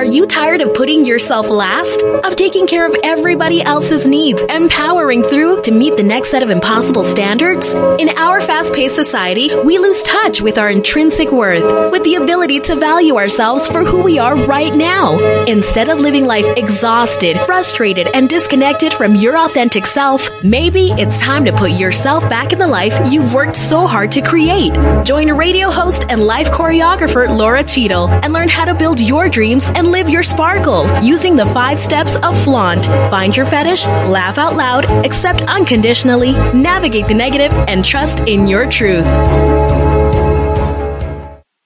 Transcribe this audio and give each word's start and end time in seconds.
Are 0.00 0.14
you 0.16 0.26
tired 0.26 0.62
of 0.62 0.72
putting 0.72 1.04
yourself 1.04 1.50
last? 1.50 2.02
Of 2.02 2.34
taking 2.34 2.66
care 2.66 2.86
of 2.86 2.96
everybody 3.04 3.60
else's 3.60 4.06
needs 4.06 4.42
and 4.48 4.70
powering 4.70 5.22
through 5.22 5.60
to 5.60 5.72
meet 5.72 5.98
the 5.98 6.02
next 6.02 6.30
set 6.30 6.42
of 6.42 6.48
impossible 6.48 7.04
standards? 7.04 7.74
In 7.74 8.08
our 8.16 8.40
fast 8.40 8.72
paced 8.72 8.94
society, 8.94 9.54
we 9.62 9.76
lose 9.76 10.02
touch 10.02 10.40
with 10.40 10.56
our 10.56 10.70
intrinsic 10.70 11.30
worth, 11.30 11.92
with 11.92 12.02
the 12.04 12.14
ability 12.14 12.60
to 12.60 12.76
value 12.76 13.18
ourselves 13.18 13.68
for 13.68 13.84
who 13.84 14.00
we 14.00 14.18
are 14.18 14.36
right 14.46 14.74
now. 14.74 15.18
Instead 15.44 15.90
of 15.90 16.00
living 16.00 16.24
life 16.24 16.46
exhausted, 16.56 17.38
frustrated, 17.42 18.08
and 18.14 18.26
disconnected 18.26 18.94
from 18.94 19.14
your 19.14 19.36
authentic 19.36 19.84
self, 19.84 20.30
maybe 20.42 20.92
it's 20.92 21.20
time 21.20 21.44
to 21.44 21.52
put 21.52 21.72
yourself 21.72 22.26
back 22.30 22.54
in 22.54 22.58
the 22.58 22.66
life 22.66 22.98
you've 23.12 23.34
worked 23.34 23.54
so 23.54 23.86
hard 23.86 24.10
to 24.12 24.22
create. 24.22 24.72
Join 25.04 25.30
radio 25.30 25.68
host 25.68 26.06
and 26.08 26.22
life 26.22 26.50
choreographer 26.50 27.28
Laura 27.28 27.62
Cheadle 27.62 28.08
and 28.08 28.32
learn 28.32 28.48
how 28.48 28.64
to 28.64 28.72
build 28.72 28.98
your 28.98 29.28
dreams 29.28 29.68
and 29.74 29.89
live 29.90 30.08
your 30.08 30.22
sparkle 30.22 30.86
using 31.02 31.34
the 31.34 31.46
five 31.46 31.78
steps 31.78 32.14
of 32.16 32.40
flaunt. 32.44 32.86
Find 32.86 33.36
your 33.36 33.44
fetish, 33.44 33.84
laugh 33.86 34.38
out 34.38 34.54
loud, 34.54 34.84
accept 35.04 35.42
unconditionally, 35.44 36.32
navigate 36.54 37.08
the 37.08 37.14
negative, 37.14 37.52
and 37.68 37.84
trust 37.84 38.20
in 38.20 38.46
your 38.46 38.70
truth. 38.70 39.04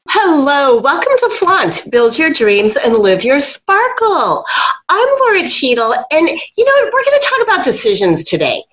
Hello, 0.08 0.80
welcome 0.80 1.12
to 1.18 1.30
Flaunt. 1.30 1.90
Build 1.90 2.18
your 2.18 2.30
dreams 2.30 2.76
and 2.76 2.94
live 2.94 3.24
your 3.24 3.40
sparkle. 3.40 4.44
I'm 4.88 5.08
Laura 5.20 5.46
Cheadle, 5.46 5.92
and 6.10 6.28
you 6.28 6.64
know, 6.64 6.90
we're 6.92 7.04
going 7.04 7.20
to 7.20 7.26
talk 7.28 7.42
about 7.42 7.64
decisions 7.64 8.24
today. 8.24 8.64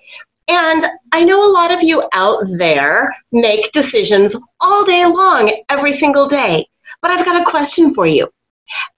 And 0.48 0.82
I 1.12 1.24
know 1.24 1.48
a 1.48 1.52
lot 1.52 1.72
of 1.72 1.82
you 1.82 2.08
out 2.12 2.44
there 2.56 3.14
make 3.32 3.70
decisions 3.72 4.34
all 4.60 4.84
day 4.84 5.04
long, 5.04 5.52
every 5.68 5.92
single 5.92 6.26
day. 6.26 6.66
But 7.00 7.10
I've 7.10 7.24
got 7.24 7.42
a 7.42 7.44
question 7.44 7.92
for 7.92 8.06
you 8.06 8.30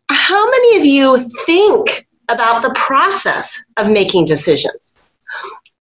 how 0.08 0.50
many 0.50 0.78
of 0.78 0.84
you 0.84 1.28
think 1.46 2.06
about 2.28 2.62
the 2.62 2.72
process 2.74 3.62
of 3.76 3.90
making 3.90 4.26
decisions? 4.26 5.10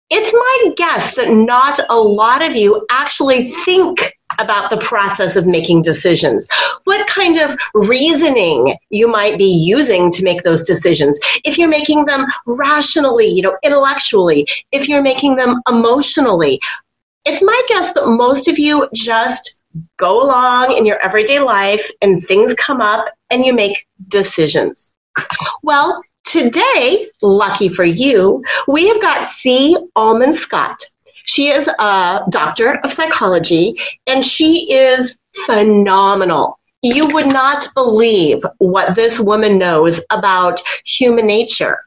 It's 0.09 0.33
my 0.33 0.73
guess 0.75 1.15
that 1.15 1.29
not 1.29 1.79
a 1.89 1.95
lot 1.95 2.41
of 2.41 2.55
you 2.55 2.85
actually 2.89 3.51
think 3.51 4.13
about 4.39 4.69
the 4.69 4.77
process 4.77 5.35
of 5.35 5.47
making 5.47 5.81
decisions. 5.83 6.47
What 6.83 7.07
kind 7.07 7.37
of 7.37 7.55
reasoning 7.73 8.75
you 8.89 9.07
might 9.07 9.37
be 9.37 9.63
using 9.65 10.11
to 10.11 10.23
make 10.23 10.43
those 10.43 10.63
decisions. 10.63 11.19
If 11.45 11.57
you're 11.57 11.69
making 11.69 12.05
them 12.05 12.25
rationally, 12.45 13.27
you 13.27 13.41
know, 13.41 13.57
intellectually, 13.63 14.47
if 14.71 14.89
you're 14.89 15.01
making 15.01 15.35
them 15.35 15.61
emotionally. 15.69 16.59
It's 17.23 17.43
my 17.43 17.61
guess 17.67 17.93
that 17.93 18.07
most 18.07 18.47
of 18.47 18.57
you 18.57 18.89
just 18.93 19.61
go 19.97 20.21
along 20.21 20.75
in 20.75 20.85
your 20.85 20.97
everyday 20.97 21.39
life 21.39 21.89
and 22.01 22.25
things 22.25 22.53
come 22.55 22.81
up 22.81 23.13
and 23.31 23.43
you 23.45 23.53
make 23.53 23.87
decisions. 24.07 24.93
Well, 25.63 26.03
today, 26.25 27.09
lucky 27.21 27.69
for 27.69 27.83
you, 27.83 28.43
we 28.67 28.87
have 28.89 29.01
got 29.01 29.27
C. 29.27 29.77
Almond 29.95 30.35
Scott. 30.35 30.83
She 31.25 31.47
is 31.47 31.67
a 31.67 32.23
doctor 32.29 32.79
of 32.83 32.91
psychology 32.91 33.77
and 34.07 34.23
she 34.23 34.71
is 34.71 35.17
phenomenal. 35.45 36.59
You 36.81 37.07
would 37.13 37.27
not 37.27 37.67
believe 37.75 38.39
what 38.57 38.95
this 38.95 39.19
woman 39.19 39.57
knows 39.57 40.03
about 40.09 40.61
human 40.85 41.27
nature, 41.27 41.79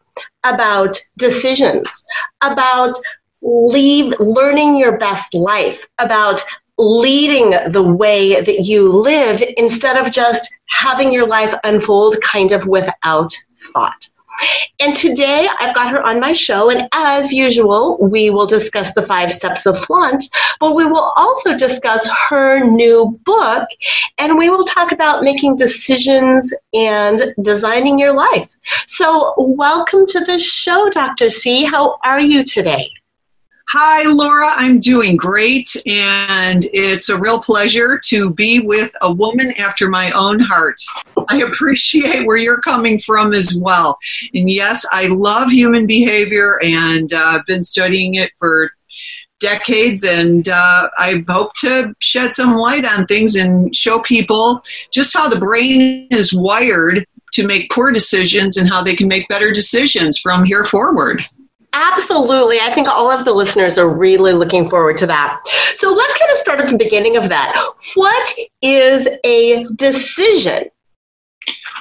about 0.45 0.98
decisions, 1.19 2.05
about 2.41 2.97
leave 3.42 4.14
learning 4.20 4.77
your 4.77 4.97
best 4.98 5.34
life, 5.34 5.86
about 5.98 6.42
leading 6.78 7.50
the 7.70 7.83
way 7.83 8.41
that 8.41 8.61
you 8.64 8.91
live 8.91 9.42
instead 9.56 9.97
of 9.97 10.12
just 10.12 10.53
having 10.69 11.12
your 11.12 11.27
life 11.27 11.55
unfold 11.64 12.17
kind 12.22 12.53
of 12.53 12.67
without 12.67 13.33
thought. 13.72 14.08
And 14.80 14.95
today 14.95 15.48
I've 15.61 15.75
got 15.75 15.91
her 15.91 16.02
on 16.02 16.19
my 16.19 16.33
show, 16.33 16.69
and 16.69 16.89
as 16.92 17.33
usual, 17.33 17.96
we 18.01 18.30
will 18.30 18.46
discuss 18.46 18.92
the 18.92 19.02
five 19.02 19.33
steps 19.33 19.64
of 19.67 19.79
flaunt, 19.79 20.24
but 20.58 20.74
we 20.74 20.84
will 20.84 21.13
also 21.17 21.57
discuss 21.57 22.11
her 22.29 22.64
new 22.64 23.18
book, 23.24 23.68
and 24.18 24.36
we 24.36 24.51
will 24.51 24.64
talk 24.64 24.90
about 24.90 25.23
making 25.23 25.57
decisions 25.57 26.52
and 26.73 27.34
designing 27.40 27.98
your 27.98 28.14
life. 28.14 28.55
So, 28.86 29.34
welcome 29.39 30.05
to 30.07 30.20
the 30.24 30.39
show, 30.39 30.89
Dr. 30.90 31.30
C. 31.30 31.64
How 31.64 31.98
are 32.05 32.20
you 32.20 32.42
today? 32.42 32.90
Hi, 33.69 34.05
Laura. 34.05 34.51
I'm 34.51 34.79
doing 34.79 35.17
great, 35.17 35.75
and 35.86 36.67
it's 36.73 37.08
a 37.08 37.19
real 37.19 37.41
pleasure 37.41 37.98
to 38.05 38.30
be 38.30 38.61
with 38.61 38.92
a 39.01 39.11
woman 39.11 39.52
after 39.58 39.89
my 39.89 40.13
own 40.13 40.39
heart. 40.39 40.80
I 41.29 41.42
appreciate 41.42 42.27
where 42.27 42.36
you're 42.36 42.61
coming 42.61 42.98
from 42.98 43.33
as 43.33 43.57
well. 43.57 43.98
And 44.33 44.51
yes, 44.51 44.86
I 44.92 45.07
love 45.07 45.51
human 45.51 45.86
behavior, 45.86 46.63
and 46.63 47.13
I've 47.13 47.41
uh, 47.41 47.42
been 47.47 47.63
studying 47.63 48.14
it 48.14 48.30
for 48.39 48.70
decades, 49.41 50.05
and 50.05 50.48
uh, 50.48 50.91
I 50.98 51.25
hope 51.27 51.55
to 51.61 51.95
shed 52.01 52.35
some 52.35 52.52
light 52.52 52.85
on 52.85 53.07
things 53.07 53.35
and 53.35 53.75
show 53.75 54.01
people 54.01 54.61
just 54.92 55.14
how 55.14 55.29
the 55.29 55.39
brain 55.39 56.07
is 56.11 56.33
wired 56.33 57.05
to 57.33 57.46
make 57.46 57.70
poor 57.70 57.91
decisions 57.91 58.57
and 58.57 58.69
how 58.69 58.83
they 58.83 58.95
can 58.95 59.08
make 59.08 59.27
better 59.29 59.51
decisions 59.52 60.19
from 60.19 60.45
here 60.45 60.64
forward. 60.64 61.25
Absolutely. 61.74 62.61
I 62.61 62.73
think 62.73 62.89
all 62.89 63.11
of 63.11 63.24
the 63.24 63.33
listeners 63.33 63.77
are 63.79 63.89
really 63.89 64.33
looking 64.33 64.67
forward 64.68 64.96
to 64.98 65.07
that. 65.07 65.40
So 65.73 65.92
let's 65.92 66.17
kind 66.17 66.30
of 66.30 66.39
start 66.39 66.61
at 66.61 66.70
the 66.70 66.79
beginning 66.79 67.17
of 67.17 67.29
that. 67.29 67.55
What 67.95 68.33
is 68.62 69.08
a 69.24 69.64
decision? 69.74 70.70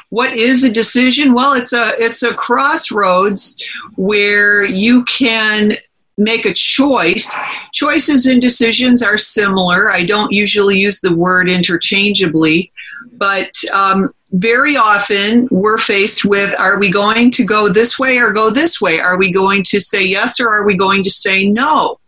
What 0.09 0.33
is 0.33 0.63
a 0.63 0.71
decision? 0.71 1.33
Well, 1.33 1.53
it's 1.53 1.73
a 1.73 1.93
it's 1.97 2.23
a 2.23 2.33
crossroads 2.33 3.63
where 3.95 4.63
you 4.63 5.05
can 5.05 5.77
make 6.17 6.45
a 6.45 6.53
choice. 6.53 7.35
Choices 7.73 8.25
and 8.25 8.41
decisions 8.41 9.01
are 9.01 9.17
similar. 9.17 9.91
I 9.91 10.05
don't 10.05 10.31
usually 10.31 10.77
use 10.77 11.01
the 11.01 11.15
word 11.15 11.49
interchangeably, 11.49 12.71
but 13.13 13.51
um, 13.71 14.13
very 14.33 14.75
often 14.75 15.47
we're 15.51 15.77
faced 15.77 16.25
with 16.25 16.59
are 16.59 16.79
we 16.79 16.91
going 16.91 17.29
to 17.31 17.45
go 17.45 17.69
this 17.69 17.99
way 17.99 18.17
or 18.17 18.31
go 18.31 18.49
this 18.49 18.81
way? 18.81 18.99
Are 18.99 19.17
we 19.17 19.31
going 19.31 19.63
to 19.65 19.79
say 19.79 20.03
yes 20.03 20.39
or 20.39 20.49
are 20.49 20.65
we 20.65 20.75
going 20.75 21.03
to 21.03 21.09
say 21.09 21.47
no? 21.47 21.99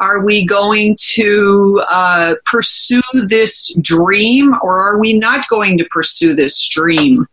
Are 0.00 0.24
we 0.24 0.44
going 0.44 0.96
to 1.14 1.82
uh, 1.88 2.34
pursue 2.44 3.02
this 3.28 3.74
dream 3.80 4.54
or 4.62 4.78
are 4.78 4.98
we 4.98 5.18
not 5.18 5.48
going 5.48 5.76
to 5.78 5.84
pursue 5.90 6.34
this 6.34 6.68
dream? 6.68 7.26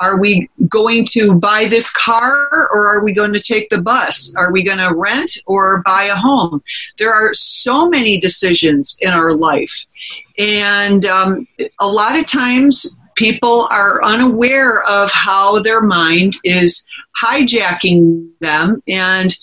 Are 0.00 0.18
we 0.18 0.48
going 0.68 1.04
to 1.12 1.34
buy 1.34 1.66
this 1.66 1.92
car 1.92 2.48
or 2.72 2.86
are 2.86 3.04
we 3.04 3.12
going 3.12 3.32
to 3.34 3.40
take 3.40 3.68
the 3.68 3.82
bus? 3.82 4.34
Are 4.36 4.50
we 4.50 4.62
going 4.62 4.78
to 4.78 4.94
rent 4.94 5.30
or 5.46 5.82
buy 5.82 6.04
a 6.04 6.16
home? 6.16 6.62
There 6.98 7.12
are 7.12 7.34
so 7.34 7.88
many 7.88 8.18
decisions 8.18 8.96
in 9.00 9.10
our 9.10 9.34
life. 9.34 9.84
And 10.38 11.04
um, 11.04 11.46
a 11.80 11.86
lot 11.86 12.18
of 12.18 12.26
times 12.26 12.98
people 13.16 13.68
are 13.70 14.02
unaware 14.02 14.82
of 14.84 15.10
how 15.12 15.60
their 15.60 15.82
mind 15.82 16.34
is 16.44 16.86
hijacking 17.22 18.30
them 18.40 18.82
and 18.88 19.36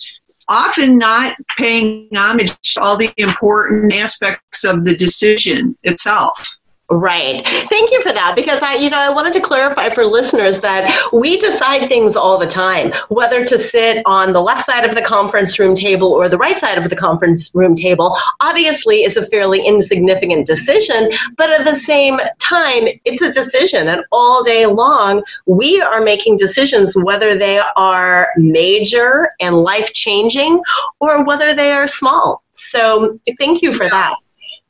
often 0.48 0.98
not 0.98 1.36
paying 1.58 2.08
homage 2.14 2.50
to 2.62 2.80
all 2.80 2.96
the 2.96 3.12
important 3.18 3.92
aspects 3.94 4.64
of 4.64 4.84
the 4.84 4.96
decision 4.96 5.76
itself. 5.82 6.57
Right. 6.90 7.42
Thank 7.44 7.90
you 7.90 8.00
for 8.00 8.12
that 8.12 8.34
because 8.34 8.62
I, 8.62 8.76
you 8.76 8.88
know, 8.88 8.96
I 8.96 9.10
wanted 9.10 9.34
to 9.34 9.40
clarify 9.40 9.90
for 9.90 10.06
listeners 10.06 10.60
that 10.60 11.10
we 11.12 11.36
decide 11.36 11.86
things 11.86 12.16
all 12.16 12.38
the 12.38 12.46
time, 12.46 12.92
whether 13.10 13.44
to 13.44 13.58
sit 13.58 14.00
on 14.06 14.32
the 14.32 14.40
left 14.40 14.64
side 14.64 14.86
of 14.86 14.94
the 14.94 15.02
conference 15.02 15.58
room 15.58 15.74
table 15.74 16.08
or 16.08 16.30
the 16.30 16.38
right 16.38 16.58
side 16.58 16.78
of 16.78 16.88
the 16.88 16.96
conference 16.96 17.50
room 17.54 17.74
table. 17.74 18.16
Obviously, 18.40 19.02
is 19.02 19.18
a 19.18 19.26
fairly 19.26 19.66
insignificant 19.66 20.46
decision, 20.46 21.10
but 21.36 21.50
at 21.50 21.66
the 21.66 21.74
same 21.74 22.20
time, 22.40 22.84
it's 23.04 23.20
a 23.20 23.30
decision, 23.30 23.86
and 23.88 24.02
all 24.10 24.42
day 24.42 24.64
long, 24.64 25.22
we 25.44 25.82
are 25.82 26.00
making 26.00 26.38
decisions 26.38 26.96
whether 26.96 27.36
they 27.36 27.60
are 27.76 28.30
major 28.38 29.28
and 29.40 29.54
life 29.54 29.92
changing 29.92 30.62
or 31.00 31.22
whether 31.22 31.52
they 31.52 31.70
are 31.70 31.86
small. 31.86 32.42
So, 32.52 33.18
thank 33.38 33.60
you 33.60 33.74
for 33.74 33.90
that. 33.90 34.16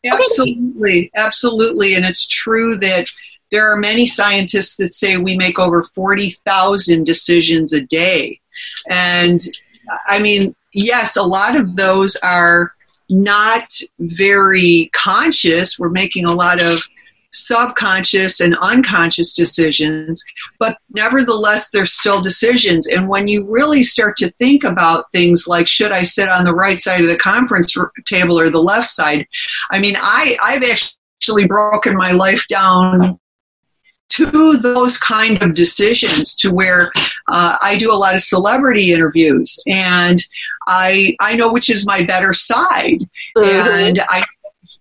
Absolutely, 0.05 1.11
absolutely. 1.15 1.95
And 1.95 2.05
it's 2.05 2.27
true 2.27 2.77
that 2.77 3.07
there 3.51 3.73
are 3.73 3.77
many 3.77 4.07
scientists 4.07 4.77
that 4.77 4.93
say 4.93 5.17
we 5.17 5.37
make 5.37 5.59
over 5.59 5.83
40,000 5.83 7.05
decisions 7.05 7.73
a 7.73 7.81
day. 7.81 8.41
And 8.91 9.41
I 10.07 10.19
mean, 10.19 10.55
yes, 10.73 11.17
a 11.17 11.23
lot 11.23 11.59
of 11.59 11.77
those 11.77 12.17
are 12.17 12.73
not 13.09 13.73
very 13.99 14.91
conscious. 14.93 15.79
We're 15.79 15.89
making 15.89 16.27
a 16.27 16.35
lot 16.35 16.61
of 16.61 16.83
subconscious 17.33 18.41
and 18.41 18.57
unconscious 18.59 19.35
decisions, 19.35 20.23
but 20.59 20.77
nevertheless, 20.91 21.71
they're 21.71 21.87
still 21.87 22.21
decisions. 22.21 22.87
And 22.87 23.09
when 23.09 23.29
you 23.29 23.45
really 23.45 23.83
start 23.83 24.17
to 24.19 24.31
think 24.33 24.65
about 24.65 25.11
things 25.13 25.47
like, 25.47 25.67
should 25.67 25.93
I 25.93 26.03
sit 26.03 26.29
on 26.29 26.45
the 26.45 26.55
right 26.55 26.81
side 26.81 27.03
of 27.03 27.09
the 27.09 27.19
conference 27.19 27.75
table 28.07 28.39
or 28.39 28.51
the 28.51 28.63
left 28.63 28.89
side? 28.89 29.27
I 29.71 29.79
mean, 29.79 29.97
I, 29.99 30.37
I've 30.43 30.65
actually 30.65 31.47
broken 31.47 31.95
my 31.95 32.13
life 32.13 32.47
down 32.49 33.19
to 34.11 34.57
those 34.57 34.99
kind 34.99 35.41
of 35.43 35.55
decisions 35.55 36.35
to 36.37 36.51
where 36.51 36.91
uh, 37.29 37.57
I 37.61 37.77
do 37.77 37.93
a 37.93 37.95
lot 37.95 38.15
of 38.15 38.21
celebrity 38.21 38.93
interviews 38.93 39.63
and 39.67 40.19
I 40.67 41.17
I 41.21 41.35
know 41.35 41.53
which 41.53 41.69
is 41.69 41.87
my 41.87 42.03
better 42.03 42.33
side 42.33 43.01
mm-hmm. 43.37 43.69
and 43.69 44.01
I 44.09 44.25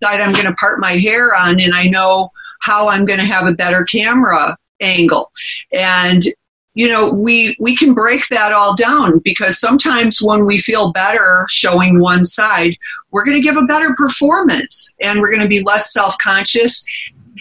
side 0.02 0.20
I'm 0.20 0.32
going 0.32 0.46
to 0.46 0.54
part 0.54 0.80
my 0.80 0.92
hair 0.92 1.34
on 1.34 1.60
and 1.60 1.74
I 1.74 1.84
know 1.84 2.30
how 2.60 2.88
I'm 2.88 3.04
going 3.04 3.20
to 3.20 3.24
have 3.24 3.46
a 3.46 3.54
better 3.54 3.84
camera 3.84 4.56
angle. 4.80 5.30
And 5.72 6.22
you 6.74 6.86
know 6.86 7.10
we 7.10 7.56
we 7.58 7.74
can 7.74 7.92
break 7.92 8.28
that 8.28 8.52
all 8.52 8.76
down 8.76 9.18
because 9.24 9.58
sometimes 9.58 10.22
when 10.22 10.46
we 10.46 10.58
feel 10.58 10.92
better 10.92 11.44
showing 11.48 11.98
one 11.98 12.24
side 12.24 12.76
we're 13.10 13.24
going 13.24 13.36
to 13.36 13.42
give 13.42 13.56
a 13.56 13.64
better 13.64 13.94
performance 13.96 14.94
and 15.00 15.20
we're 15.20 15.30
going 15.30 15.42
to 15.42 15.48
be 15.48 15.62
less 15.62 15.92
self-conscious 15.92 16.84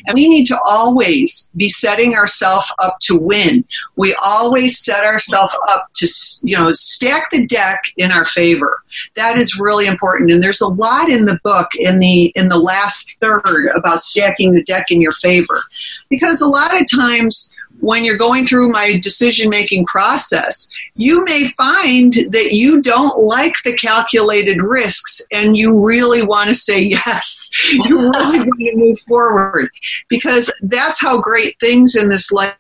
and 0.06 0.16
we 0.16 0.28
need 0.28 0.46
to 0.46 0.60
always 0.66 1.50
be 1.56 1.70
setting 1.70 2.16
ourselves 2.16 2.72
up 2.80 2.98
to 3.02 3.18
win. 3.18 3.66
We 3.96 4.14
always 4.16 4.84
set 4.84 5.04
ourselves 5.04 5.56
up 5.70 5.88
to, 5.96 6.08
you 6.44 6.58
know, 6.58 6.72
stack 6.74 7.32
the 7.32 7.46
deck 7.48 7.82
in 7.98 8.12
our 8.12 8.26
favor. 8.26 8.84
That 9.16 9.38
is 9.38 9.60
really 9.60 9.86
important. 9.86 10.32
And 10.32 10.42
there's 10.42 10.62
a 10.62 10.68
lot 10.68 11.10
in 11.10 11.26
the 11.26 11.40
book 11.44 11.70
in 11.80 12.00
the 12.00 12.32
in 12.36 12.50
the 12.50 12.60
last 12.60 13.16
third 13.22 13.72
about 13.76 14.02
stacking 14.02 14.54
the 14.54 14.64
deck 14.64 14.88
in 14.90 15.02
your 15.02 15.12
favor. 15.12 15.62
Because 16.10 16.42
a 16.42 16.48
lot 16.48 16.80
of 16.80 16.88
times 16.90 17.54
when 17.80 18.04
you're 18.04 18.18
going 18.18 18.46
through 18.46 18.70
my 18.70 18.98
decision 18.98 19.50
making 19.50 19.86
process, 19.86 20.68
you 20.96 21.24
may 21.26 21.50
find 21.50 22.14
that 22.32 22.54
you 22.54 22.82
don't 22.82 23.20
like 23.20 23.56
the 23.64 23.76
calculated 23.76 24.62
risks 24.62 25.22
and 25.32 25.56
you 25.56 25.86
really 25.86 26.24
want 26.24 26.48
to 26.50 26.56
say 26.56 26.80
yes. 26.80 27.50
You 27.88 28.10
really 28.12 28.40
want 28.40 28.60
to 28.60 28.72
move 28.76 29.00
forward 29.00 29.70
because 30.10 30.52
that's 30.64 31.00
how 31.00 31.20
great 31.20 31.60
things 31.60 31.96
in 31.96 32.10
this 32.10 32.32
life 32.32 32.56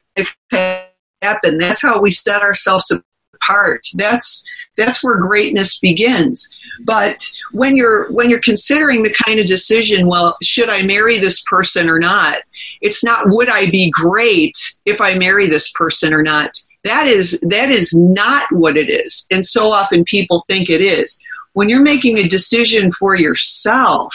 happen. 1.21 1.57
That's 1.57 1.81
how 1.81 2.01
we 2.01 2.11
set 2.11 2.41
ourselves 2.41 2.91
apart. 3.33 3.81
That's 3.95 4.47
that's 4.75 5.03
where 5.03 5.17
greatness 5.17 5.79
begins. 5.79 6.47
But 6.85 7.27
when 7.51 7.75
you're 7.75 8.11
when 8.11 8.29
you're 8.29 8.39
considering 8.39 9.03
the 9.03 9.13
kind 9.13 9.39
of 9.39 9.47
decision, 9.47 10.07
well, 10.07 10.37
should 10.41 10.69
I 10.69 10.83
marry 10.83 11.17
this 11.17 11.41
person 11.41 11.89
or 11.89 11.99
not? 11.99 12.39
It's 12.81 13.03
not 13.03 13.23
would 13.25 13.49
I 13.49 13.69
be 13.69 13.91
great 13.91 14.57
if 14.85 15.01
I 15.01 15.17
marry 15.17 15.47
this 15.47 15.71
person 15.71 16.13
or 16.13 16.23
not. 16.23 16.57
That 16.83 17.07
is 17.07 17.39
that 17.41 17.69
is 17.69 17.93
not 17.93 18.51
what 18.51 18.77
it 18.77 18.89
is. 18.89 19.27
And 19.31 19.45
so 19.45 19.71
often 19.71 20.03
people 20.03 20.45
think 20.47 20.69
it 20.69 20.81
is. 20.81 21.21
When 21.53 21.69
you're 21.69 21.81
making 21.81 22.17
a 22.17 22.27
decision 22.27 22.91
for 22.91 23.15
yourself, 23.15 24.13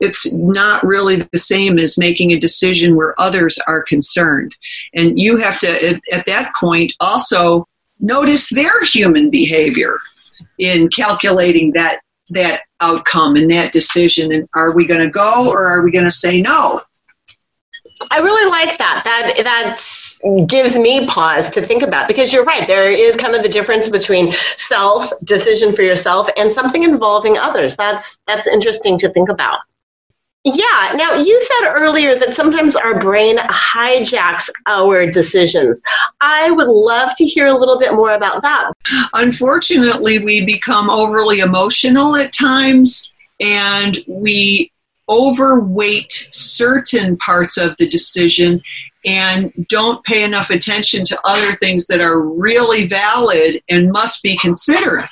it's 0.00 0.32
not 0.32 0.82
really 0.84 1.28
the 1.30 1.38
same 1.38 1.78
as 1.78 1.98
making 1.98 2.32
a 2.32 2.38
decision 2.38 2.96
where 2.96 3.20
others 3.20 3.58
are 3.66 3.82
concerned. 3.82 4.56
And 4.94 5.20
you 5.20 5.36
have 5.36 5.58
to, 5.60 5.88
at, 5.88 6.00
at, 6.10 6.26
that 6.26 6.54
point, 6.54 6.92
also 7.00 7.66
notice 8.00 8.48
their 8.48 8.82
human 8.84 9.30
behavior 9.30 9.98
in 10.58 10.88
calculating 10.88 11.72
that 11.72 12.00
that 12.30 12.62
outcome 12.80 13.34
and 13.34 13.50
that 13.50 13.72
decision 13.72 14.32
and 14.32 14.48
are 14.54 14.72
we 14.72 14.86
going 14.86 15.00
to 15.00 15.10
go 15.10 15.50
or 15.50 15.66
are 15.66 15.82
we 15.82 15.90
going 15.90 16.04
to 16.04 16.10
say 16.10 16.40
no 16.40 16.80
I 18.10 18.18
really 18.18 18.50
like 18.50 18.78
that. 18.78 19.02
That 19.04 19.44
that 19.44 20.46
gives 20.48 20.78
me 20.78 21.06
pause 21.06 21.50
to 21.50 21.62
think 21.62 21.82
about 21.82 22.08
because 22.08 22.32
you're 22.32 22.44
right. 22.44 22.66
There 22.66 22.90
is 22.90 23.16
kind 23.16 23.34
of 23.34 23.42
the 23.42 23.48
difference 23.48 23.88
between 23.88 24.34
self 24.56 25.12
decision 25.22 25.72
for 25.72 25.82
yourself 25.82 26.28
and 26.36 26.50
something 26.50 26.82
involving 26.82 27.36
others. 27.36 27.76
That's 27.76 28.18
that's 28.26 28.46
interesting 28.46 28.98
to 28.98 29.10
think 29.10 29.28
about. 29.28 29.58
Yeah. 30.42 30.94
Now, 30.94 31.16
you 31.16 31.38
said 31.44 31.74
earlier 31.74 32.18
that 32.18 32.34
sometimes 32.34 32.74
our 32.74 32.98
brain 32.98 33.36
hijacks 33.36 34.48
our 34.66 35.10
decisions. 35.10 35.82
I 36.22 36.50
would 36.50 36.68
love 36.68 37.14
to 37.16 37.26
hear 37.26 37.48
a 37.48 37.56
little 37.56 37.78
bit 37.78 37.92
more 37.92 38.12
about 38.14 38.40
that. 38.40 38.72
Unfortunately, 39.12 40.18
we 40.18 40.44
become 40.46 40.88
overly 40.88 41.40
emotional 41.40 42.16
at 42.16 42.32
times 42.32 43.12
and 43.38 43.98
we 44.06 44.69
overweight 45.10 46.28
certain 46.32 47.16
parts 47.16 47.56
of 47.56 47.76
the 47.78 47.88
decision 47.88 48.60
and 49.04 49.52
don't 49.68 50.04
pay 50.04 50.24
enough 50.24 50.50
attention 50.50 51.04
to 51.04 51.18
other 51.24 51.56
things 51.56 51.86
that 51.86 52.00
are 52.00 52.20
really 52.20 52.86
valid 52.86 53.62
and 53.68 53.90
must 53.90 54.22
be 54.22 54.36
considered. 54.36 55.08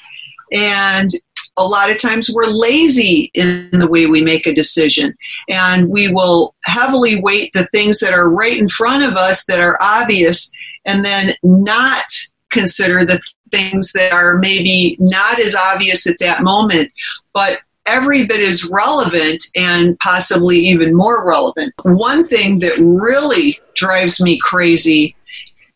And 0.52 1.10
a 1.56 1.66
lot 1.66 1.90
of 1.90 1.98
times 1.98 2.30
we're 2.32 2.46
lazy 2.46 3.30
in 3.34 3.70
the 3.72 3.88
way 3.88 4.06
we 4.06 4.22
make 4.22 4.46
a 4.46 4.54
decision 4.54 5.14
and 5.48 5.88
we 5.88 6.08
will 6.10 6.54
heavily 6.64 7.20
weight 7.20 7.50
the 7.52 7.66
things 7.66 7.98
that 7.98 8.14
are 8.14 8.30
right 8.30 8.56
in 8.56 8.68
front 8.68 9.02
of 9.02 9.16
us 9.16 9.44
that 9.46 9.60
are 9.60 9.76
obvious 9.82 10.50
and 10.86 11.04
then 11.04 11.34
not 11.42 12.06
consider 12.50 13.04
the 13.04 13.20
things 13.50 13.92
that 13.92 14.12
are 14.12 14.36
maybe 14.36 14.96
not 15.00 15.40
as 15.40 15.54
obvious 15.54 16.06
at 16.06 16.16
that 16.20 16.42
moment 16.42 16.90
but 17.32 17.60
every 17.88 18.26
bit 18.26 18.40
as 18.40 18.64
relevant 18.64 19.44
and 19.56 19.98
possibly 19.98 20.58
even 20.58 20.94
more 20.94 21.26
relevant 21.26 21.72
one 21.82 22.22
thing 22.22 22.58
that 22.58 22.78
really 22.78 23.58
drives 23.74 24.20
me 24.20 24.38
crazy 24.38 25.16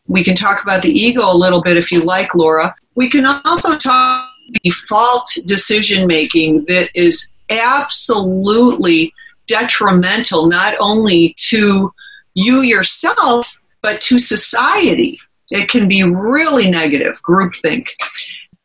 we 0.07 0.23
can 0.23 0.35
talk 0.35 0.61
about 0.61 0.81
the 0.81 0.91
ego 0.91 1.21
a 1.23 1.35
little 1.35 1.61
bit 1.61 1.77
if 1.77 1.91
you 1.91 2.03
like 2.03 2.33
laura 2.35 2.73
we 2.95 3.09
can 3.09 3.25
also 3.25 3.75
talk 3.75 4.29
default 4.63 5.27
decision 5.45 6.05
making 6.05 6.63
that 6.65 6.89
is 6.93 7.31
absolutely 7.49 9.13
detrimental 9.47 10.47
not 10.47 10.75
only 10.79 11.33
to 11.37 11.91
you 12.35 12.61
yourself 12.61 13.57
but 13.83 14.01
to 14.01 14.17
society. 14.17 15.19
It 15.51 15.69
can 15.69 15.87
be 15.87 16.01
really 16.01 16.71
negative, 16.71 17.21
groupthink. 17.21 17.89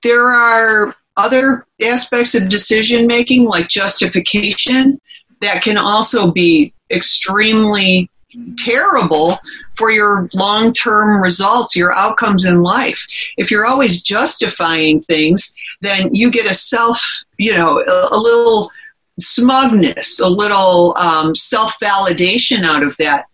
There 0.03 0.29
are 0.29 0.95
other 1.19 1.67
aspects 1.83 2.35
of 2.35 2.49
decision 2.49 3.07
making, 3.07 3.45
like 3.45 3.69
justification, 3.69 5.01
that 5.41 5.63
can 5.63 5.77
also 5.77 6.31
be 6.31 6.73
extremely 6.91 8.09
terrible 8.57 9.39
for 9.77 9.91
your 9.91 10.29
long 10.35 10.73
term 10.73 11.21
results, 11.23 11.77
your 11.77 11.93
outcomes 11.93 12.45
in 12.45 12.63
life. 12.63 13.07
If 13.37 13.51
you're 13.51 13.67
always 13.67 14.03
justifying 14.03 15.01
things, 15.01 15.55
then 15.81 16.15
you 16.15 16.31
get 16.31 16.51
a 16.51 16.55
self, 16.55 17.05
you 17.37 17.53
know, 17.53 17.81
a, 17.81 18.09
a 18.13 18.19
little 18.19 18.71
smugness, 19.19 20.21
a 20.21 20.29
little 20.29 20.97
um, 20.97 21.35
self 21.35 21.79
validation 21.81 22.65
out 22.65 22.83
of 22.83 22.97
that. 22.99 23.27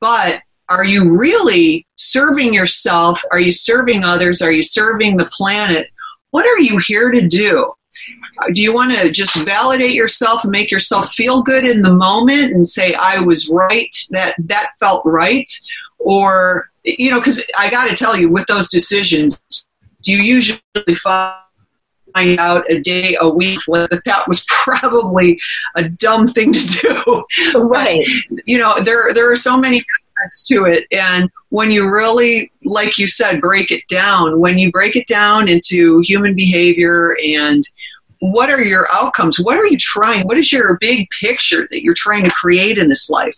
But 0.00 0.42
are 0.68 0.84
you 0.84 1.14
really 1.14 1.86
serving 1.96 2.54
yourself? 2.54 3.22
Are 3.30 3.40
you 3.40 3.52
serving 3.52 4.04
others? 4.04 4.42
Are 4.42 4.52
you 4.52 4.62
serving 4.62 5.16
the 5.16 5.26
planet? 5.26 5.88
What 6.32 6.46
are 6.46 6.58
you 6.58 6.78
here 6.78 7.10
to 7.10 7.26
do? 7.26 7.72
Do 8.52 8.62
you 8.62 8.74
want 8.74 8.92
to 8.92 9.10
just 9.10 9.36
validate 9.44 9.94
yourself 9.94 10.44
and 10.44 10.50
make 10.50 10.70
yourself 10.70 11.12
feel 11.12 11.42
good 11.42 11.64
in 11.64 11.82
the 11.82 11.94
moment 11.94 12.52
and 12.52 12.66
say 12.66 12.94
I 12.94 13.20
was 13.20 13.48
right, 13.48 13.94
that 14.10 14.34
that 14.38 14.70
felt 14.80 15.04
right? 15.04 15.48
Or 15.98 16.70
you 16.84 17.10
know, 17.10 17.20
because 17.20 17.44
I 17.56 17.70
got 17.70 17.88
to 17.88 17.94
tell 17.94 18.16
you, 18.16 18.28
with 18.28 18.46
those 18.46 18.68
decisions, 18.68 19.40
do 20.02 20.12
you 20.12 20.18
usually 20.18 20.94
find 20.96 21.38
find 22.12 22.38
out 22.38 22.68
a 22.70 22.80
day, 22.80 23.16
a 23.20 23.28
week 23.28 23.60
that 23.68 24.02
that 24.04 24.28
was 24.28 24.44
probably 24.48 25.40
a 25.76 25.88
dumb 25.88 26.28
thing 26.28 26.52
to 26.52 26.66
do. 26.66 27.24
Right. 27.58 28.06
But, 28.30 28.46
you 28.46 28.58
know, 28.58 28.80
there 28.82 29.12
there 29.12 29.30
are 29.30 29.36
so 29.36 29.56
many 29.56 29.84
aspects 30.22 30.44
to 30.44 30.64
it, 30.64 30.86
and 30.92 31.30
when 31.50 31.70
you 31.70 31.88
really, 31.90 32.52
like 32.64 32.98
you 32.98 33.06
said, 33.06 33.40
break 33.40 33.70
it 33.70 33.86
down, 33.88 34.40
when 34.40 34.58
you 34.58 34.70
break 34.70 34.96
it 34.96 35.06
down 35.06 35.48
into 35.48 36.00
human 36.00 36.34
behavior 36.34 37.16
and 37.24 37.68
what 38.20 38.50
are 38.50 38.62
your 38.62 38.86
outcomes? 38.92 39.40
What 39.40 39.56
are 39.56 39.66
you 39.66 39.76
trying? 39.76 40.26
What 40.28 40.38
is 40.38 40.52
your 40.52 40.78
big 40.80 41.08
picture 41.20 41.66
that 41.72 41.82
you're 41.82 41.92
trying 41.92 42.22
to 42.22 42.30
create 42.30 42.78
in 42.78 42.88
this 42.88 43.10
life? 43.10 43.34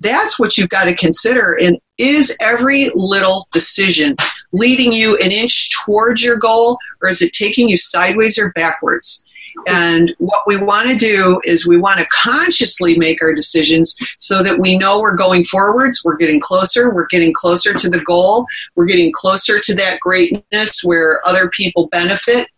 That's 0.00 0.38
what 0.38 0.56
you've 0.56 0.70
got 0.70 0.84
to 0.84 0.94
consider. 0.94 1.58
And 1.60 1.78
is 1.98 2.34
every 2.40 2.90
little 2.94 3.46
decision 3.52 4.16
leading 4.52 4.90
you 4.90 5.16
an 5.18 5.32
inch 5.32 5.70
towards 5.84 6.24
your 6.24 6.36
goal, 6.36 6.78
or 7.02 7.10
is 7.10 7.20
it 7.20 7.34
taking 7.34 7.68
you 7.68 7.76
sideways 7.76 8.38
or 8.38 8.52
backwards? 8.52 9.26
And 9.66 10.14
what 10.18 10.42
we 10.46 10.56
want 10.56 10.88
to 10.88 10.96
do 10.96 11.40
is 11.44 11.66
we 11.66 11.78
want 11.78 12.00
to 12.00 12.06
consciously 12.06 12.98
make 12.98 13.22
our 13.22 13.34
decisions 13.34 13.96
so 14.18 14.42
that 14.42 14.58
we 14.58 14.76
know 14.76 15.00
we're 15.00 15.16
going 15.16 15.44
forwards, 15.44 16.02
we're 16.04 16.16
getting 16.16 16.40
closer, 16.40 16.92
we're 16.92 17.06
getting 17.06 17.32
closer 17.32 17.72
to 17.74 17.90
the 17.90 18.00
goal, 18.00 18.46
we're 18.74 18.86
getting 18.86 19.12
closer 19.12 19.60
to 19.60 19.74
that 19.76 20.00
greatness 20.00 20.82
where 20.84 21.20
other 21.26 21.48
people 21.50 21.88
benefit 21.88 22.48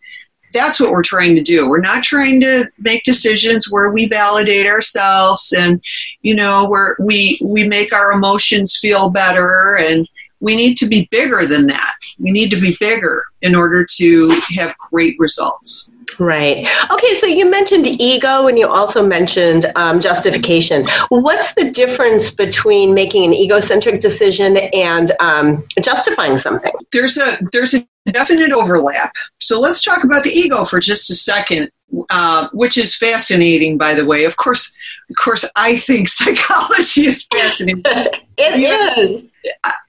that's 0.55 0.81
what 0.81 0.93
we're 0.93 1.03
trying 1.03 1.35
to 1.35 1.43
do. 1.43 1.69
We're 1.69 1.81
not 1.81 2.05
trying 2.05 2.41
to 2.43 2.71
make 2.79 3.03
decisions 3.03 3.71
where 3.71 3.91
we 3.91 4.07
validate 4.07 4.67
ourselves 4.67 5.53
and 5.53 5.83
you 6.23 6.35
know 6.35 6.67
where 6.69 6.97
we 7.01 7.39
we 7.45 7.67
make 7.67 7.93
our 7.93 8.13
emotions 8.13 8.79
feel 8.81 9.11
better 9.11 9.77
and 9.77 10.09
we 10.41 10.55
need 10.55 10.77
to 10.77 10.87
be 10.87 11.09
bigger 11.11 11.47
than 11.47 11.67
that. 11.67 11.95
We 12.19 12.31
need 12.31 12.51
to 12.51 12.61
be 12.61 12.77
bigger 12.79 13.25
in 13.43 13.55
order 13.55 13.85
to 13.97 14.41
have 14.57 14.77
great 14.91 15.17
results. 15.19 15.91
Right. 16.19 16.67
Okay, 16.91 17.15
so 17.17 17.27
you 17.27 17.51
mentioned 17.51 17.87
ego 17.87 18.47
and 18.47 18.59
you 18.59 18.69
also 18.69 19.07
mentioned 19.07 19.67
um, 19.77 20.01
justification. 20.01 20.87
What's 21.09 21.55
the 21.55 21.71
difference 21.71 22.31
between 22.31 22.95
making 22.95 23.25
an 23.25 23.35
egocentric 23.35 24.01
decision 24.01 24.57
and 24.57 25.11
um, 25.21 25.65
justifying 25.81 26.39
something? 26.39 26.73
There's 26.93 27.19
a 27.19 27.39
there's 27.53 27.75
a 27.75 27.87
definite 28.07 28.53
overlap. 28.53 29.13
So 29.41 29.61
let's 29.61 29.83
talk 29.83 30.05
about 30.05 30.25
the 30.25 30.31
ego 30.31 30.65
for 30.65 30.81
just 30.81 31.11
a 31.11 31.15
second, 31.15 31.71
uh, 32.11 32.49
which 32.53 32.79
is 32.79 32.97
fascinating, 32.97 33.79
by 33.79 33.95
the 33.95 34.05
way. 34.05 34.25
Of 34.25 34.37
course, 34.37 34.75
of 35.11 35.17
course, 35.17 35.45
I 35.57 35.77
think 35.77 36.09
psychology 36.19 37.07
is 37.07 37.27
fascinating. 37.27 37.83
it 38.39 39.09
is. 39.19 39.31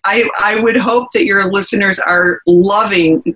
I, 0.03 0.29
I 0.39 0.59
would 0.59 0.77
hope 0.77 1.11
that 1.13 1.25
your 1.25 1.49
listeners 1.51 1.97
are 1.99 2.41
loving 2.45 3.35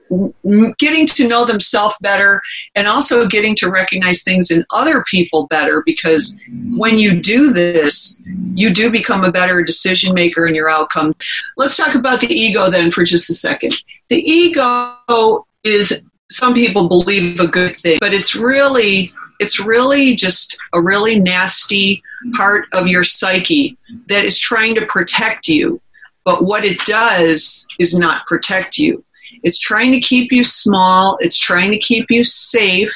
getting 0.77 1.07
to 1.07 1.27
know 1.27 1.45
themselves 1.45 1.95
better 2.01 2.41
and 2.75 2.87
also 2.87 3.27
getting 3.27 3.55
to 3.57 3.69
recognize 3.69 4.23
things 4.23 4.51
in 4.51 4.65
other 4.71 5.03
people 5.07 5.47
better 5.47 5.81
because 5.85 6.39
when 6.75 6.99
you 6.99 7.19
do 7.19 7.53
this, 7.53 8.19
you 8.53 8.73
do 8.73 8.91
become 8.91 9.23
a 9.23 9.31
better 9.31 9.63
decision 9.63 10.13
maker 10.13 10.45
in 10.45 10.55
your 10.55 10.69
outcome. 10.69 11.15
Let's 11.57 11.77
talk 11.77 11.95
about 11.95 12.19
the 12.19 12.31
ego 12.31 12.69
then 12.69 12.91
for 12.91 13.03
just 13.03 13.29
a 13.29 13.33
second. 13.33 13.75
The 14.09 14.17
ego 14.17 15.45
is 15.63 16.01
some 16.29 16.53
people 16.53 16.87
believe 16.87 17.39
a 17.39 17.47
good 17.47 17.75
thing, 17.75 17.97
but 17.99 18.13
it's 18.13 18.35
really 18.35 19.13
it's 19.39 19.59
really 19.59 20.15
just 20.15 20.57
a 20.73 20.81
really 20.81 21.17
nasty 21.17 22.03
part 22.35 22.65
of 22.73 22.87
your 22.87 23.05
psyche 23.05 23.77
that 24.07 24.25
is 24.25 24.37
trying 24.37 24.75
to 24.75 24.85
protect 24.85 25.47
you 25.47 25.81
but 26.23 26.43
what 26.43 26.65
it 26.65 26.79
does 26.85 27.67
is 27.79 27.97
not 27.97 28.27
protect 28.27 28.77
you. 28.77 29.03
It's 29.43 29.59
trying 29.59 29.91
to 29.91 29.99
keep 29.99 30.31
you 30.31 30.43
small, 30.43 31.17
it's 31.21 31.37
trying 31.37 31.71
to 31.71 31.77
keep 31.77 32.07
you 32.09 32.23
safe, 32.23 32.93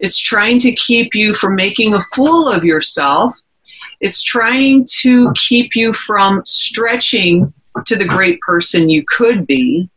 it's 0.00 0.18
trying 0.18 0.58
to 0.60 0.72
keep 0.72 1.14
you 1.14 1.34
from 1.34 1.54
making 1.54 1.94
a 1.94 2.00
fool 2.14 2.48
of 2.48 2.64
yourself. 2.64 3.34
It's 4.00 4.22
trying 4.22 4.86
to 5.00 5.32
keep 5.34 5.74
you 5.74 5.92
from 5.92 6.42
stretching 6.44 7.52
to 7.84 7.96
the 7.96 8.04
great 8.04 8.40
person 8.40 8.88
you 8.88 9.04
could 9.06 9.46
be. 9.46 9.88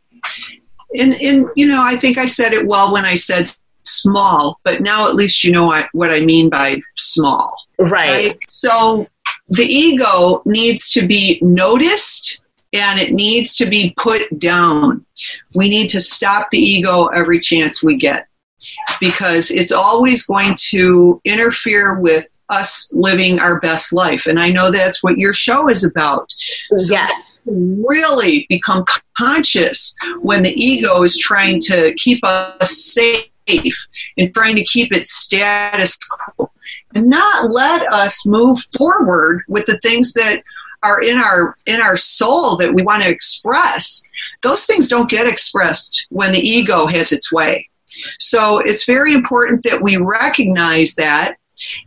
And, 0.98 1.14
and 1.14 1.46
you 1.56 1.68
know, 1.68 1.82
I 1.82 1.96
think 1.96 2.18
I 2.18 2.26
said 2.26 2.52
it 2.52 2.66
well 2.66 2.92
when 2.92 3.04
I 3.04 3.14
said 3.14 3.50
small, 3.84 4.60
but 4.64 4.82
now 4.82 5.08
at 5.08 5.14
least 5.14 5.44
you 5.44 5.52
know 5.52 5.66
what, 5.66 5.88
what 5.92 6.10
I 6.12 6.20
mean 6.20 6.50
by 6.50 6.80
small. 6.96 7.54
Right. 7.78 7.90
right. 7.90 8.38
So 8.48 9.06
the 9.48 9.64
ego 9.64 10.42
needs 10.46 10.90
to 10.90 11.06
be 11.06 11.38
noticed 11.42 12.41
and 12.72 12.98
it 12.98 13.12
needs 13.12 13.54
to 13.56 13.66
be 13.66 13.94
put 13.98 14.38
down. 14.38 15.04
We 15.54 15.68
need 15.68 15.88
to 15.90 16.00
stop 16.00 16.48
the 16.50 16.58
ego 16.58 17.06
every 17.06 17.40
chance 17.40 17.82
we 17.82 17.96
get 17.96 18.26
because 19.00 19.50
it's 19.50 19.72
always 19.72 20.24
going 20.24 20.54
to 20.70 21.20
interfere 21.24 21.98
with 21.98 22.26
us 22.48 22.92
living 22.92 23.38
our 23.38 23.58
best 23.60 23.92
life. 23.92 24.26
And 24.26 24.38
I 24.38 24.50
know 24.50 24.70
that's 24.70 25.02
what 25.02 25.18
your 25.18 25.32
show 25.32 25.68
is 25.68 25.84
about. 25.84 26.32
So 26.76 26.92
yes. 26.92 27.40
Really 27.46 28.46
become 28.48 28.84
conscious 29.16 29.96
when 30.20 30.42
the 30.42 30.54
ego 30.62 31.02
is 31.02 31.18
trying 31.18 31.60
to 31.62 31.94
keep 31.94 32.20
us 32.24 32.84
safe 32.84 33.26
and 34.16 34.32
trying 34.32 34.54
to 34.56 34.64
keep 34.64 34.92
it 34.92 35.06
status 35.06 35.96
quo 35.96 36.50
and 36.94 37.08
not 37.08 37.50
let 37.50 37.90
us 37.92 38.26
move 38.26 38.60
forward 38.76 39.42
with 39.48 39.66
the 39.66 39.78
things 39.78 40.12
that 40.12 40.42
are 40.82 41.02
in 41.02 41.18
our 41.18 41.56
in 41.66 41.80
our 41.80 41.96
soul 41.96 42.56
that 42.56 42.74
we 42.74 42.82
want 42.82 43.02
to 43.02 43.08
express 43.08 44.02
those 44.42 44.66
things 44.66 44.88
don't 44.88 45.10
get 45.10 45.26
expressed 45.26 46.06
when 46.10 46.32
the 46.32 46.40
ego 46.40 46.86
has 46.86 47.12
its 47.12 47.32
way. 47.32 47.68
So 48.18 48.58
it's 48.58 48.84
very 48.84 49.14
important 49.14 49.62
that 49.64 49.82
we 49.82 49.96
recognize 49.96 50.94
that. 50.96 51.36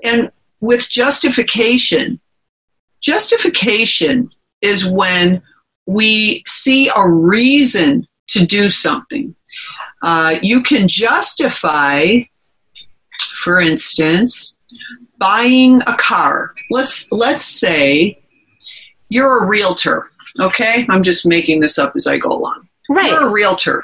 And 0.03 0.31
with 0.61 0.89
justification 0.89 2.19
justification 3.01 4.31
is 4.61 4.85
when 4.87 5.41
we 5.85 6.41
see 6.47 6.89
a 6.95 7.07
reason 7.07 8.07
to 8.27 8.45
do 8.45 8.67
something. 8.69 9.35
Uh, 10.01 10.39
you 10.41 10.61
can 10.63 10.87
justify 10.87 12.21
for 13.33 13.59
instance 13.59 14.57
buying 15.19 15.81
a 15.87 15.95
car. 15.97 16.53
Let's 16.71 17.11
let's 17.11 17.45
say 17.45 18.19
you're 19.09 19.43
a 19.43 19.47
realtor, 19.47 20.09
okay? 20.39 20.85
I'm 20.89 21.03
just 21.03 21.25
making 21.25 21.59
this 21.59 21.77
up 21.77 21.93
as 21.95 22.07
I 22.07 22.17
go 22.17 22.31
along. 22.31 22.67
Right. 22.89 23.09
You're 23.11 23.27
a 23.27 23.31
realtor. 23.31 23.83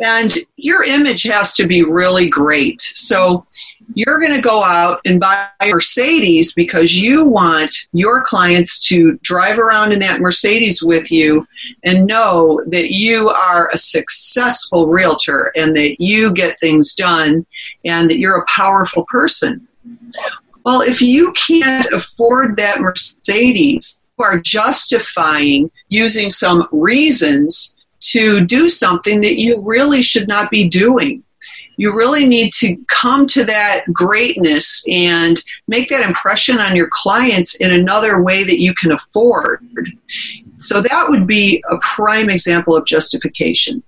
And 0.00 0.34
your 0.56 0.82
image 0.82 1.22
has 1.22 1.54
to 1.54 1.68
be 1.68 1.82
really 1.82 2.28
great. 2.28 2.80
So 2.80 3.46
you're 3.94 4.18
going 4.18 4.34
to 4.34 4.40
go 4.40 4.64
out 4.64 5.00
and 5.04 5.20
buy 5.20 5.48
a 5.60 5.70
Mercedes 5.70 6.52
because 6.52 7.00
you 7.00 7.28
want 7.28 7.72
your 7.92 8.24
clients 8.24 8.80
to 8.88 9.16
drive 9.22 9.58
around 9.58 9.92
in 9.92 10.00
that 10.00 10.20
Mercedes 10.20 10.82
with 10.82 11.12
you 11.12 11.46
and 11.84 12.06
know 12.06 12.60
that 12.68 12.90
you 12.90 13.28
are 13.28 13.70
a 13.72 13.78
successful 13.78 14.88
realtor 14.88 15.52
and 15.54 15.76
that 15.76 16.00
you 16.00 16.32
get 16.32 16.58
things 16.58 16.94
done 16.94 17.46
and 17.84 18.10
that 18.10 18.18
you're 18.18 18.38
a 18.38 18.46
powerful 18.46 19.04
person. 19.08 19.66
Well, 20.64 20.80
if 20.80 21.00
you 21.00 21.32
can't 21.34 21.86
afford 21.92 22.56
that 22.56 22.80
Mercedes, 22.80 24.00
are 24.18 24.38
justifying 24.38 25.70
using 25.88 26.30
some 26.30 26.68
reasons 26.70 27.76
to 28.00 28.44
do 28.44 28.68
something 28.68 29.20
that 29.22 29.40
you 29.40 29.60
really 29.60 30.02
should 30.02 30.28
not 30.28 30.50
be 30.50 30.68
doing. 30.68 31.22
You 31.76 31.92
really 31.92 32.24
need 32.24 32.52
to 32.54 32.76
come 32.86 33.26
to 33.28 33.44
that 33.46 33.84
greatness 33.92 34.84
and 34.88 35.42
make 35.66 35.88
that 35.88 36.06
impression 36.06 36.60
on 36.60 36.76
your 36.76 36.88
clients 36.92 37.56
in 37.56 37.72
another 37.72 38.22
way 38.22 38.44
that 38.44 38.60
you 38.60 38.72
can 38.74 38.92
afford. 38.92 39.66
So, 40.58 40.80
that 40.80 41.06
would 41.08 41.26
be 41.26 41.62
a 41.68 41.76
prime 41.78 42.30
example 42.30 42.76
of 42.76 42.86
justification. 42.86 43.82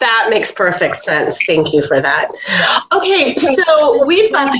That 0.00 0.28
makes 0.30 0.52
perfect 0.52 0.96
sense. 0.96 1.38
Thank 1.46 1.72
you 1.72 1.82
for 1.82 2.00
that. 2.00 2.30
Okay, 2.92 3.34
so 3.34 4.04
we've 4.04 4.32
got 4.32 4.54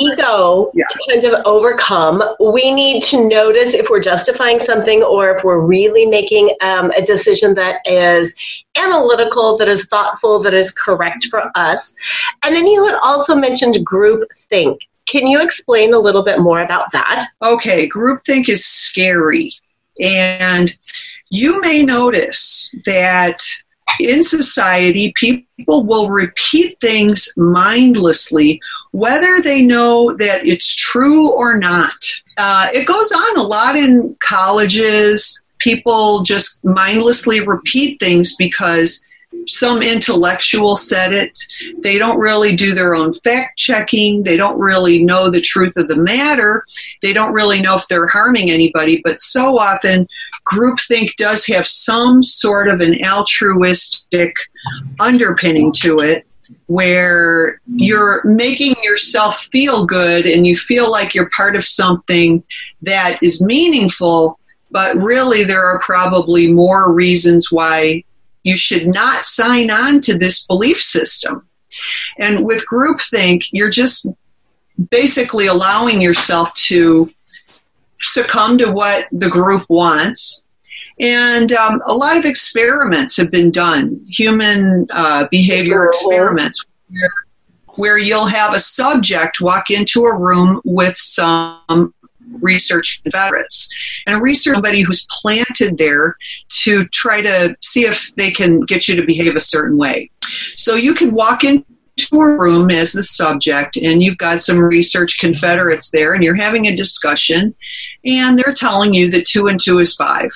ego 0.00 0.70
yeah. 0.74 0.84
to 0.88 0.98
kind 1.08 1.24
of 1.24 1.46
overcome. 1.46 2.22
We 2.40 2.72
need 2.72 3.02
to 3.04 3.28
notice 3.28 3.74
if 3.74 3.88
we're 3.88 4.00
justifying 4.00 4.60
something 4.60 5.02
or 5.02 5.30
if 5.30 5.44
we're 5.44 5.60
really 5.60 6.06
making 6.06 6.54
um, 6.60 6.90
a 6.92 7.02
decision 7.02 7.54
that 7.54 7.80
is 7.84 8.34
analytical, 8.76 9.56
that 9.58 9.68
is 9.68 9.86
thoughtful, 9.86 10.40
that 10.40 10.54
is 10.54 10.70
correct 10.70 11.26
for 11.26 11.50
us. 11.54 11.94
And 12.42 12.54
then 12.54 12.66
you 12.66 12.84
had 12.84 12.98
also 13.02 13.34
mentioned 13.34 13.84
group 13.84 14.28
think. 14.34 14.80
Can 15.06 15.26
you 15.26 15.40
explain 15.40 15.94
a 15.94 15.98
little 15.98 16.24
bit 16.24 16.40
more 16.40 16.60
about 16.60 16.90
that? 16.92 17.24
Okay, 17.42 17.88
groupthink 17.88 18.48
is 18.48 18.64
scary. 18.66 19.52
And 20.02 20.72
you 21.28 21.60
may 21.60 21.82
notice 21.82 22.74
that 22.84 23.40
in 24.00 24.22
society, 24.22 25.12
people 25.16 25.84
will 25.84 26.10
repeat 26.10 26.78
things 26.80 27.28
mindlessly, 27.36 28.60
whether 28.92 29.40
they 29.40 29.62
know 29.62 30.14
that 30.16 30.46
it's 30.46 30.74
true 30.74 31.30
or 31.32 31.58
not. 31.58 31.96
Uh, 32.36 32.68
it 32.74 32.86
goes 32.86 33.12
on 33.12 33.38
a 33.38 33.42
lot 33.42 33.76
in 33.76 34.16
colleges. 34.20 35.42
People 35.58 36.22
just 36.22 36.62
mindlessly 36.64 37.40
repeat 37.40 37.98
things 37.98 38.36
because 38.36 39.04
some 39.46 39.82
intellectual 39.82 40.76
said 40.76 41.12
it. 41.12 41.38
They 41.78 41.98
don't 41.98 42.18
really 42.18 42.54
do 42.54 42.74
their 42.74 42.94
own 42.94 43.12
fact 43.12 43.58
checking. 43.58 44.22
They 44.22 44.36
don't 44.36 44.58
really 44.58 45.02
know 45.02 45.30
the 45.30 45.40
truth 45.40 45.76
of 45.76 45.88
the 45.88 45.96
matter. 45.96 46.64
They 47.02 47.12
don't 47.12 47.32
really 47.32 47.60
know 47.60 47.76
if 47.76 47.86
they're 47.88 48.08
harming 48.08 48.50
anybody. 48.50 49.00
But 49.04 49.20
so 49.20 49.58
often, 49.58 50.08
groupthink 50.46 51.14
does 51.16 51.46
have 51.46 51.66
some 51.66 52.22
sort 52.22 52.68
of 52.68 52.80
an 52.80 52.98
altruistic 53.04 54.34
underpinning 55.00 55.72
to 55.72 56.00
it 56.00 56.26
where 56.66 57.60
you're 57.66 58.22
making 58.24 58.76
yourself 58.82 59.48
feel 59.50 59.84
good 59.84 60.26
and 60.26 60.46
you 60.46 60.56
feel 60.56 60.90
like 60.90 61.14
you're 61.14 61.28
part 61.36 61.56
of 61.56 61.64
something 61.64 62.42
that 62.82 63.18
is 63.22 63.42
meaningful, 63.42 64.38
but 64.70 64.96
really 64.96 65.44
there 65.44 65.64
are 65.64 65.80
probably 65.80 66.52
more 66.52 66.92
reasons 66.92 67.50
why 67.50 68.02
you 68.44 68.56
should 68.56 68.86
not 68.86 69.24
sign 69.24 69.70
on 69.70 70.00
to 70.00 70.16
this 70.16 70.46
belief 70.46 70.80
system. 70.80 71.46
And 72.18 72.44
with 72.44 72.64
groupthink, 72.70 73.48
you're 73.50 73.70
just 73.70 74.06
basically 74.90 75.46
allowing 75.46 76.00
yourself 76.00 76.52
to 76.54 77.10
succumb 78.00 78.58
to 78.58 78.70
what 78.70 79.06
the 79.12 79.28
group 79.28 79.64
wants. 79.68 80.44
And 80.98 81.52
um, 81.52 81.82
a 81.86 81.92
lot 81.92 82.16
of 82.16 82.24
experiments 82.24 83.16
have 83.18 83.30
been 83.30 83.50
done, 83.50 84.02
human 84.08 84.86
uh, 84.90 85.26
behavior 85.30 85.86
experiments, 85.86 86.64
where, 86.88 87.10
where 87.74 87.98
you'll 87.98 88.26
have 88.26 88.54
a 88.54 88.58
subject 88.58 89.40
walk 89.40 89.70
into 89.70 90.04
a 90.04 90.16
room 90.16 90.60
with 90.64 90.96
some 90.96 91.92
research 92.40 93.00
Confederates. 93.02 93.68
And 94.06 94.16
a 94.16 94.20
research 94.20 94.54
somebody 94.54 94.80
who's 94.80 95.06
planted 95.10 95.78
there 95.78 96.16
to 96.64 96.86
try 96.88 97.20
to 97.20 97.56
see 97.60 97.84
if 97.84 98.14
they 98.16 98.30
can 98.30 98.60
get 98.60 98.88
you 98.88 98.96
to 98.96 99.04
behave 99.04 99.36
a 99.36 99.40
certain 99.40 99.76
way. 99.76 100.10
So 100.56 100.74
you 100.74 100.94
can 100.94 101.12
walk 101.12 101.44
into 101.44 101.64
a 102.12 102.38
room 102.38 102.70
as 102.70 102.92
the 102.92 103.02
subject 103.02 103.76
and 103.76 104.02
you've 104.02 104.18
got 104.18 104.42
some 104.42 104.58
research 104.58 105.18
confederates 105.18 105.90
there 105.90 106.14
and 106.14 106.22
you're 106.22 106.34
having 106.34 106.66
a 106.66 106.76
discussion 106.76 107.54
and 108.06 108.38
they're 108.38 108.54
telling 108.54 108.94
you 108.94 109.10
that 109.10 109.26
two 109.26 109.48
and 109.48 109.60
two 109.60 109.78
is 109.78 109.94
five. 109.94 110.30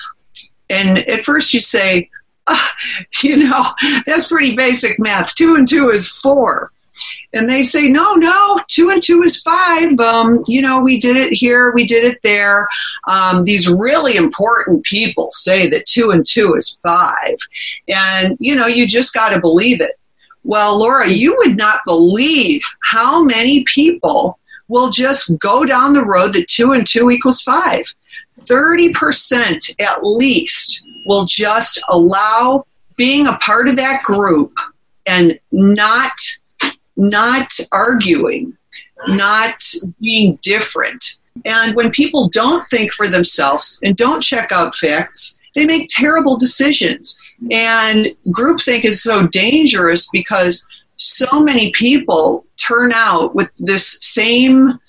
And 0.69 0.99
at 0.99 1.25
first 1.25 1.53
you 1.53 1.59
say, 1.59 2.09
oh, 2.47 2.67
you 3.23 3.37
know, 3.37 3.65
that's 4.05 4.27
pretty 4.27 4.55
basic 4.55 4.99
math. 4.99 5.35
Two 5.35 5.55
and 5.55 5.67
two 5.67 5.89
is 5.89 6.07
four. 6.07 6.71
And 7.33 7.49
they 7.49 7.63
say, 7.63 7.87
no, 7.87 8.15
no, 8.15 8.59
two 8.67 8.89
and 8.89 9.01
two 9.01 9.21
is 9.23 9.41
five. 9.41 9.97
Um, 9.99 10.43
you 10.47 10.61
know, 10.61 10.81
we 10.81 10.99
did 10.99 11.15
it 11.15 11.31
here, 11.31 11.71
we 11.71 11.85
did 11.85 12.03
it 12.03 12.19
there. 12.23 12.67
Um, 13.07 13.45
these 13.45 13.69
really 13.69 14.17
important 14.17 14.83
people 14.83 15.29
say 15.31 15.67
that 15.69 15.85
two 15.85 16.11
and 16.11 16.25
two 16.25 16.53
is 16.55 16.77
five. 16.83 17.37
And, 17.87 18.35
you 18.39 18.55
know, 18.55 18.67
you 18.67 18.85
just 18.85 19.13
got 19.13 19.29
to 19.29 19.39
believe 19.39 19.79
it. 19.79 19.97
Well, 20.43 20.79
Laura, 20.79 21.07
you 21.07 21.35
would 21.37 21.55
not 21.55 21.79
believe 21.85 22.61
how 22.83 23.23
many 23.23 23.63
people 23.63 24.39
will 24.71 24.89
just 24.89 25.37
go 25.37 25.65
down 25.65 25.91
the 25.91 26.05
road 26.05 26.33
that 26.33 26.47
two 26.47 26.71
and 26.71 26.87
two 26.87 27.11
equals 27.11 27.41
five. 27.41 27.83
30% 28.39 29.75
at 29.81 30.03
least 30.03 30.85
will 31.05 31.25
just 31.25 31.81
allow 31.89 32.65
being 32.95 33.27
a 33.27 33.37
part 33.37 33.67
of 33.67 33.75
that 33.75 34.01
group 34.03 34.53
and 35.05 35.37
not 35.51 36.13
not 36.95 37.51
arguing, 37.71 38.55
not 39.07 39.61
being 39.99 40.37
different. 40.41 41.17
And 41.45 41.75
when 41.75 41.89
people 41.89 42.29
don't 42.29 42.69
think 42.69 42.93
for 42.93 43.07
themselves 43.07 43.79
and 43.83 43.97
don't 43.97 44.21
check 44.21 44.51
out 44.51 44.75
facts, 44.75 45.39
they 45.55 45.65
make 45.65 45.89
terrible 45.89 46.37
decisions. 46.37 47.19
And 47.49 48.07
groupthink 48.27 48.85
is 48.85 49.01
so 49.01 49.27
dangerous 49.27 50.09
because 50.11 50.67
so 51.01 51.39
many 51.39 51.71
people 51.71 52.45
turn 52.57 52.91
out 52.93 53.33
with 53.33 53.49
this 53.57 53.97
same 54.01 54.79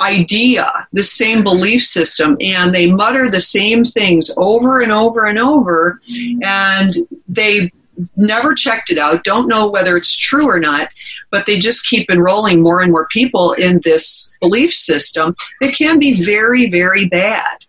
idea, 0.00 0.88
the 0.92 1.02
same 1.02 1.44
belief 1.44 1.84
system, 1.84 2.36
and 2.40 2.74
they 2.74 2.90
mutter 2.90 3.30
the 3.30 3.40
same 3.40 3.84
things 3.84 4.34
over 4.36 4.80
and 4.80 4.90
over 4.90 5.26
and 5.26 5.38
over, 5.38 6.00
and 6.42 6.92
they 7.28 7.70
never 8.16 8.54
checked 8.54 8.90
it 8.90 8.98
out, 8.98 9.22
don't 9.22 9.46
know 9.46 9.70
whether 9.70 9.96
it's 9.96 10.16
true 10.16 10.48
or 10.48 10.58
not, 10.58 10.88
but 11.30 11.46
they 11.46 11.56
just 11.56 11.86
keep 11.86 12.10
enrolling 12.10 12.60
more 12.60 12.80
and 12.80 12.90
more 12.90 13.06
people 13.08 13.52
in 13.52 13.80
this 13.84 14.32
belief 14.40 14.72
system 14.72 15.36
that 15.60 15.74
can 15.74 16.00
be 16.00 16.24
very, 16.24 16.68
very 16.68 17.04
bad. 17.04 17.64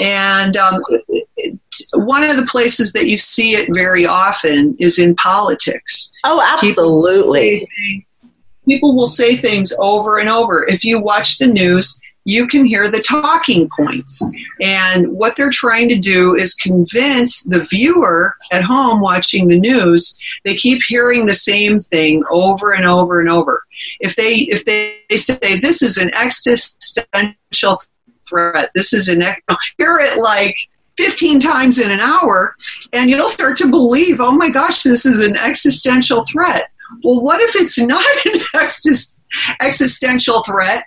And 0.00 0.56
um, 0.56 0.82
one 1.94 2.22
of 2.22 2.36
the 2.36 2.46
places 2.46 2.92
that 2.92 3.08
you 3.08 3.16
see 3.16 3.54
it 3.54 3.68
very 3.72 4.06
often 4.06 4.76
is 4.78 4.98
in 4.98 5.14
politics. 5.16 6.12
Oh, 6.24 6.40
absolutely. 6.40 7.68
People, 7.76 8.30
people 8.68 8.96
will 8.96 9.06
say 9.06 9.36
things 9.36 9.72
over 9.78 10.18
and 10.18 10.28
over. 10.28 10.66
If 10.66 10.84
you 10.84 11.00
watch 11.00 11.38
the 11.38 11.46
news, 11.46 12.00
you 12.24 12.46
can 12.46 12.64
hear 12.64 12.90
the 12.90 13.02
talking 13.02 13.68
points. 13.76 14.24
And 14.60 15.08
what 15.12 15.36
they're 15.36 15.50
trying 15.50 15.88
to 15.90 15.98
do 15.98 16.34
is 16.34 16.54
convince 16.54 17.44
the 17.44 17.64
viewer 17.64 18.34
at 18.50 18.62
home 18.62 19.00
watching 19.00 19.48
the 19.48 19.58
news, 19.58 20.18
they 20.44 20.54
keep 20.54 20.80
hearing 20.82 21.26
the 21.26 21.34
same 21.34 21.78
thing 21.78 22.24
over 22.30 22.72
and 22.72 22.86
over 22.86 23.20
and 23.20 23.28
over. 23.28 23.62
If 24.00 24.16
they 24.16 24.36
if 24.50 24.64
they, 24.64 25.00
say 25.16 25.58
this 25.60 25.82
is 25.82 25.98
an 25.98 26.12
existential 26.14 27.80
threat, 28.28 28.70
this 28.74 28.92
is 28.92 29.08
an 29.08 29.22
hear 29.78 29.98
it 29.98 30.18
like 30.18 30.56
15 30.96 31.40
times 31.40 31.78
in 31.78 31.90
an 31.90 32.00
hour 32.00 32.54
and 32.92 33.10
you'll 33.10 33.28
start 33.28 33.56
to 33.58 33.68
believe, 33.68 34.20
oh 34.20 34.32
my 34.32 34.48
gosh, 34.48 34.82
this 34.82 35.06
is 35.06 35.20
an 35.20 35.36
existential 35.36 36.24
threat. 36.24 36.70
Well, 37.02 37.22
what 37.22 37.40
if 37.40 37.56
it's 37.56 37.78
not 37.78 38.04
an 38.26 38.40
existential 39.60 40.42
threat 40.42 40.84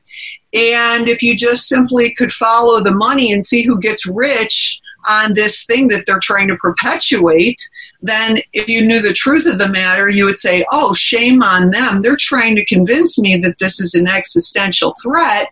and 0.53 1.07
if 1.07 1.21
you 1.21 1.35
just 1.35 1.67
simply 1.67 2.13
could 2.13 2.31
follow 2.31 2.81
the 2.81 2.93
money 2.93 3.31
and 3.31 3.43
see 3.43 3.63
who 3.63 3.79
gets 3.79 4.05
rich 4.05 4.79
on 5.07 5.33
this 5.33 5.65
thing 5.65 5.87
that 5.87 6.05
they're 6.05 6.19
trying 6.19 6.47
to 6.47 6.57
perpetuate, 6.57 7.61
then 8.01 8.41
if 8.53 8.67
you 8.67 8.85
knew 8.85 9.01
the 9.01 9.13
truth 9.13 9.45
of 9.45 9.57
the 9.57 9.69
matter, 9.69 10.09
you 10.09 10.25
would 10.25 10.37
say, 10.37 10.65
oh, 10.71 10.93
shame 10.93 11.41
on 11.41 11.71
them. 11.71 12.01
They're 12.01 12.17
trying 12.17 12.55
to 12.55 12.65
convince 12.65 13.17
me 13.17 13.37
that 13.37 13.59
this 13.59 13.79
is 13.79 13.93
an 13.93 14.07
existential 14.07 14.95
threat. 15.01 15.49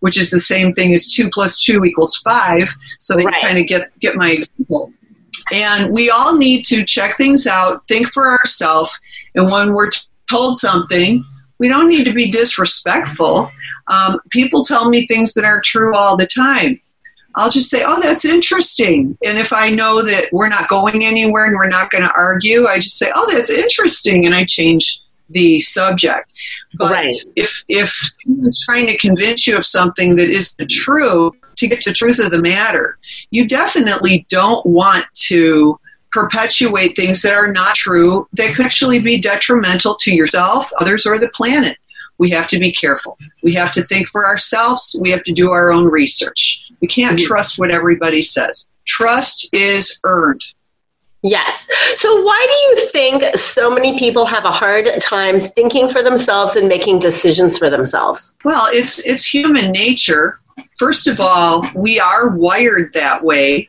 Which 0.00 0.18
is 0.18 0.30
the 0.30 0.40
same 0.40 0.72
thing 0.72 0.92
as 0.92 1.12
two 1.12 1.30
plus 1.30 1.62
two 1.62 1.84
equals 1.84 2.16
five. 2.18 2.68
So 2.98 3.16
they 3.16 3.24
right. 3.24 3.42
kind 3.42 3.58
of 3.58 3.66
get 3.66 3.98
get 3.98 4.16
my 4.16 4.32
example. 4.32 4.92
And 5.52 5.92
we 5.92 6.10
all 6.10 6.36
need 6.36 6.64
to 6.66 6.84
check 6.84 7.16
things 7.16 7.46
out, 7.46 7.86
think 7.88 8.08
for 8.08 8.28
ourselves, 8.28 8.90
and 9.36 9.50
when 9.50 9.72
we're 9.72 9.90
told 10.28 10.58
something, 10.58 11.24
we 11.58 11.68
don't 11.68 11.88
need 11.88 12.04
to 12.04 12.12
be 12.12 12.30
disrespectful. 12.30 13.50
Um, 13.88 14.18
people 14.30 14.64
tell 14.64 14.88
me 14.88 15.06
things 15.06 15.34
that 15.34 15.44
aren't 15.44 15.64
true 15.64 15.94
all 15.94 16.16
the 16.16 16.26
time. 16.26 16.80
I'll 17.36 17.50
just 17.50 17.70
say, 17.70 17.84
oh, 17.86 18.00
that's 18.00 18.24
interesting. 18.24 19.16
And 19.24 19.38
if 19.38 19.52
I 19.52 19.68
know 19.70 20.02
that 20.02 20.30
we're 20.32 20.48
not 20.48 20.68
going 20.68 21.04
anywhere 21.04 21.44
and 21.44 21.54
we're 21.54 21.68
not 21.68 21.90
going 21.90 22.02
to 22.02 22.12
argue, 22.14 22.66
I 22.66 22.78
just 22.78 22.98
say, 22.98 23.12
oh, 23.14 23.30
that's 23.30 23.50
interesting. 23.50 24.24
And 24.24 24.34
I 24.34 24.44
change 24.44 25.02
the 25.30 25.60
subject. 25.60 26.34
But 26.74 26.92
right. 26.92 27.14
if, 27.34 27.64
if 27.68 27.90
someone's 27.90 28.64
trying 28.64 28.86
to 28.86 28.96
convince 28.96 29.46
you 29.46 29.56
of 29.56 29.66
something 29.66 30.16
that 30.16 30.30
isn't 30.30 30.70
true, 30.70 31.32
to 31.56 31.66
get 31.66 31.80
to 31.82 31.90
the 31.90 31.94
truth 31.94 32.18
of 32.18 32.30
the 32.30 32.40
matter, 32.40 32.98
you 33.30 33.46
definitely 33.46 34.26
don't 34.28 34.64
want 34.66 35.06
to 35.14 35.80
perpetuate 36.12 36.94
things 36.96 37.22
that 37.22 37.32
are 37.32 37.50
not 37.50 37.74
true 37.74 38.28
that 38.34 38.54
could 38.54 38.66
actually 38.66 38.98
be 38.98 39.18
detrimental 39.18 39.94
to 39.96 40.14
yourself, 40.14 40.70
others, 40.78 41.06
or 41.06 41.18
the 41.18 41.30
planet 41.30 41.78
we 42.18 42.30
have 42.30 42.46
to 42.48 42.58
be 42.58 42.72
careful. 42.72 43.18
We 43.42 43.54
have 43.54 43.72
to 43.72 43.84
think 43.84 44.08
for 44.08 44.26
ourselves. 44.26 44.98
We 45.00 45.10
have 45.10 45.22
to 45.24 45.32
do 45.32 45.50
our 45.50 45.72
own 45.72 45.86
research. 45.86 46.62
We 46.80 46.88
can't 46.88 47.18
mm-hmm. 47.18 47.26
trust 47.26 47.58
what 47.58 47.70
everybody 47.70 48.22
says. 48.22 48.66
Trust 48.86 49.48
is 49.52 50.00
earned. 50.04 50.44
Yes. 51.22 51.68
So, 51.94 52.22
why 52.22 52.46
do 52.48 52.54
you 52.54 52.88
think 52.88 53.36
so 53.36 53.70
many 53.70 53.98
people 53.98 54.26
have 54.26 54.44
a 54.44 54.50
hard 54.50 54.88
time 55.00 55.40
thinking 55.40 55.88
for 55.88 56.02
themselves 56.02 56.56
and 56.56 56.68
making 56.68 56.98
decisions 56.98 57.58
for 57.58 57.70
themselves? 57.70 58.36
Well, 58.44 58.68
it's 58.70 59.04
it's 59.06 59.26
human 59.26 59.72
nature. 59.72 60.40
First 60.78 61.06
of 61.06 61.20
all, 61.20 61.64
we 61.74 61.98
are 61.98 62.30
wired 62.30 62.92
that 62.94 63.24
way. 63.24 63.68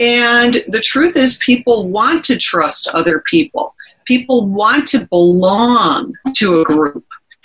And 0.00 0.62
the 0.68 0.80
truth 0.80 1.16
is 1.16 1.38
people 1.38 1.88
want 1.88 2.24
to 2.24 2.36
trust 2.36 2.88
other 2.88 3.22
people. 3.30 3.74
People 4.04 4.46
want 4.46 4.86
to 4.88 5.06
belong 5.06 6.14
to 6.34 6.60
a 6.60 6.64
group 6.64 7.04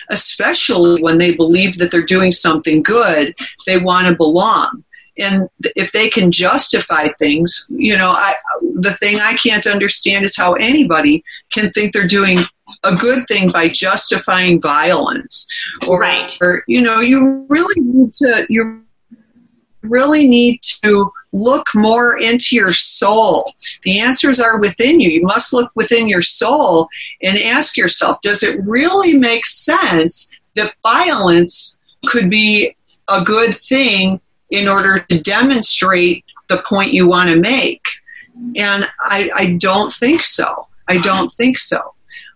especially 0.09 1.01
when 1.01 1.17
they 1.17 1.33
believe 1.33 1.77
that 1.77 1.91
they're 1.91 2.01
doing 2.01 2.31
something 2.31 2.81
good, 2.81 3.33
they 3.67 3.77
want 3.77 4.07
to 4.07 4.15
belong. 4.15 4.83
And 5.19 5.49
if 5.75 5.91
they 5.91 6.09
can 6.09 6.31
justify 6.31 7.09
things, 7.19 7.67
you 7.69 7.97
know, 7.97 8.11
I, 8.11 8.35
the 8.75 8.95
thing 8.95 9.19
I 9.19 9.33
can't 9.33 9.67
understand 9.67 10.25
is 10.25 10.35
how 10.35 10.53
anybody 10.53 11.23
can 11.51 11.69
think 11.69 11.93
they're 11.93 12.07
doing 12.07 12.39
a 12.83 12.95
good 12.95 13.27
thing 13.27 13.51
by 13.51 13.67
justifying 13.67 14.61
violence. 14.61 15.47
Or, 15.87 15.99
right. 15.99 16.35
or 16.41 16.63
you 16.67 16.81
know, 16.81 16.99
you 16.99 17.45
really 17.49 17.81
need 17.81 18.11
to, 18.13 18.45
you 18.49 18.83
really 19.81 20.27
need 20.27 20.61
to 20.83 21.11
look 21.31 21.67
more 21.75 22.17
into 22.17 22.55
your 22.55 22.73
soul. 22.73 23.53
The 23.83 23.99
answers 23.99 24.39
are 24.39 24.59
within 24.59 24.99
you. 24.99 25.09
You 25.09 25.23
must 25.23 25.53
look 25.53 25.71
within 25.75 26.07
your 26.07 26.21
soul 26.21 26.87
and 27.21 27.37
ask 27.37 27.77
yourself 27.77 28.21
does 28.21 28.43
it 28.43 28.59
really 28.63 29.13
make 29.17 29.45
sense 29.45 30.31
that 30.55 30.73
violence 30.81 31.77
could 32.07 32.29
be 32.29 32.75
a 33.07 33.23
good 33.23 33.55
thing 33.57 34.19
in 34.49 34.67
order 34.67 34.99
to 35.09 35.21
demonstrate 35.21 36.25
the 36.47 36.61
point 36.65 36.93
you 36.93 37.07
want 37.07 37.29
to 37.29 37.35
make? 37.35 37.83
And 38.55 38.87
I, 38.99 39.29
I 39.35 39.45
don't 39.57 39.93
think 39.93 40.23
so. 40.23 40.67
I 40.87 40.97
don't 40.97 41.31
think 41.35 41.59
so. 41.59 41.93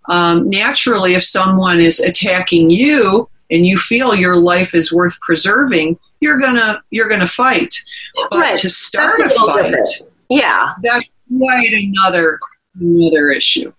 Um, 0.09 0.49
naturally, 0.49 1.15
if 1.15 1.23
someone 1.23 1.79
is 1.79 1.99
attacking 1.99 2.69
you 2.69 3.29
and 3.49 3.65
you 3.65 3.77
feel 3.77 4.13
your 4.13 4.35
life 4.35 4.73
is 4.73 4.91
worth 4.91 5.19
preserving, 5.21 5.97
you're 6.19 6.39
gonna 6.39 6.81
you're 6.89 7.07
gonna 7.07 7.27
fight. 7.27 7.73
But 8.29 8.39
right. 8.39 8.57
to 8.57 8.69
start 8.69 9.19
a, 9.21 9.25
a 9.25 9.29
fight, 9.29 9.63
different. 9.63 9.89
yeah, 10.29 10.73
that's 10.81 11.09
quite 11.37 11.71
another 11.73 12.39
another 12.79 13.29
issue. 13.29 13.71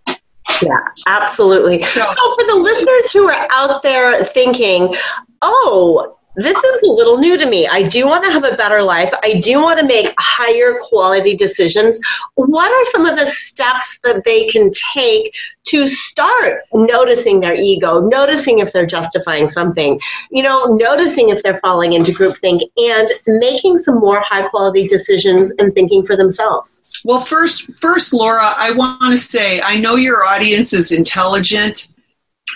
Yeah, 0.62 0.78
absolutely. 1.06 1.82
So, 1.82 2.02
so, 2.04 2.34
for 2.34 2.44
the 2.44 2.56
listeners 2.56 3.10
who 3.12 3.28
are 3.28 3.46
out 3.50 3.82
there 3.82 4.22
thinking, 4.24 4.94
oh, 5.42 6.13
this 6.36 6.56
is 6.56 6.82
a 6.82 6.86
little 6.86 7.18
new 7.18 7.36
to 7.36 7.46
me. 7.46 7.66
I 7.66 7.82
do 7.82 8.06
want 8.06 8.24
to 8.24 8.30
have 8.30 8.44
a 8.44 8.56
better 8.56 8.82
life. 8.82 9.12
I 9.22 9.34
do 9.34 9.62
want 9.62 9.78
to 9.78 9.86
make 9.86 10.12
higher 10.18 10.78
quality 10.82 11.36
decisions. 11.36 12.00
What 12.34 12.70
are 12.70 12.84
some 12.90 13.06
of 13.06 13.16
the 13.16 13.26
steps 13.26 13.98
that 14.04 14.24
they 14.24 14.48
can 14.48 14.70
take 14.94 15.34
to 15.64 15.86
start 15.86 16.62
noticing 16.72 17.40
their 17.40 17.54
ego, 17.54 18.00
noticing 18.00 18.58
if 18.58 18.72
they're 18.72 18.84
justifying 18.84 19.48
something, 19.48 20.00
you 20.30 20.42
know, 20.42 20.64
noticing 20.64 21.30
if 21.30 21.42
they're 21.42 21.54
falling 21.56 21.94
into 21.94 22.12
groupthink 22.12 22.62
and 22.76 23.08
making 23.26 23.78
some 23.78 23.98
more 23.98 24.20
high 24.20 24.46
quality 24.48 24.86
decisions 24.86 25.52
and 25.58 25.72
thinking 25.72 26.04
for 26.04 26.16
themselves? 26.16 26.82
Well, 27.04 27.20
first, 27.20 27.70
first, 27.80 28.12
Laura, 28.12 28.52
I 28.56 28.72
want 28.72 29.00
to 29.12 29.18
say 29.18 29.60
I 29.60 29.76
know 29.76 29.96
your 29.96 30.24
audience 30.24 30.72
is 30.72 30.92
intelligent 30.92 31.88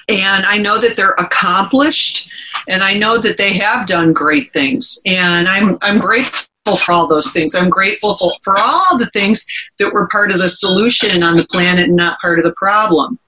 and 0.09 0.47
I 0.47 0.59
know 0.59 0.79
that 0.79 0.97
they're 0.97 1.15
accomplished, 1.19 2.31
and 2.67 2.83
I 2.83 2.95
know 2.95 3.19
that 3.19 3.37
they 3.37 3.53
have 3.55 3.87
done 3.87 4.13
great 4.13 4.51
things, 4.51 4.99
and 5.07 5.47
I'm 5.47 5.79
I'm 5.83 5.99
grateful 5.99 6.49
for 6.77 6.93
all 6.93 7.07
those 7.07 7.33
things. 7.33 7.55
I'm 7.55 7.71
grateful 7.71 8.17
for, 8.17 8.33
for 8.43 8.59
all 8.59 8.99
the 8.99 9.11
things 9.13 9.47
that 9.79 9.93
were 9.93 10.09
part 10.09 10.33
of 10.33 10.39
the 10.39 10.49
solution 10.49 11.23
on 11.23 11.37
the 11.37 11.47
planet 11.47 11.87
and 11.87 11.97
not 11.97 12.21
part 12.21 12.39
of 12.39 12.45
the 12.45 12.53
problem. 12.53 13.19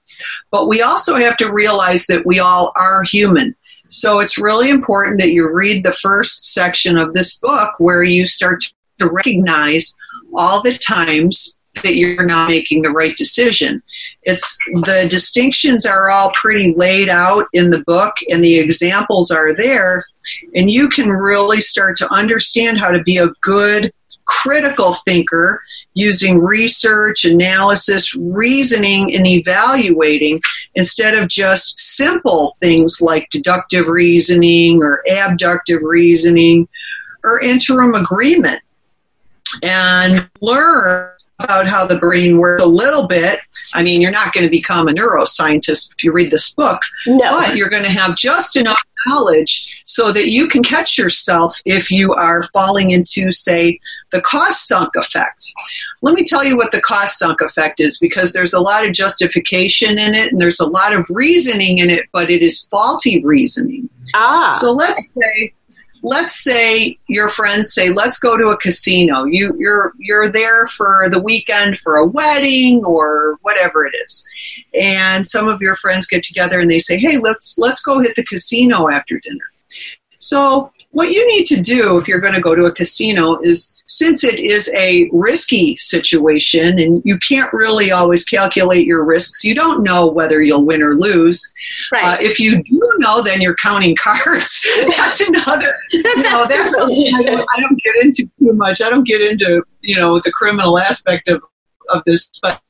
But 0.51 0.67
we 0.67 0.81
also 0.81 1.15
have 1.15 1.37
to 1.37 1.51
realize 1.51 2.05
that 2.07 2.25
we 2.25 2.39
all 2.39 2.71
are 2.75 3.03
human. 3.03 3.55
So 3.87 4.19
it's 4.19 4.37
really 4.37 4.69
important 4.69 5.19
that 5.19 5.31
you 5.31 5.49
read 5.49 5.83
the 5.83 5.91
first 5.91 6.53
section 6.53 6.97
of 6.97 7.13
this 7.13 7.39
book 7.39 7.73
where 7.79 8.03
you 8.03 8.25
start 8.25 8.63
to 8.99 9.09
recognize 9.09 9.95
all 10.33 10.61
the 10.61 10.77
times 10.77 11.57
that 11.83 11.95
you're 11.95 12.25
not 12.25 12.49
making 12.49 12.81
the 12.81 12.91
right 12.91 13.15
decision. 13.15 13.81
It's 14.23 14.57
the 14.73 15.07
distinctions 15.09 15.85
are 15.85 16.09
all 16.09 16.31
pretty 16.33 16.73
laid 16.75 17.09
out 17.09 17.45
in 17.53 17.69
the 17.69 17.83
book 17.83 18.15
and 18.29 18.43
the 18.43 18.59
examples 18.59 19.31
are 19.31 19.55
there 19.55 20.05
and 20.55 20.69
you 20.69 20.89
can 20.89 21.09
really 21.09 21.61
start 21.61 21.97
to 21.97 22.13
understand 22.13 22.77
how 22.77 22.89
to 22.89 23.01
be 23.03 23.17
a 23.17 23.29
good 23.41 23.91
critical 24.25 24.93
thinker 25.05 25.61
using 25.93 26.39
research, 26.39 27.25
analysis, 27.25 28.15
reasoning, 28.15 29.13
and 29.13 29.27
evaluating 29.27 30.39
instead 30.75 31.15
of 31.15 31.27
just 31.27 31.79
simple 31.79 32.53
things 32.59 33.01
like 33.01 33.27
deductive 33.29 33.89
reasoning 33.89 34.81
or 34.81 35.03
abductive 35.11 35.81
reasoning 35.81 36.67
or 37.23 37.41
interim 37.41 37.93
agreement. 37.93 38.61
And 39.63 40.29
learn 40.39 41.11
about 41.43 41.67
how 41.67 41.85
the 41.85 41.97
brain 41.97 42.37
works 42.37 42.63
a 42.63 42.67
little 42.67 43.07
bit. 43.07 43.39
I 43.73 43.83
mean, 43.83 44.01
you're 44.01 44.11
not 44.11 44.33
going 44.33 44.43
to 44.43 44.49
become 44.49 44.87
a 44.87 44.91
neuroscientist 44.91 45.91
if 45.91 46.03
you 46.03 46.11
read 46.11 46.31
this 46.31 46.53
book, 46.53 46.81
no. 47.07 47.31
but 47.31 47.55
you're 47.55 47.69
going 47.69 47.83
to 47.83 47.89
have 47.89 48.15
just 48.15 48.55
enough 48.55 48.81
knowledge 49.05 49.81
so 49.85 50.11
that 50.11 50.29
you 50.29 50.47
can 50.47 50.63
catch 50.63 50.97
yourself 50.97 51.59
if 51.65 51.89
you 51.91 52.13
are 52.13 52.43
falling 52.53 52.91
into, 52.91 53.31
say, 53.31 53.79
the 54.11 54.21
cost 54.21 54.67
sunk 54.67 54.95
effect. 54.95 55.51
Let 56.01 56.15
me 56.15 56.23
tell 56.23 56.43
you 56.43 56.57
what 56.57 56.71
the 56.71 56.81
cost 56.81 57.17
sunk 57.17 57.41
effect 57.41 57.79
is 57.79 57.97
because 57.97 58.33
there's 58.33 58.53
a 58.53 58.59
lot 58.59 58.85
of 58.85 58.93
justification 58.93 59.97
in 59.97 60.13
it 60.13 60.31
and 60.31 60.41
there's 60.41 60.59
a 60.59 60.67
lot 60.67 60.93
of 60.93 61.05
reasoning 61.09 61.79
in 61.79 61.89
it, 61.89 62.07
but 62.11 62.29
it 62.29 62.41
is 62.41 62.67
faulty 62.71 63.23
reasoning. 63.23 63.89
Ah. 64.13 64.57
So 64.59 64.71
let's 64.71 65.09
say 65.21 65.53
let's 66.03 66.43
say 66.43 66.97
your 67.07 67.29
friends 67.29 67.73
say 67.73 67.89
let's 67.89 68.19
go 68.19 68.37
to 68.37 68.47
a 68.47 68.57
casino. 68.57 69.25
You 69.25 69.55
you're 69.57 69.93
you're 69.97 70.29
there 70.29 70.67
for 70.67 71.07
the 71.09 71.21
weekend 71.21 71.79
for 71.79 71.97
a 71.97 72.05
wedding 72.05 72.83
or 72.83 73.37
whatever 73.41 73.85
it 73.85 73.93
is. 74.05 74.25
And 74.79 75.25
some 75.25 75.47
of 75.47 75.61
your 75.61 75.75
friends 75.75 76.07
get 76.07 76.23
together 76.23 76.59
and 76.59 76.69
they 76.69 76.79
say 76.79 76.97
hey 76.97 77.17
let's 77.17 77.57
let's 77.57 77.81
go 77.81 77.99
hit 77.99 78.15
the 78.15 78.25
casino 78.25 78.89
after 78.89 79.19
dinner. 79.19 79.51
So 80.17 80.71
what 80.91 81.11
you 81.11 81.25
need 81.27 81.45
to 81.45 81.61
do 81.61 81.97
if 81.97 82.07
you're 82.07 82.19
going 82.19 82.33
to 82.33 82.41
go 82.41 82.53
to 82.53 82.65
a 82.65 82.71
casino 82.71 83.37
is 83.41 83.81
since 83.87 84.23
it 84.23 84.39
is 84.39 84.71
a 84.75 85.09
risky 85.13 85.75
situation 85.77 86.79
and 86.79 87.01
you 87.05 87.17
can't 87.19 87.51
really 87.53 87.91
always 87.91 88.25
calculate 88.25 88.85
your 88.85 89.03
risks, 89.05 89.43
you 89.43 89.55
don't 89.55 89.83
know 89.83 90.07
whether 90.07 90.41
you'll 90.41 90.65
win 90.65 90.81
or 90.81 90.95
lose. 90.95 91.51
Right. 91.91 92.03
Uh, 92.03 92.17
if 92.21 92.39
you 92.39 92.61
do 92.63 92.93
know, 92.97 93.21
then 93.21 93.41
you're 93.41 93.55
counting 93.55 93.95
cards. 93.99 94.61
that's 94.97 95.21
another, 95.21 95.73
you 95.91 96.23
know, 96.23 96.45
that's 96.47 96.75
something 96.75 97.15
I 97.15 97.23
don't, 97.23 97.47
I 97.55 97.61
don't 97.61 97.81
get 97.81 97.95
into 98.03 98.29
too 98.39 98.53
much. 98.53 98.81
I 98.81 98.89
don't 98.89 99.07
get 99.07 99.21
into, 99.21 99.63
you 99.81 99.95
know, 99.95 100.19
the 100.19 100.31
criminal 100.31 100.77
aspect 100.77 101.29
of, 101.29 101.41
of 101.89 102.03
this, 102.05 102.29
but 102.41 102.61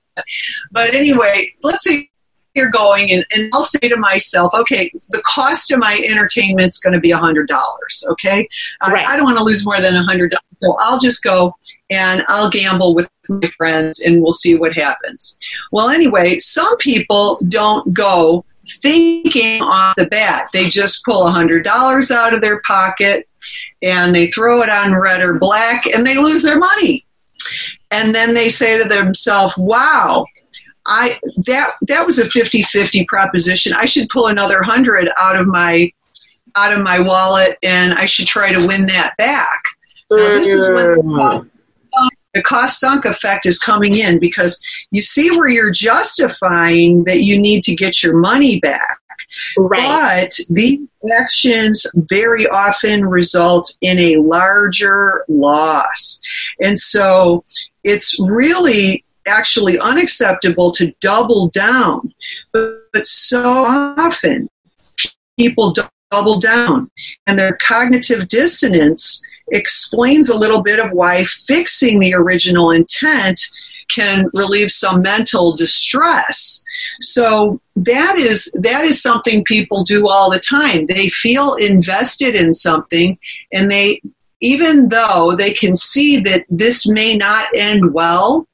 but 0.71 0.93
anyway, 0.93 1.49
let's 1.63 1.84
say 1.84 2.11
you're 2.53 2.69
going 2.69 3.11
and, 3.11 3.25
and 3.31 3.49
I'll 3.53 3.63
say 3.63 3.87
to 3.87 3.97
myself, 3.97 4.53
okay, 4.53 4.91
the 5.09 5.21
cost 5.25 5.71
of 5.71 5.79
my 5.79 6.03
entertainment 6.07 6.69
is 6.69 6.79
going 6.79 6.93
to 6.93 6.99
be 6.99 7.11
a 7.11 7.17
hundred 7.17 7.47
dollars. 7.47 8.05
Okay. 8.11 8.47
Right. 8.85 9.05
I, 9.05 9.13
I 9.13 9.15
don't 9.15 9.25
want 9.25 9.37
to 9.37 9.43
lose 9.43 9.65
more 9.65 9.79
than 9.79 9.95
a 9.95 10.03
hundred 10.03 10.31
dollars. 10.31 10.43
So 10.55 10.75
I'll 10.79 10.99
just 10.99 11.23
go 11.23 11.55
and 11.89 12.23
I'll 12.27 12.49
gamble 12.49 12.93
with 12.93 13.09
my 13.29 13.47
friends 13.49 13.99
and 14.01 14.21
we'll 14.21 14.31
see 14.31 14.55
what 14.55 14.75
happens. 14.75 15.37
Well, 15.71 15.89
anyway, 15.89 16.39
some 16.39 16.77
people 16.77 17.39
don't 17.47 17.93
go 17.93 18.45
thinking 18.81 19.61
off 19.61 19.95
the 19.95 20.05
bat. 20.05 20.49
They 20.53 20.69
just 20.69 21.03
pull 21.05 21.27
a 21.27 21.31
hundred 21.31 21.63
dollars 21.63 22.11
out 22.11 22.33
of 22.33 22.41
their 22.41 22.61
pocket 22.61 23.27
and 23.81 24.13
they 24.13 24.27
throw 24.27 24.61
it 24.61 24.69
on 24.69 24.99
red 24.99 25.21
or 25.21 25.39
black 25.39 25.87
and 25.87 26.05
they 26.05 26.17
lose 26.17 26.43
their 26.43 26.59
money. 26.59 27.05
And 27.89 28.13
then 28.13 28.33
they 28.33 28.49
say 28.49 28.77
to 28.77 28.87
themselves, 28.87 29.57
wow, 29.57 30.25
I 30.85 31.19
that 31.45 31.73
that 31.87 32.05
was 32.05 32.19
a 32.19 32.25
50-50 32.25 33.07
proposition. 33.07 33.73
I 33.73 33.85
should 33.85 34.09
pull 34.09 34.27
another 34.27 34.55
100 34.55 35.09
out 35.19 35.35
of 35.35 35.47
my 35.47 35.91
out 36.55 36.73
of 36.73 36.83
my 36.83 36.99
wallet 36.99 37.57
and 37.63 37.93
I 37.93 38.05
should 38.05 38.27
try 38.27 38.51
to 38.51 38.65
win 38.65 38.85
that 38.87 39.15
back. 39.17 39.63
Now, 40.09 40.29
this 40.29 40.49
is 40.49 40.67
when 40.67 40.75
the 40.75 41.01
mm. 41.01 41.19
cost, 41.19 41.47
the 42.33 42.41
cost 42.43 42.79
sunk 42.79 43.05
effect 43.05 43.45
is 43.45 43.59
coming 43.59 43.97
in 43.97 44.19
because 44.19 44.61
you 44.91 45.01
see 45.01 45.29
where 45.31 45.47
you're 45.47 45.71
justifying 45.71 47.03
that 47.05 47.23
you 47.23 47.39
need 47.39 47.63
to 47.63 47.75
get 47.75 48.03
your 48.03 48.17
money 48.17 48.59
back. 48.59 48.99
Right. 49.57 50.29
But 50.29 50.33
these 50.49 50.79
actions 51.19 51.85
very 51.95 52.47
often 52.47 53.05
result 53.05 53.77
in 53.81 53.97
a 53.99 54.17
larger 54.17 55.23
loss. 55.29 56.21
And 56.61 56.77
so 56.77 57.43
it's 57.83 58.19
really 58.19 59.03
actually 59.27 59.79
unacceptable 59.79 60.71
to 60.71 60.93
double 61.01 61.49
down. 61.49 62.13
But, 62.53 62.73
but 62.93 63.05
so 63.05 63.65
often 63.65 64.49
people 65.39 65.73
double 66.12 66.39
down, 66.39 66.89
and 67.27 67.38
their 67.38 67.57
cognitive 67.62 68.27
dissonance 68.27 69.21
explains 69.51 70.29
a 70.29 70.38
little 70.38 70.62
bit 70.62 70.79
of 70.79 70.91
why 70.91 71.23
fixing 71.23 71.99
the 71.99 72.13
original 72.13 72.71
intent 72.71 73.39
can 73.93 74.29
relieve 74.34 74.71
some 74.71 75.01
mental 75.01 75.55
distress. 75.55 76.63
So 77.01 77.60
that 77.75 78.17
is 78.17 78.51
that 78.60 78.86
is 78.86 79.01
something 79.01 79.43
people 79.43 79.84
do 79.84 80.07
all 80.07 80.31
the 80.31 80.39
time. 80.39 80.86
They 80.86 81.10
feel 81.10 81.55
invested 81.55 82.36
in 82.36 82.53
something 82.53 83.17
and 83.51 83.69
they 83.69 84.01
even 84.41 84.89
though 84.89 85.34
they 85.38 85.53
can 85.53 85.75
see 85.75 86.19
that 86.21 86.45
this 86.49 86.88
may 86.88 87.15
not 87.15 87.47
end 87.55 87.93
well, 87.93 88.47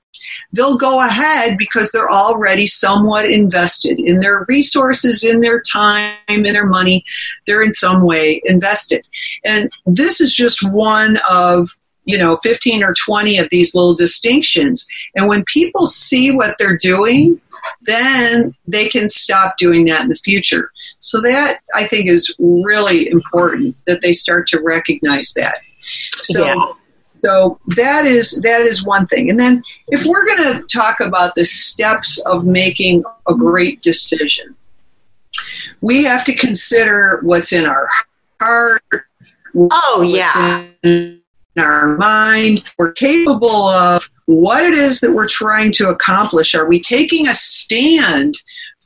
they'll 0.53 0.77
go 0.77 1.06
ahead 1.06 1.58
because 1.58 1.91
they're 1.91 2.10
already 2.10 2.67
somewhat 2.67 3.25
invested 3.25 3.99
in 3.99 4.19
their 4.19 4.45
resources, 4.47 5.23
in 5.23 5.41
their 5.41 5.62
time, 5.62 6.15
in 6.27 6.43
their 6.43 6.65
money. 6.65 7.03
They're 7.45 7.62
in 7.62 7.71
some 7.71 8.06
way 8.06 8.41
invested. 8.45 9.06
And 9.45 9.71
this 9.86 10.21
is 10.21 10.34
just 10.34 10.67
one 10.69 11.17
of 11.30 11.69
you 12.08 12.17
know 12.17 12.39
15 12.41 12.84
or 12.84 12.93
20 13.06 13.38
of 13.38 13.49
these 13.51 13.75
little 13.75 13.93
distinctions 13.93 14.88
and 15.15 15.27
when 15.27 15.43
people 15.43 15.86
see 15.86 16.32
what 16.32 16.56
they're 16.58 16.77
doing 16.77 17.39
then 17.82 18.56
they 18.65 18.88
can 18.88 19.10
stop 19.10 19.58
doing 19.58 19.84
that 19.86 20.03
in 20.03 20.08
the 20.08 20.15
future 20.15 20.71
so 20.99 21.19
that 21.19 21.60
i 21.75 21.86
think 21.86 22.10
is 22.10 22.34
really 22.39 23.10
important 23.10 23.75
that 23.86 24.01
they 24.01 24.13
start 24.13 24.47
to 24.47 24.62
recognize 24.62 25.34
that 25.36 25.56
so 25.89 26.45
Yeah. 26.45 26.73
So 27.23 27.60
that 27.75 28.06
is 28.06 28.39
that 28.41 28.62
is 28.62 28.86
one 28.86 29.06
thing 29.08 29.30
and 29.30 29.39
then 29.39 29.63
if 29.88 30.06
we're 30.06 30.25
going 30.25 30.53
to 30.53 30.63
talk 30.67 30.99
about 30.99 31.36
the 31.36 31.45
steps 31.45 32.19
of 32.25 32.45
making 32.45 33.03
a 33.27 33.34
great 33.34 33.82
decision 33.82 34.56
we 35.82 36.03
have 36.03 36.23
to 36.23 36.34
consider 36.34 37.19
what's 37.23 37.53
in 37.53 37.65
our 37.65 37.88
heart 38.39 38.84
Oh, 39.58 39.97
what's 39.99 40.12
yeah. 40.12 40.65
in 40.84 41.21
our 41.58 41.97
mind. 41.97 42.63
We're 42.77 42.91
capable 42.91 43.67
of 43.67 44.10
what 44.25 44.63
it 44.63 44.73
is 44.73 44.99
that 44.99 45.13
we're 45.13 45.27
trying 45.27 45.71
to 45.73 45.89
accomplish. 45.89 46.53
Are 46.53 46.67
we 46.67 46.80
taking 46.80 47.27
a 47.27 47.34
stand 47.34 48.36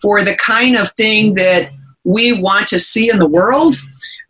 for 0.02 0.24
the 0.24 0.36
kind 0.36 0.78
of 0.78 0.92
thing 0.94 1.34
that 1.36 1.72
we 2.04 2.34
want 2.34 2.68
to 2.70 2.80
see 2.80 3.10
in 3.10 3.20
the 3.20 3.28
world? 3.28 3.76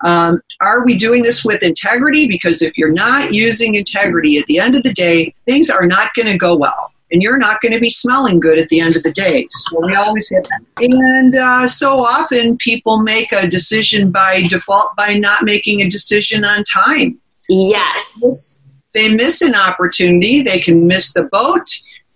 Um, 0.04 0.42
are 0.62 0.86
we 0.86 0.96
doing 0.96 1.24
this 1.24 1.44
with 1.46 1.64
integrity? 1.64 2.28
Because 2.28 2.62
if 2.62 2.78
you're 2.78 2.92
not 2.92 3.34
using 3.34 3.76
integrity 3.76 4.38
at 4.38 4.46
the 4.48 4.60
end 4.60 4.76
of 4.76 4.84
the 4.84 4.94
day, 4.94 5.34
things 5.46 5.70
are 5.70 5.86
not 5.86 6.14
going 6.16 6.28
to 6.28 6.38
go 6.38 6.56
well. 6.56 6.94
And 7.12 7.22
you're 7.22 7.38
not 7.38 7.60
going 7.62 7.74
to 7.74 7.80
be 7.80 7.90
smelling 7.90 8.40
good 8.40 8.58
at 8.58 8.70
the 8.70 8.80
end 8.80 8.96
of 8.96 9.04
the 9.04 9.12
day. 9.12 9.46
So 9.50 9.86
we 9.86 9.96
always 9.96 10.30
have 10.34 10.44
that. 10.44 10.62
And 10.80 11.36
uh, 11.36 11.68
so 11.68 12.06
often 12.06 12.56
people 12.58 13.02
make 13.04 13.34
a 13.34 13.48
decision 13.48 14.12
by 14.12 14.44
default 14.44 14.96
by 14.96 15.16
not 15.18 15.44
making 15.44 15.82
a 15.82 15.90
decision 15.90 16.46
on 16.46 16.64
time 16.64 17.20
Yes. 17.50 18.60
they 18.94 19.14
miss 19.14 19.42
an 19.42 19.56
opportunity. 19.56 20.42
They 20.42 20.60
can 20.60 20.88
miss 20.88 21.12
the 21.14 21.24
boat. 21.24 21.68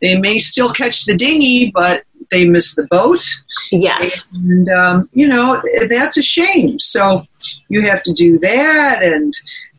They 0.05 0.17
may 0.17 0.37
still 0.37 0.71
catch 0.71 1.05
the 1.05 1.15
dinghy, 1.15 1.71
but 1.71 2.03
they 2.29 2.45
miss 2.45 2.75
the 2.75 2.87
boat. 2.91 3.23
Yes. 3.71 4.27
And, 4.33 4.69
um, 4.69 5.09
you 5.13 5.27
know, 5.27 5.59
that's 5.89 6.17
a 6.17 6.23
shame. 6.23 6.77
So 6.79 7.21
you 7.69 7.81
have 7.81 8.03
to 8.03 8.13
do 8.13 8.37
that. 8.39 9.03
And 9.03 9.33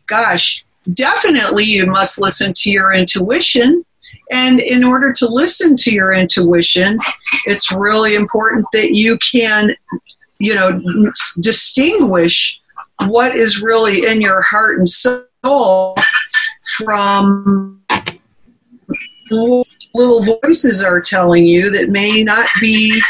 gosh, 0.07 0.65
definitely 0.93 1.63
you 1.63 1.85
must 1.85 2.19
listen 2.19 2.51
to 2.57 2.69
your 2.69 2.93
intuition. 2.93 3.85
And 4.31 4.59
in 4.59 4.83
order 4.83 5.13
to 5.13 5.27
listen 5.27 5.77
to 5.77 5.91
your 5.91 6.11
intuition, 6.11 6.99
it's 7.45 7.71
really 7.71 8.15
important 8.15 8.65
that 8.73 8.93
you 8.93 9.17
can 9.19 9.75
you 10.39 10.55
know, 10.55 10.81
distinguish 11.39 12.59
what 13.07 13.35
is 13.35 13.61
really 13.61 14.05
in 14.05 14.21
your 14.21 14.41
heart 14.41 14.77
and 14.77 14.87
soul 14.87 15.95
from 16.75 17.81
little 19.97 20.39
voices 20.43 20.81
are 20.81 21.01
telling 21.01 21.45
you 21.45 21.69
that 21.71 21.89
may 21.89 22.23
not 22.23 22.47
be 22.61 23.01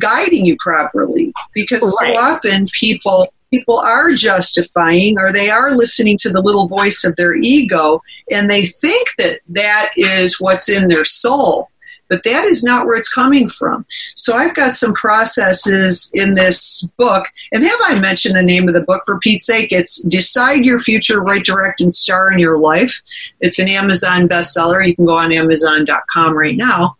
guiding 0.00 0.44
you 0.44 0.56
properly 0.60 1.32
because 1.54 1.82
right. 2.00 2.14
so 2.14 2.20
often 2.20 2.66
people 2.78 3.32
people 3.50 3.78
are 3.78 4.12
justifying 4.12 5.18
or 5.18 5.32
they 5.32 5.50
are 5.50 5.72
listening 5.72 6.16
to 6.18 6.30
the 6.30 6.40
little 6.40 6.68
voice 6.68 7.04
of 7.04 7.14
their 7.16 7.34
ego 7.36 8.00
and 8.30 8.48
they 8.48 8.66
think 8.66 9.08
that 9.18 9.40
that 9.48 9.90
is 9.96 10.40
what's 10.40 10.68
in 10.68 10.88
their 10.88 11.04
soul 11.04 11.68
but 12.12 12.24
that 12.24 12.44
is 12.44 12.62
not 12.62 12.84
where 12.84 12.98
it's 12.98 13.10
coming 13.10 13.48
from. 13.48 13.86
So 14.16 14.34
I've 14.34 14.54
got 14.54 14.74
some 14.74 14.92
processes 14.92 16.10
in 16.12 16.34
this 16.34 16.82
book. 16.98 17.24
And 17.52 17.64
have 17.64 17.78
I 17.84 17.98
mentioned 17.98 18.36
the 18.36 18.42
name 18.42 18.68
of 18.68 18.74
the 18.74 18.82
book 18.82 19.02
for 19.06 19.18
Pete's 19.20 19.46
sake? 19.46 19.72
It's 19.72 20.02
Decide 20.02 20.66
Your 20.66 20.78
Future, 20.78 21.22
Write, 21.22 21.46
Direct, 21.46 21.80
and 21.80 21.94
Star 21.94 22.30
in 22.30 22.38
Your 22.38 22.58
Life. 22.58 23.00
It's 23.40 23.58
an 23.58 23.66
Amazon 23.66 24.28
bestseller. 24.28 24.86
You 24.86 24.94
can 24.94 25.06
go 25.06 25.16
on 25.16 25.32
Amazon.com 25.32 26.36
right 26.36 26.54
now. 26.54 26.98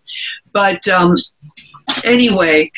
But 0.54 0.88
um, 0.88 1.18
anyway, 2.04 2.72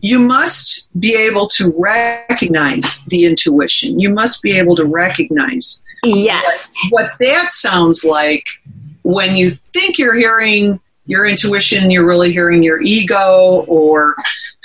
you 0.00 0.18
must 0.18 0.88
be 0.98 1.14
able 1.16 1.48
to 1.48 1.74
recognize 1.76 3.02
the 3.08 3.26
intuition. 3.26 4.00
You 4.00 4.08
must 4.08 4.40
be 4.40 4.56
able 4.56 4.74
to 4.76 4.86
recognize 4.86 5.82
yes 6.02 6.72
what, 6.88 7.02
what 7.02 7.12
that 7.18 7.52
sounds 7.52 8.04
like 8.04 8.46
when 9.02 9.34
you 9.34 9.58
think 9.72 9.98
you're 9.98 10.14
hearing 10.14 10.80
your 11.06 11.26
intuition 11.26 11.90
you're 11.90 12.06
really 12.06 12.32
hearing 12.32 12.62
your 12.62 12.80
ego 12.82 13.64
or 13.68 14.16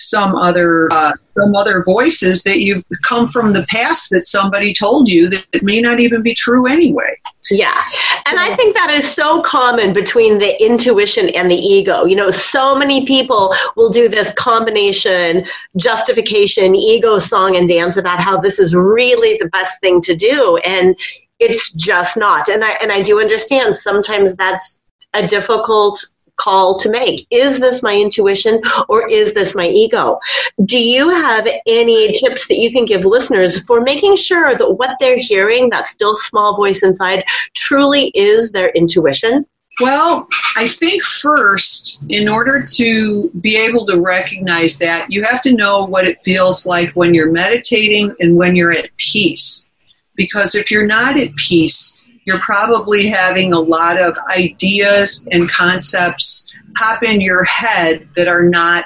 some 0.02 0.36
other 0.36 0.92
uh, 0.92 1.14
some 1.38 1.56
other 1.56 1.84
voices 1.84 2.44
that 2.44 2.60
you've 2.60 2.84
come 3.04 3.28
from 3.28 3.54
the 3.54 3.66
past 3.70 4.10
that 4.10 4.26
somebody 4.26 4.74
told 4.74 5.08
you 5.08 5.30
that 5.30 5.46
it 5.54 5.64
may 5.64 5.80
not 5.80 6.00
even 6.00 6.22
be 6.22 6.34
true 6.34 6.68
anyway. 6.68 7.16
Yeah. 7.50 7.84
And 8.26 8.40
i 8.40 8.56
think 8.56 8.76
that 8.76 8.92
is 8.92 9.10
so 9.10 9.42
common 9.42 9.94
between 9.94 10.40
the 10.40 10.64
intuition 10.64 11.30
and 11.30 11.50
the 11.50 11.56
ego. 11.56 12.06
You 12.06 12.16
know 12.16 12.30
so 12.30 12.76
many 12.76 13.06
people 13.06 13.54
will 13.76 13.90
do 13.90 14.10
this 14.10 14.34
combination 14.34 15.46
justification 15.78 16.76
ego 16.76 17.20
song 17.20 17.56
and 17.56 17.68
dance 17.68 17.98
about 17.98 18.20
how 18.20 18.38
this 18.38 18.60
is 18.60 18.76
really 18.76 19.38
the 19.40 19.50
best 19.50 19.80
thing 19.82 20.02
to 20.02 20.16
do 20.16 20.58
and 20.66 20.96
it's 21.40 21.72
just 21.74 22.18
not. 22.18 22.50
And 22.50 22.64
i 22.64 22.72
and 22.82 22.92
i 22.92 23.02
do 23.02 23.20
understand 23.22 23.76
sometimes 23.76 24.36
that's 24.36 24.82
a 25.14 25.28
difficult 25.28 26.06
call 26.38 26.78
to 26.80 26.90
make. 26.90 27.28
Is 27.30 27.60
this 27.60 27.84
my 27.84 27.96
intuition 27.96 28.62
or 28.90 29.10
is 29.10 29.34
this 29.34 29.56
my 29.56 29.68
ego? 29.68 30.20
Do 30.64 30.80
you 30.80 31.10
have 31.10 31.48
any 31.68 32.14
tips 32.14 32.48
that 32.48 32.58
you 32.58 32.72
can 32.72 32.86
give 32.86 33.06
listeners 33.06 33.64
for 33.66 33.82
making 33.82 34.16
sure 34.16 34.56
that 34.56 34.74
what 34.74 34.98
they're 35.00 35.18
hearing, 35.18 35.70
that 35.70 35.88
still 35.88 36.16
small 36.16 36.56
voice 36.56 36.84
inside, 36.84 37.24
truly 37.54 38.12
is 38.16 38.52
their 38.52 38.70
intuition? 38.70 39.46
Well, 39.80 40.28
I 40.58 40.68
think 40.68 41.02
first, 41.02 42.02
in 42.10 42.28
order 42.28 42.64
to 42.76 43.30
be 43.40 43.56
able 43.56 43.86
to 43.88 44.02
recognize 44.02 44.78
that, 44.80 45.10
you 45.12 45.24
have 45.24 45.42
to 45.42 45.56
know 45.56 45.86
what 45.86 46.06
it 46.06 46.22
feels 46.22 46.66
like 46.66 46.92
when 46.92 47.14
you're 47.14 47.32
meditating 47.32 48.14
and 48.20 48.36
when 48.36 48.56
you're 48.56 48.74
at 48.74 48.96
peace. 48.98 49.70
Because 50.16 50.56
if 50.56 50.70
you're 50.70 50.86
not 50.86 51.18
at 51.18 51.34
peace, 51.36 51.98
you're 52.26 52.40
probably 52.40 53.08
having 53.08 53.54
a 53.54 53.60
lot 53.60 54.00
of 54.00 54.18
ideas 54.30 55.26
and 55.32 55.50
concepts 55.50 56.52
pop 56.76 57.04
in 57.04 57.22
your 57.22 57.44
head 57.44 58.08
that 58.16 58.28
are 58.28 58.44
not 58.44 58.86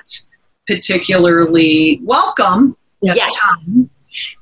particularly 0.67 1.99
welcome 2.03 2.75
at 3.07 3.15
yes. 3.15 3.35
the 3.35 3.39
time. 3.41 3.89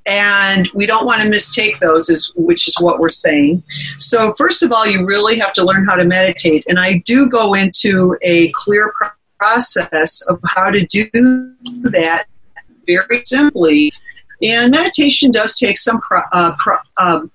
And 0.06 0.70
we 0.74 0.86
don't 0.86 1.06
want 1.06 1.22
to 1.24 1.30
mistake 1.30 1.80
those 1.80 2.10
as 2.10 2.32
which 2.36 2.68
is 2.68 2.76
what 2.80 3.00
we're 3.00 3.10
saying. 3.10 3.64
So 3.98 4.34
first 4.38 4.62
of 4.62 4.72
all 4.72 4.86
you 4.86 5.06
really 5.06 5.38
have 5.40 5.54
to 5.54 5.64
learn 5.64 5.86
how 5.86 5.96
to 5.96 6.06
meditate. 6.06 6.64
And 6.68 6.80
i 6.80 7.00
do 7.06 7.30
go 7.30 7.54
into 7.54 8.18
a 8.22 8.52
clear 8.54 8.94
process 9.40 10.22
of 10.28 10.40
how 10.46 10.70
to 10.70 10.86
do 10.86 11.10
that 11.84 12.26
very 12.86 13.24
simply. 13.26 13.92
And 14.42 14.72
meditation 14.72 15.32
does 15.32 15.58
take 15.58 15.78
some 15.78 16.00
pro, 16.02 16.20
uh, 16.34 16.54
pro, 16.58 16.78
um, 16.98 17.32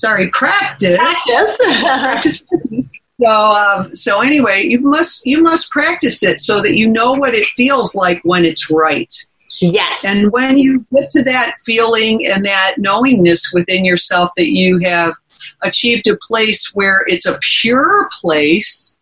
sorry, 0.00 0.28
practice. 0.30 0.98
Practice. 0.98 2.42
practice. 2.46 2.92
So, 3.22 3.28
um, 3.28 3.94
so 3.94 4.22
anyway, 4.22 4.64
you 4.64 4.80
must 4.80 5.26
you 5.26 5.42
must 5.42 5.70
practice 5.70 6.22
it 6.22 6.40
so 6.40 6.62
that 6.62 6.74
you 6.74 6.88
know 6.88 7.12
what 7.12 7.34
it 7.34 7.44
feels 7.44 7.94
like 7.94 8.18
when 8.24 8.46
it's 8.46 8.70
right. 8.70 9.12
Yes. 9.60 10.06
And 10.06 10.32
when 10.32 10.58
you 10.58 10.86
get 10.90 11.10
to 11.10 11.22
that 11.24 11.52
feeling 11.66 12.26
and 12.26 12.46
that 12.46 12.76
knowingness 12.78 13.52
within 13.52 13.84
yourself 13.84 14.30
that 14.38 14.56
you 14.56 14.78
have 14.78 15.12
achieved 15.60 16.06
a 16.06 16.16
place 16.16 16.70
where 16.72 17.04
it's 17.08 17.26
a 17.26 17.38
pure 17.60 18.08
place, 18.22 18.96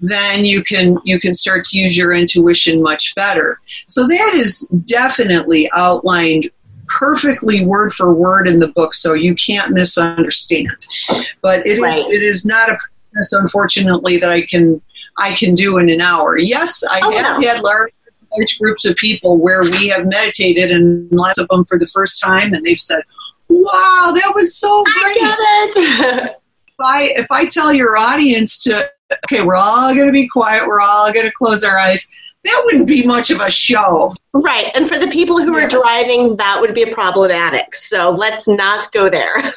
then 0.00 0.44
you 0.44 0.62
can 0.62 0.98
you 1.04 1.18
can 1.18 1.32
start 1.32 1.64
to 1.66 1.78
use 1.78 1.96
your 1.96 2.12
intuition 2.12 2.82
much 2.82 3.14
better. 3.14 3.58
So 3.86 4.06
that 4.06 4.34
is 4.34 4.68
definitely 4.84 5.70
outlined 5.72 6.50
perfectly 6.98 7.64
word 7.64 7.92
for 7.92 8.12
word 8.12 8.48
in 8.48 8.58
the 8.58 8.68
book, 8.68 8.94
so 8.94 9.14
you 9.14 9.34
can't 9.34 9.72
misunderstand. 9.72 10.68
But 11.40 11.66
it 11.66 11.80
right. 11.80 11.92
is 11.92 12.06
it 12.06 12.22
is 12.22 12.44
not 12.44 12.68
a 12.68 12.76
process, 12.76 13.32
unfortunately, 13.32 14.16
that 14.18 14.30
I 14.30 14.42
can 14.42 14.80
I 15.18 15.34
can 15.34 15.54
do 15.54 15.78
in 15.78 15.88
an 15.88 16.00
hour. 16.00 16.38
Yes, 16.38 16.82
I 16.90 17.00
oh, 17.02 17.10
have 17.10 17.40
no. 17.40 17.48
had 17.48 17.62
large 17.62 17.92
large 18.36 18.58
groups 18.58 18.84
of 18.86 18.96
people 18.96 19.38
where 19.38 19.62
we 19.62 19.88
have 19.88 20.06
meditated, 20.06 20.70
and 20.70 21.10
lots 21.12 21.38
of 21.38 21.48
them 21.48 21.64
for 21.64 21.78
the 21.78 21.86
first 21.86 22.20
time, 22.22 22.52
and 22.54 22.64
they've 22.64 22.78
said, 22.78 23.02
"Wow, 23.48 24.12
that 24.14 24.32
was 24.34 24.56
so 24.56 24.84
great!" 24.84 25.16
I 25.20 25.70
get 25.72 25.76
it. 25.76 26.36
if 26.68 26.74
I 26.80 27.02
if 27.16 27.26
I 27.30 27.46
tell 27.46 27.72
your 27.72 27.96
audience 27.96 28.58
to 28.64 28.90
okay, 29.26 29.42
we're 29.42 29.56
all 29.56 29.94
going 29.94 30.06
to 30.06 30.12
be 30.12 30.28
quiet, 30.28 30.66
we're 30.66 30.80
all 30.80 31.12
going 31.12 31.26
to 31.26 31.32
close 31.32 31.64
our 31.64 31.78
eyes 31.78 32.10
that 32.44 32.62
wouldn't 32.64 32.88
be 32.88 33.06
much 33.06 33.30
of 33.30 33.40
a 33.40 33.50
show. 33.50 34.12
Right. 34.32 34.70
And 34.74 34.88
for 34.88 34.98
the 34.98 35.08
people 35.08 35.40
who 35.40 35.56
yes. 35.56 35.72
are 35.74 35.78
driving, 35.78 36.36
that 36.36 36.60
would 36.60 36.74
be 36.74 36.86
problematic. 36.86 37.74
So 37.74 38.10
let's 38.10 38.48
not 38.48 38.86
go 38.92 39.08
there. 39.08 39.42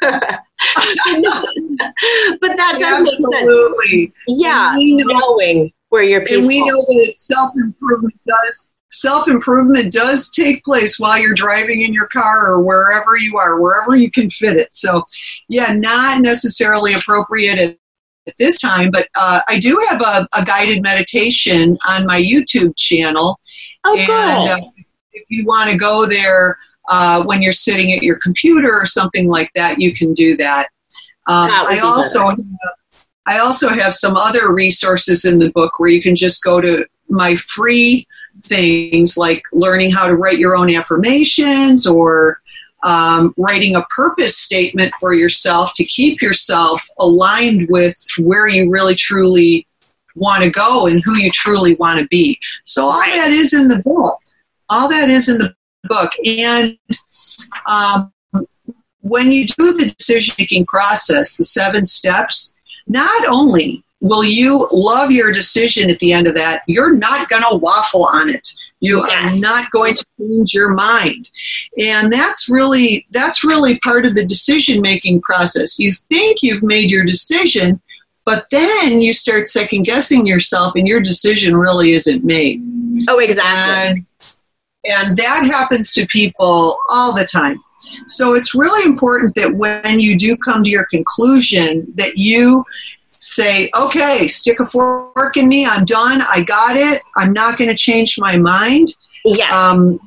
that 2.40 2.76
does 2.78 3.08
Absolutely. 3.08 4.12
Yeah. 4.28 4.74
Know, 4.76 5.18
knowing 5.18 5.72
where 5.88 6.04
you're 6.04 6.20
peaceful. 6.20 6.38
And 6.38 6.48
we 6.48 6.64
know 6.64 6.76
that 6.76 7.14
self 7.16 7.50
improvement 7.56 8.14
does 8.26 8.72
self 8.90 9.28
improvement 9.28 9.92
does 9.92 10.30
take 10.30 10.64
place 10.64 10.98
while 10.98 11.18
you're 11.18 11.34
driving 11.34 11.82
in 11.82 11.92
your 11.92 12.06
car 12.06 12.46
or 12.46 12.62
wherever 12.62 13.16
you 13.16 13.36
are, 13.36 13.60
wherever 13.60 13.96
you 13.96 14.10
can 14.10 14.30
fit 14.30 14.56
it. 14.56 14.72
So, 14.72 15.04
yeah, 15.48 15.74
not 15.74 16.20
necessarily 16.20 16.94
appropriate 16.94 17.78
at 18.26 18.36
this 18.38 18.58
time, 18.58 18.90
but 18.90 19.08
uh, 19.14 19.40
I 19.48 19.58
do 19.58 19.80
have 19.88 20.00
a, 20.00 20.28
a, 20.32 20.44
guided 20.44 20.82
meditation 20.82 21.78
on 21.86 22.06
my 22.06 22.20
YouTube 22.20 22.76
channel. 22.76 23.38
Oh, 23.84 23.96
and, 23.96 24.06
good. 24.06 24.66
Uh, 24.66 24.70
if 25.12 25.24
you 25.28 25.44
want 25.44 25.70
to 25.70 25.76
go 25.76 26.06
there 26.06 26.58
uh, 26.88 27.22
when 27.22 27.42
you're 27.42 27.52
sitting 27.52 27.92
at 27.92 28.02
your 28.02 28.16
computer 28.16 28.72
or 28.72 28.86
something 28.86 29.28
like 29.28 29.50
that, 29.54 29.80
you 29.80 29.94
can 29.94 30.12
do 30.12 30.36
that. 30.36 30.68
Um, 31.26 31.48
that 31.48 31.66
I 31.68 31.78
also 31.80 32.28
have, 32.28 32.40
I 33.26 33.38
also 33.38 33.68
have 33.68 33.94
some 33.94 34.16
other 34.16 34.52
resources 34.52 35.24
in 35.24 35.38
the 35.38 35.50
book 35.50 35.78
where 35.78 35.90
you 35.90 36.02
can 36.02 36.14
just 36.14 36.42
go 36.44 36.60
to 36.60 36.86
my 37.08 37.36
free 37.36 38.06
things 38.44 39.16
like 39.16 39.42
learning 39.52 39.90
how 39.90 40.06
to 40.06 40.14
write 40.14 40.38
your 40.38 40.56
own 40.56 40.72
affirmations 40.74 41.86
or 41.86 42.40
um, 42.86 43.34
writing 43.36 43.74
a 43.74 43.82
purpose 43.94 44.38
statement 44.38 44.94
for 45.00 45.12
yourself 45.12 45.72
to 45.74 45.84
keep 45.84 46.22
yourself 46.22 46.86
aligned 46.98 47.68
with 47.68 47.94
where 48.18 48.46
you 48.46 48.70
really 48.70 48.94
truly 48.94 49.66
want 50.14 50.44
to 50.44 50.50
go 50.50 50.86
and 50.86 51.02
who 51.04 51.18
you 51.18 51.30
truly 51.30 51.74
want 51.74 52.00
to 52.00 52.06
be. 52.06 52.38
So 52.64 52.84
all 52.84 53.04
that 53.10 53.32
is 53.32 53.52
in 53.52 53.68
the 53.68 53.80
book. 53.80 54.18
All 54.70 54.88
that 54.88 55.10
is 55.10 55.28
in 55.28 55.38
the 55.38 55.54
book. 55.84 56.12
And 56.24 56.78
um, 57.66 58.12
when 59.00 59.32
you 59.32 59.46
do 59.46 59.72
the 59.74 59.92
decision 59.98 60.36
making 60.38 60.66
process, 60.66 61.36
the 61.36 61.44
seven 61.44 61.84
steps, 61.84 62.54
not 62.86 63.26
only 63.28 63.82
will 64.02 64.24
you 64.24 64.68
love 64.72 65.10
your 65.10 65.32
decision 65.32 65.90
at 65.90 65.98
the 66.00 66.12
end 66.12 66.26
of 66.26 66.34
that, 66.34 66.62
you're 66.66 66.94
not 66.94 67.28
going 67.28 67.42
to 67.42 67.56
waffle 67.56 68.06
on 68.06 68.28
it. 68.28 68.46
You 68.80 69.00
are 69.00 69.34
not 69.36 69.70
going 69.70 69.94
to 69.94 70.04
change 70.20 70.52
your 70.52 70.74
mind. 70.74 71.30
And 71.78 72.12
that's 72.12 72.48
really 72.48 73.06
that's 73.10 73.42
really 73.42 73.78
part 73.80 74.04
of 74.04 74.14
the 74.14 74.24
decision 74.24 74.82
making 74.82 75.22
process. 75.22 75.78
You 75.78 75.92
think 75.92 76.42
you've 76.42 76.62
made 76.62 76.90
your 76.90 77.04
decision, 77.04 77.80
but 78.24 78.46
then 78.50 79.00
you 79.00 79.12
start 79.12 79.48
second 79.48 79.84
guessing 79.84 80.26
yourself 80.26 80.74
and 80.76 80.86
your 80.86 81.00
decision 81.00 81.56
really 81.56 81.92
isn't 81.92 82.24
made. 82.24 82.62
Oh, 83.08 83.18
exactly. 83.18 83.46
And, 83.94 84.06
and 84.84 85.16
that 85.16 85.44
happens 85.44 85.92
to 85.94 86.06
people 86.06 86.78
all 86.90 87.14
the 87.14 87.24
time. 87.24 87.60
So 88.08 88.34
it's 88.34 88.54
really 88.54 88.88
important 88.88 89.34
that 89.34 89.54
when 89.54 90.00
you 90.00 90.16
do 90.18 90.36
come 90.36 90.62
to 90.64 90.70
your 90.70 90.86
conclusion 90.86 91.92
that 91.96 92.16
you 92.16 92.64
say, 93.26 93.70
okay, 93.76 94.28
stick 94.28 94.60
a 94.60 94.66
fork 94.66 95.36
in 95.36 95.48
me. 95.48 95.66
I'm 95.66 95.84
done. 95.84 96.22
I 96.22 96.42
got 96.42 96.76
it. 96.76 97.02
I'm 97.16 97.32
not 97.32 97.58
going 97.58 97.70
to 97.70 97.76
change 97.76 98.18
my 98.18 98.36
mind. 98.36 98.88
Yeah. 99.24 99.50
Um, 99.50 99.98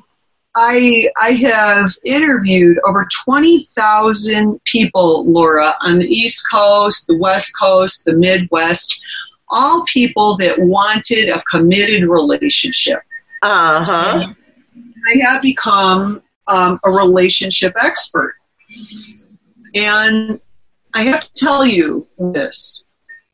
I 0.56 1.08
I 1.22 1.30
have 1.32 1.94
interviewed 2.04 2.78
over 2.84 3.06
twenty 3.24 3.62
thousand 3.64 4.58
people, 4.64 5.30
Laura, 5.30 5.76
on 5.82 6.00
the 6.00 6.08
East 6.08 6.44
Coast, 6.52 7.06
the 7.06 7.16
West 7.18 7.52
Coast, 7.60 8.04
the 8.04 8.14
Midwest, 8.14 9.00
all 9.48 9.84
people 9.84 10.36
that 10.38 10.58
wanted 10.58 11.28
a 11.28 11.40
committed 11.42 12.02
relationship. 12.02 13.00
Uh 13.42 13.84
huh. 13.86 14.34
I 15.12 15.18
have 15.22 15.40
become 15.40 16.22
um, 16.48 16.80
a 16.84 16.90
relationship 16.90 17.72
expert, 17.80 18.34
and 19.76 20.40
I 20.94 21.02
have 21.04 21.20
to 21.20 21.30
tell 21.36 21.64
you 21.64 22.06
this: 22.18 22.84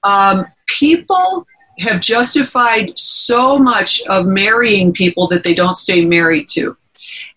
um, 0.06 0.46
people 0.66 1.46
have 1.80 2.00
justified 2.00 2.96
so 2.98 3.58
much 3.58 4.02
of 4.08 4.26
marrying 4.26 4.92
people 4.92 5.26
that 5.28 5.44
they 5.44 5.52
don't 5.54 5.74
stay 5.74 6.02
married 6.04 6.48
to. 6.48 6.74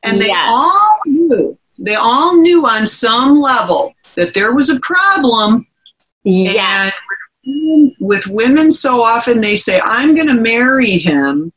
And 0.04 0.22
they 0.22 0.28
Yes. 0.28 0.48
all 0.50 1.00
knew, 1.06 1.58
they 1.82 1.96
all 1.96 2.38
knew 2.42 2.66
on 2.66 2.88
some 2.88 3.40
level 3.40 3.94
that 4.16 4.34
there 4.34 4.54
was 4.54 4.70
a 4.70 4.80
problem. 4.80 5.68
Yes. 6.24 6.94
And 7.46 7.92
with 8.00 8.28
women, 8.28 8.72
so 8.72 9.04
often 9.04 9.42
they 9.42 9.56
say, 9.56 9.82
I'm 9.84 10.16
going 10.16 10.28
to 10.28 10.42
marry 10.42 11.00
him 11.00 11.52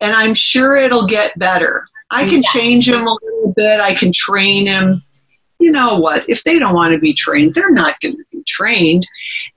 and 0.00 0.12
I'm 0.12 0.34
sure 0.34 0.76
it'll 0.76 1.06
get 1.06 1.38
better. 1.38 1.84
I 2.10 2.24
can 2.28 2.42
Yes. 2.42 2.52
change 2.52 2.88
him 2.88 3.06
a 3.06 3.16
little 3.22 3.52
bit, 3.56 3.80
I 3.80 3.94
can 3.94 4.12
train 4.12 4.66
him. 4.66 5.02
You 5.60 5.72
know 5.72 5.96
what? 5.96 6.28
If 6.28 6.44
they 6.44 6.58
don't 6.58 6.74
want 6.74 6.92
to 6.92 6.98
be 6.98 7.12
trained, 7.12 7.54
they're 7.54 7.70
not 7.70 8.00
going 8.00 8.16
to 8.16 8.24
be 8.32 8.42
trained. 8.46 9.06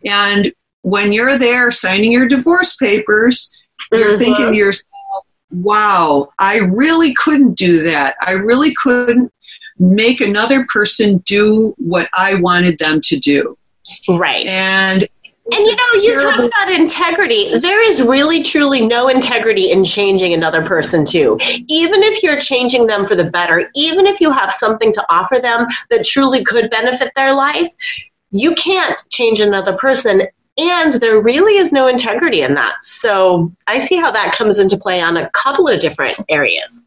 And 0.06 0.52
when 0.84 1.14
you're 1.14 1.38
there 1.38 1.72
signing 1.72 2.12
your 2.12 2.28
divorce 2.28 2.76
papers, 2.76 3.52
you're 3.92 4.14
Mhm. 4.14 4.20
thinking 4.20 4.52
to 4.52 4.58
yourself, 4.58 4.88
wow, 5.52 6.30
I 6.40 6.58
really 6.58 7.14
couldn't 7.14 7.56
do 7.56 7.84
that. 7.84 8.16
I 8.22 8.32
really 8.32 8.74
couldn't 8.74 9.32
make 9.78 10.22
another 10.22 10.66
person 10.72 11.24
do 11.26 11.74
what 11.78 12.08
I 12.14 12.36
wanted 12.36 12.80
them 12.80 13.02
to 13.02 13.18
do. 13.18 13.58
Right. 14.08 14.48
And 14.48 15.08
And 15.52 15.66
you 15.66 15.76
know, 15.76 15.84
you 15.96 16.20
talked 16.20 16.46
about 16.46 16.72
integrity. 16.72 17.58
There 17.58 17.82
is 17.90 18.02
really, 18.02 18.42
truly 18.44 18.86
no 18.86 19.10
integrity 19.10 19.72
in 19.72 19.84
changing 19.84 20.34
another 20.34 20.62
person, 20.62 21.04
too. 21.04 21.38
Even 21.68 22.04
if 22.04 22.24
you're 22.24 22.40
changing 22.40 22.88
them 22.88 23.06
for 23.06 23.16
the 23.16 23.26
better, 23.26 23.70
even 23.76 24.06
if 24.06 24.22
you 24.22 24.32
have 24.32 24.52
something 24.52 24.94
to 24.94 25.06
offer 25.10 25.40
them 25.40 25.68
that 25.90 26.06
truly 26.06 26.44
could 26.44 26.70
benefit 26.70 27.12
their 27.16 27.34
life, 27.34 27.68
you 28.30 28.54
can't 28.56 29.02
change 29.10 29.42
another 29.42 29.74
person. 29.74 30.22
And 30.58 30.94
there 30.94 31.20
really 31.22 31.58
is 31.58 31.72
no 31.72 31.88
integrity 31.88 32.42
in 32.42 32.56
that. 32.56 32.84
So 32.84 33.52
I 33.68 33.78
see 33.78 33.96
how 33.96 34.12
that 34.12 34.36
comes 34.36 34.60
into 34.60 34.78
play 34.78 35.02
on 35.02 35.18
a 35.18 35.30
couple 35.32 35.68
of 35.68 35.80
different 35.80 36.20
areas. 36.30 36.84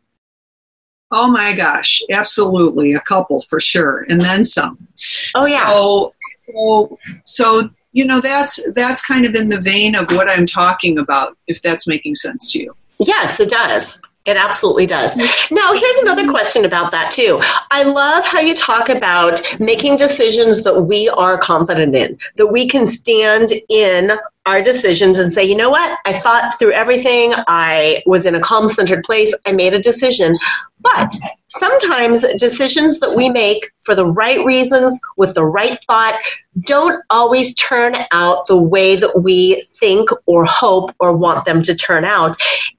oh 1.11 1.31
my 1.31 1.55
gosh, 1.55 2.03
absolutely, 2.11 2.92
a 2.92 3.00
couple 3.00 3.40
for 3.42 3.61
sure, 3.61 4.05
and 4.09 4.20
then 4.20 4.44
some. 4.44 4.87
Oh, 5.35 5.46
yeah. 5.46 5.68
So, 5.68 6.14
so, 6.46 6.98
so 7.24 7.70
you 7.92 8.05
know, 8.05 8.20
that's 8.20 8.61
that's 8.74 9.00
kind 9.00 9.24
of 9.24 9.35
in 9.35 9.48
the 9.48 9.61
vein 9.61 9.94
of 9.94 10.11
what 10.11 10.29
I'm 10.29 10.46
talking 10.46 10.98
about. 10.98 11.37
If 11.46 11.62
that's 11.62 11.87
making 11.87 12.16
sense 12.16 12.53
to 12.53 12.62
you. 12.62 12.77
Yes, 12.98 13.40
it 13.40 13.48
does. 13.48 14.00
It 14.24 14.38
absolutely 14.38 14.87
does. 14.87 15.14
Mm-hmm. 15.14 15.54
Now, 15.54 15.74
here's 15.74 15.96
another 15.96 16.28
question 16.30 16.64
about 16.64 16.92
that, 16.92 17.10
too. 17.10 17.40
I 17.70 17.82
love 17.82 18.24
how 18.24 18.40
you 18.40 18.54
talk 18.54 18.88
about 18.88 19.42
making 19.60 19.96
decisions 19.96 20.64
that 20.64 20.82
we 20.82 21.10
are 21.10 21.37
confident 21.37 21.94
in, 21.94 22.18
that 22.37 22.46
we 22.46 22.66
can 22.66 22.87
stand 22.87 23.50
in 23.68 24.12
our 24.46 24.62
decisions 24.62 25.18
and 25.18 25.30
say, 25.30 25.44
you 25.44 25.56
know 25.56 25.70
what? 25.70 25.98
I 26.06 26.14
thought 26.14 26.58
through 26.58 26.72
everything. 26.72 27.34
I 27.48 28.02
was 28.06 28.24
in 28.24 28.34
a 28.34 28.40
calm, 28.40 28.68
centered 28.68 29.04
place. 29.04 29.34
I 29.46 29.52
made 29.52 29.74
a 29.74 29.78
decision. 29.78 30.38
But 30.80 31.14
sometimes 31.46 32.24
decisions 32.38 33.00
that 33.00 33.14
we 33.14 33.28
make 33.28 33.70
for 33.80 33.94
the 33.94 34.06
right 34.06 34.42
reasons, 34.44 34.98
with 35.18 35.34
the 35.34 35.44
right 35.44 35.78
thought, 35.87 36.14
don't 36.60 37.02
always 37.10 37.54
turn 37.54 37.94
out 38.10 38.46
the 38.46 38.56
way 38.56 38.96
that 38.96 39.22
we 39.22 39.66
think 39.76 40.08
or 40.26 40.44
hope 40.44 40.94
or 40.98 41.14
want 41.14 41.44
them 41.44 41.62
to 41.62 41.74
turn 41.74 42.04
out. 42.04 42.37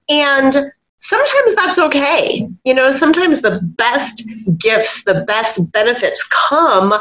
And 0.10 0.72
sometimes 1.06 1.56
that's 1.56 1.78
okay. 1.78 2.48
You 2.64 2.74
know, 2.74 2.90
sometimes 2.90 3.42
the 3.42 3.60
best 3.62 4.28
gifts, 4.58 5.04
the 5.04 5.22
best 5.22 5.72
benefits 5.72 6.24
come 6.24 6.94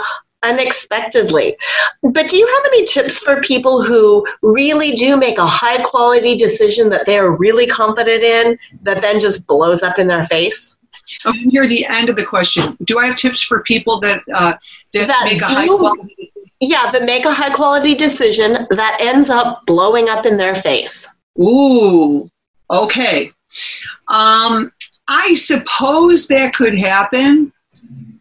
unexpectedly. 0.43 1.57
But 2.03 2.29
do 2.29 2.37
you 2.37 2.47
have 2.47 2.65
any 2.67 2.85
tips 2.85 3.19
for 3.19 3.41
people 3.41 3.83
who 3.83 4.27
really 4.43 4.93
do 4.93 5.17
make 5.17 5.39
a 5.39 5.47
high 5.47 5.83
quality 5.83 6.37
decision 6.37 6.91
that 6.91 7.07
they're 7.07 7.31
really 7.31 7.67
confident 7.67 8.23
in 8.23 8.59
that 8.83 9.01
then 9.01 9.21
just 9.21 9.47
blows 9.47 9.83
up 9.83 9.99
in 9.99 10.07
their 10.07 10.25
face? 10.25 10.77
Oh, 11.25 11.33
here, 11.33 11.67
the 11.67 11.87
end 11.87 12.09
of 12.09 12.17
the 12.17 12.25
question. 12.25 12.77
Do 12.85 12.99
I 12.99 13.07
have 13.07 13.17
tips 13.17 13.43
for 13.43 13.63
people 13.63 14.01
that 14.01 14.21
uh, 14.35 14.55
that, 14.93 15.07
That 15.07 15.23
make 15.25 15.43
a 15.43 15.47
high 15.47 15.67
quality? 15.67 16.33
Yeah, 16.61 16.91
that 16.93 17.05
make 17.05 17.25
a 17.25 17.33
high 17.33 17.55
quality 17.55 17.95
decision 17.95 18.67
that 18.71 18.99
ends 19.01 19.29
up 19.29 19.67
blowing 19.67 20.09
up 20.09 20.25
in 20.25 20.37
their 20.37 20.55
face. 20.55 21.09
Ooh, 21.39 22.31
okay. 22.71 23.33
Um, 24.09 24.73
I 25.09 25.35
suppose 25.35 26.27
that 26.29 26.55
could 26.55 26.77
happen. 26.79 27.53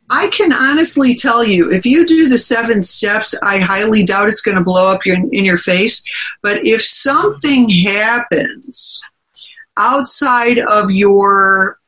I 0.10 0.28
can 0.28 0.52
honestly 0.54 1.16
tell 1.16 1.44
you, 1.44 1.72
if 1.72 1.86
you 1.86 2.06
do 2.06 2.28
the 2.30 2.38
seven 2.38 2.84
steps, 2.84 3.34
I 3.42 3.58
highly 3.60 4.04
doubt 4.04 4.30
it's 4.30 4.42
going 4.42 4.58
to 4.58 4.64
blow 4.64 4.92
up 4.92 5.06
your, 5.06 5.16
in 5.16 5.46
your 5.46 5.58
face. 5.58 6.04
But 6.42 6.66
if 6.66 6.84
something 6.84 7.70
happens 7.70 9.02
outside 9.78 10.60
of 10.60 10.92
your 10.92 11.80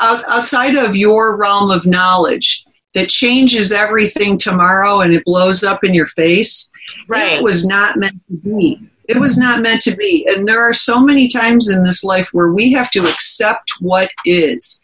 out, 0.00 0.24
outside 0.28 0.76
of 0.76 0.94
your 0.94 1.36
realm 1.36 1.70
of 1.70 1.86
knowledge 1.86 2.64
that 2.94 3.08
changes 3.08 3.72
everything 3.72 4.36
tomorrow 4.36 5.00
and 5.00 5.12
it 5.12 5.24
blows 5.24 5.62
up 5.62 5.82
in 5.84 5.94
your 5.94 6.08
face, 6.08 6.70
Right. 7.08 7.34
it 7.34 7.42
was 7.42 7.64
not 7.64 7.96
meant 7.96 8.20
to 8.28 8.36
be. 8.36 8.78
It 9.12 9.20
was 9.20 9.36
not 9.36 9.60
meant 9.60 9.82
to 9.82 9.94
be. 9.94 10.26
And 10.26 10.48
there 10.48 10.62
are 10.62 10.72
so 10.72 11.04
many 11.04 11.28
times 11.28 11.68
in 11.68 11.84
this 11.84 12.02
life 12.02 12.30
where 12.32 12.52
we 12.52 12.72
have 12.72 12.90
to 12.92 13.00
accept 13.00 13.74
what 13.80 14.10
is. 14.24 14.80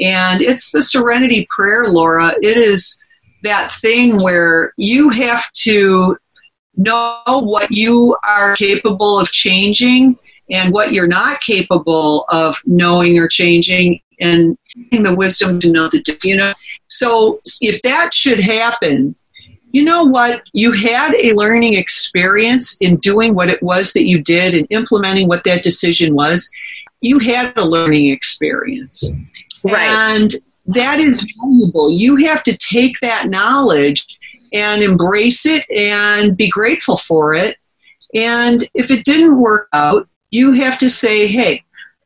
And 0.00 0.40
it's 0.40 0.70
the 0.70 0.82
serenity 0.82 1.48
prayer, 1.50 1.86
Laura. 1.88 2.32
It 2.42 2.56
is 2.56 2.96
that 3.42 3.72
thing 3.80 4.22
where 4.22 4.72
you 4.76 5.10
have 5.10 5.50
to 5.64 6.16
know 6.76 7.22
what 7.26 7.72
you 7.72 8.16
are 8.24 8.54
capable 8.54 9.18
of 9.18 9.32
changing 9.32 10.16
and 10.48 10.72
what 10.72 10.92
you're 10.92 11.08
not 11.08 11.40
capable 11.40 12.24
of 12.28 12.56
knowing 12.64 13.18
or 13.18 13.26
changing 13.26 14.00
and 14.20 14.56
the 14.92 15.14
wisdom 15.14 15.58
to 15.58 15.72
know 15.72 15.88
the 15.88 16.00
difference. 16.02 16.24
You 16.24 16.36
know, 16.36 16.52
so 16.86 17.40
if 17.60 17.82
that 17.82 18.14
should 18.14 18.38
happen, 18.38 19.16
you 19.72 19.82
know 19.82 20.04
what? 20.04 20.42
You 20.52 20.72
had 20.72 21.14
a 21.14 21.32
learning 21.32 21.74
experience 21.74 22.76
in 22.80 22.96
doing 22.96 23.34
what 23.34 23.48
it 23.48 23.62
was 23.62 23.94
that 23.94 24.06
you 24.06 24.22
did 24.22 24.54
and 24.54 24.66
implementing 24.70 25.28
what 25.28 25.44
that 25.44 25.62
decision 25.62 26.14
was. 26.14 26.48
You 27.00 27.18
had 27.18 27.56
a 27.56 27.64
learning 27.64 28.10
experience. 28.10 29.10
Right. 29.64 29.80
And 29.80 30.34
that 30.66 31.00
is 31.00 31.26
valuable. 31.38 31.90
You 31.90 32.16
have 32.16 32.42
to 32.44 32.56
take 32.56 33.00
that 33.00 33.28
knowledge 33.28 34.18
and 34.52 34.82
embrace 34.82 35.46
it 35.46 35.68
and 35.70 36.36
be 36.36 36.50
grateful 36.50 36.98
for 36.98 37.32
it. 37.32 37.56
And 38.14 38.68
if 38.74 38.90
it 38.90 39.06
didn't 39.06 39.40
work 39.40 39.68
out, 39.72 40.06
you 40.30 40.52
have 40.52 40.78
to 40.78 40.90
say, 40.90 41.26
hey, 41.26 41.64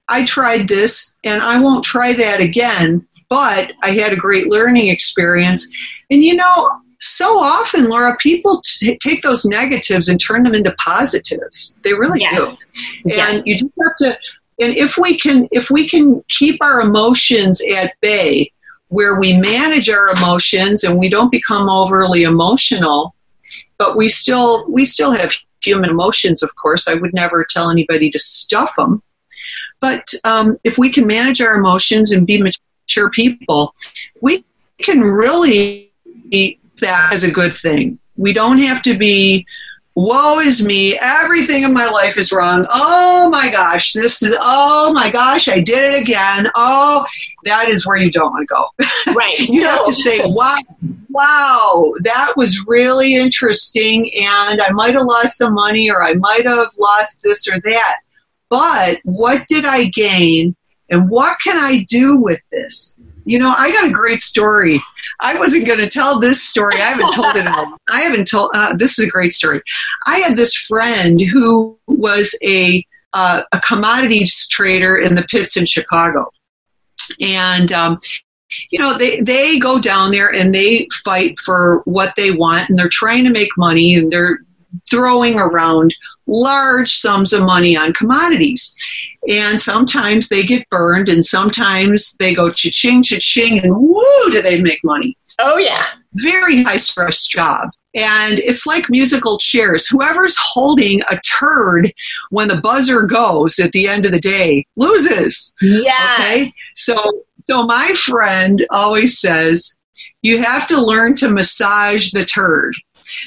I 0.09 0.25
tried 0.25 0.69
this 0.69 1.17
and 1.25 1.43
I 1.43 1.59
won't 1.59 1.83
try 1.83 2.13
that 2.13 2.41
again, 2.41 3.05
but 3.29 3.73
I 3.83 3.91
had 3.91 4.13
a 4.13 4.17
great 4.17 4.47
learning 4.47 4.89
experience. 4.89 5.69
And 6.11 6.23
you 6.23 6.37
know, 6.37 6.71
so 7.01 7.39
often, 7.39 7.89
Laura, 7.89 8.17
people 8.21 8.63
t- 8.65 8.97
take 8.99 9.23
those 9.23 9.45
negatives 9.45 10.09
and 10.09 10.21
turn 10.21 10.43
them 10.43 10.55
into 10.55 10.75
positives. 10.79 11.75
They 11.83 11.95
really 11.95 12.21
Yes. 12.21 12.39
do. 12.39 12.81
Yes. 13.05 13.31
And 13.31 13.43
you 13.47 13.55
just 13.55 13.73
have 13.83 13.97
to 13.99 14.19
and 14.61 14.77
if 14.77 14.97
we 14.97 15.19
can 15.19 15.49
if 15.51 15.71
we 15.71 15.89
can 15.89 16.23
keep 16.29 16.63
our 16.63 16.81
emotions 16.81 17.61
at 17.75 17.93
bay 18.01 18.51
where 18.89 19.19
we 19.19 19.37
manage 19.37 19.91
our 19.91 20.09
emotions 20.11 20.85
and 20.85 20.99
we 20.99 21.09
don't 21.09 21.31
become 21.31 21.69
overly 21.69 22.23
emotional 22.23 23.15
but 23.79 23.97
we 23.97 24.09
still 24.09 24.69
we 24.71 24.85
still 24.85 25.11
have 25.13 25.33
human 25.63 25.91
emotions 25.91 26.43
of 26.43 26.55
course 26.57 26.87
i 26.89 26.95
would 26.95 27.15
never 27.15 27.45
tell 27.49 27.71
anybody 27.71 28.11
to 28.11 28.19
stuff 28.19 28.75
them 28.77 29.03
but 29.81 30.15
um, 30.25 30.55
if 30.65 30.79
we 30.79 30.89
can 30.91 31.07
manage 31.07 31.41
our 31.41 31.55
emotions 31.55 32.11
and 32.11 32.27
be 32.27 32.41
mature 32.41 33.11
people 33.11 33.75
we 34.21 34.45
can 34.79 35.01
really 35.01 35.91
that 36.81 37.13
as 37.13 37.23
a 37.23 37.31
good 37.31 37.53
thing. 37.53 37.99
We 38.17 38.33
don't 38.33 38.59
have 38.59 38.83
to 38.83 38.97
be 38.97 39.47
woe 39.99 40.41
is 40.41 40.63
me 40.63 40.95
everything 40.99 41.63
in 41.63 41.73
my 41.73 41.87
life 41.89 42.19
is 42.19 42.31
wrong. 42.33 42.67
Oh 42.71 43.31
my 43.31 43.51
gosh 43.51 43.95
this 43.95 44.23
is 44.23 44.35
oh 44.41 44.93
my 44.93 45.11
gosh 45.11 45.49
i 45.49 45.59
did 45.61 45.95
it 45.95 46.01
again. 46.03 46.51
Oh 46.55 47.07
that 47.45 47.69
is 47.69 47.87
where 47.87 47.97
you 47.97 48.11
don't 48.11 48.31
want 48.33 48.47
to 48.49 48.55
go. 48.55 49.15
Right. 49.15 49.39
you 49.49 49.63
No. 49.63 49.71
have 49.71 49.85
to 49.85 49.93
say 49.93 50.21
wow 50.25 50.57
wow 51.09 51.93
that 52.03 52.35
was 52.37 52.65
really 52.67 53.15
interesting 53.15 54.13
and 54.15 54.61
i 54.61 54.69
might 54.71 54.95
have 54.95 55.07
lost 55.07 55.39
some 55.39 55.55
money 55.55 55.89
or 55.91 56.03
i 56.03 56.13
might 56.15 56.45
have 56.45 56.69
lost 56.79 57.23
this 57.23 57.49
or 57.49 57.59
that 57.61 57.97
but 58.51 58.99
what 59.05 59.47
did 59.47 59.65
i 59.65 59.85
gain 59.85 60.55
and 60.91 61.09
what 61.09 61.39
can 61.43 61.57
i 61.57 61.85
do 61.89 62.19
with 62.21 62.43
this 62.51 62.95
You 63.27 63.41
know, 63.41 63.53
I 63.57 63.73
got 63.73 63.85
a 63.85 63.91
great 63.91 64.23
story. 64.23 64.81
I 65.21 65.37
wasn't 65.37 65.67
going 65.67 65.81
to 65.81 65.89
tell 65.89 66.21
this 66.21 66.43
story. 66.43 66.77
I 66.77 66.87
haven't 66.87 67.13
told 67.13 67.35
it. 67.37 67.41
In 67.41 67.49
a, 67.49 67.67
I 67.91 68.03
haven't 68.03 68.29
told. 68.29 68.53
Uh, 68.55 68.77
this 68.77 68.99
is 68.99 69.07
a 69.07 69.11
great 69.11 69.33
story. 69.33 69.61
I 70.07 70.19
had 70.19 70.37
this 70.37 70.55
friend 70.55 71.21
who 71.21 71.77
was 71.89 72.39
a 72.45 72.87
uh, 73.13 73.43
a 73.53 73.61
commodities 73.61 74.47
trader 74.49 74.97
in 74.97 75.17
the 75.17 75.25
pits 75.25 75.57
in 75.57 75.67
Chicago, 75.67 76.31
and 77.21 77.73
um, 77.73 77.99
you 78.71 78.79
know 78.79 78.97
they 78.97 79.21
they 79.21 79.59
go 79.59 79.81
down 79.81 80.13
there 80.13 80.33
and 80.33 80.55
they 80.55 80.87
fight 81.05 81.37
for 81.41 81.83
what 81.85 82.15
they 82.17 82.31
want, 82.31 82.71
and 82.71 82.79
they're 82.79 82.89
trying 82.89 83.25
to 83.25 83.31
make 83.31 83.51
money, 83.57 83.97
and 83.97 84.13
they're 84.13 84.39
throwing 84.91 85.39
around 85.39 85.95
large 86.27 86.97
sums 86.97 87.33
of 87.33 87.43
money 87.43 87.77
on 87.77 87.93
commodities. 87.93 88.75
And 89.29 89.61
sometimes 89.61 90.29
they 90.29 90.43
get 90.43 90.69
burned, 90.71 91.09
and 91.09 91.25
sometimes 91.25 92.17
they 92.19 92.35
go 92.35 92.51
cha-ching, 92.51 93.03
cha-ching, 93.03 93.59
and 93.61 93.77
woo, 93.77 94.31
do 94.31 94.43
they 94.43 94.61
make 94.61 94.81
money. 94.85 95.17
Oh, 95.39 95.59
yeah. 95.59 95.85
Very 96.15 96.63
high 96.63 96.77
stress 96.77 97.27
job. 97.27 97.71
And 97.95 98.39
it's 98.41 98.67
like 98.67 98.91
musical 98.91 99.39
chairs. 99.39 99.87
Whoever's 99.87 100.37
holding 100.39 101.01
a 101.11 101.19
turd 101.21 101.93
when 102.31 102.49
the 102.49 102.61
buzzer 102.61 103.03
goes 103.03 103.59
at 103.59 103.73
the 103.73 103.89
end 103.89 104.05
of 104.05 104.13
the 104.13 104.21
day 104.21 104.67
loses. 104.77 105.53
Yeah. 105.63 106.15
Okay. 106.15 106.53
So, 106.75 107.23
so 107.45 107.65
my 107.65 107.93
friend 107.95 108.67
always 108.71 109.19
says, 109.19 109.75
you 110.21 110.39
have 110.43 110.67
to 110.67 110.81
learn 110.81 111.15
to 111.17 111.31
massage 111.31 112.11
the 112.11 112.27
turd. 112.27 112.75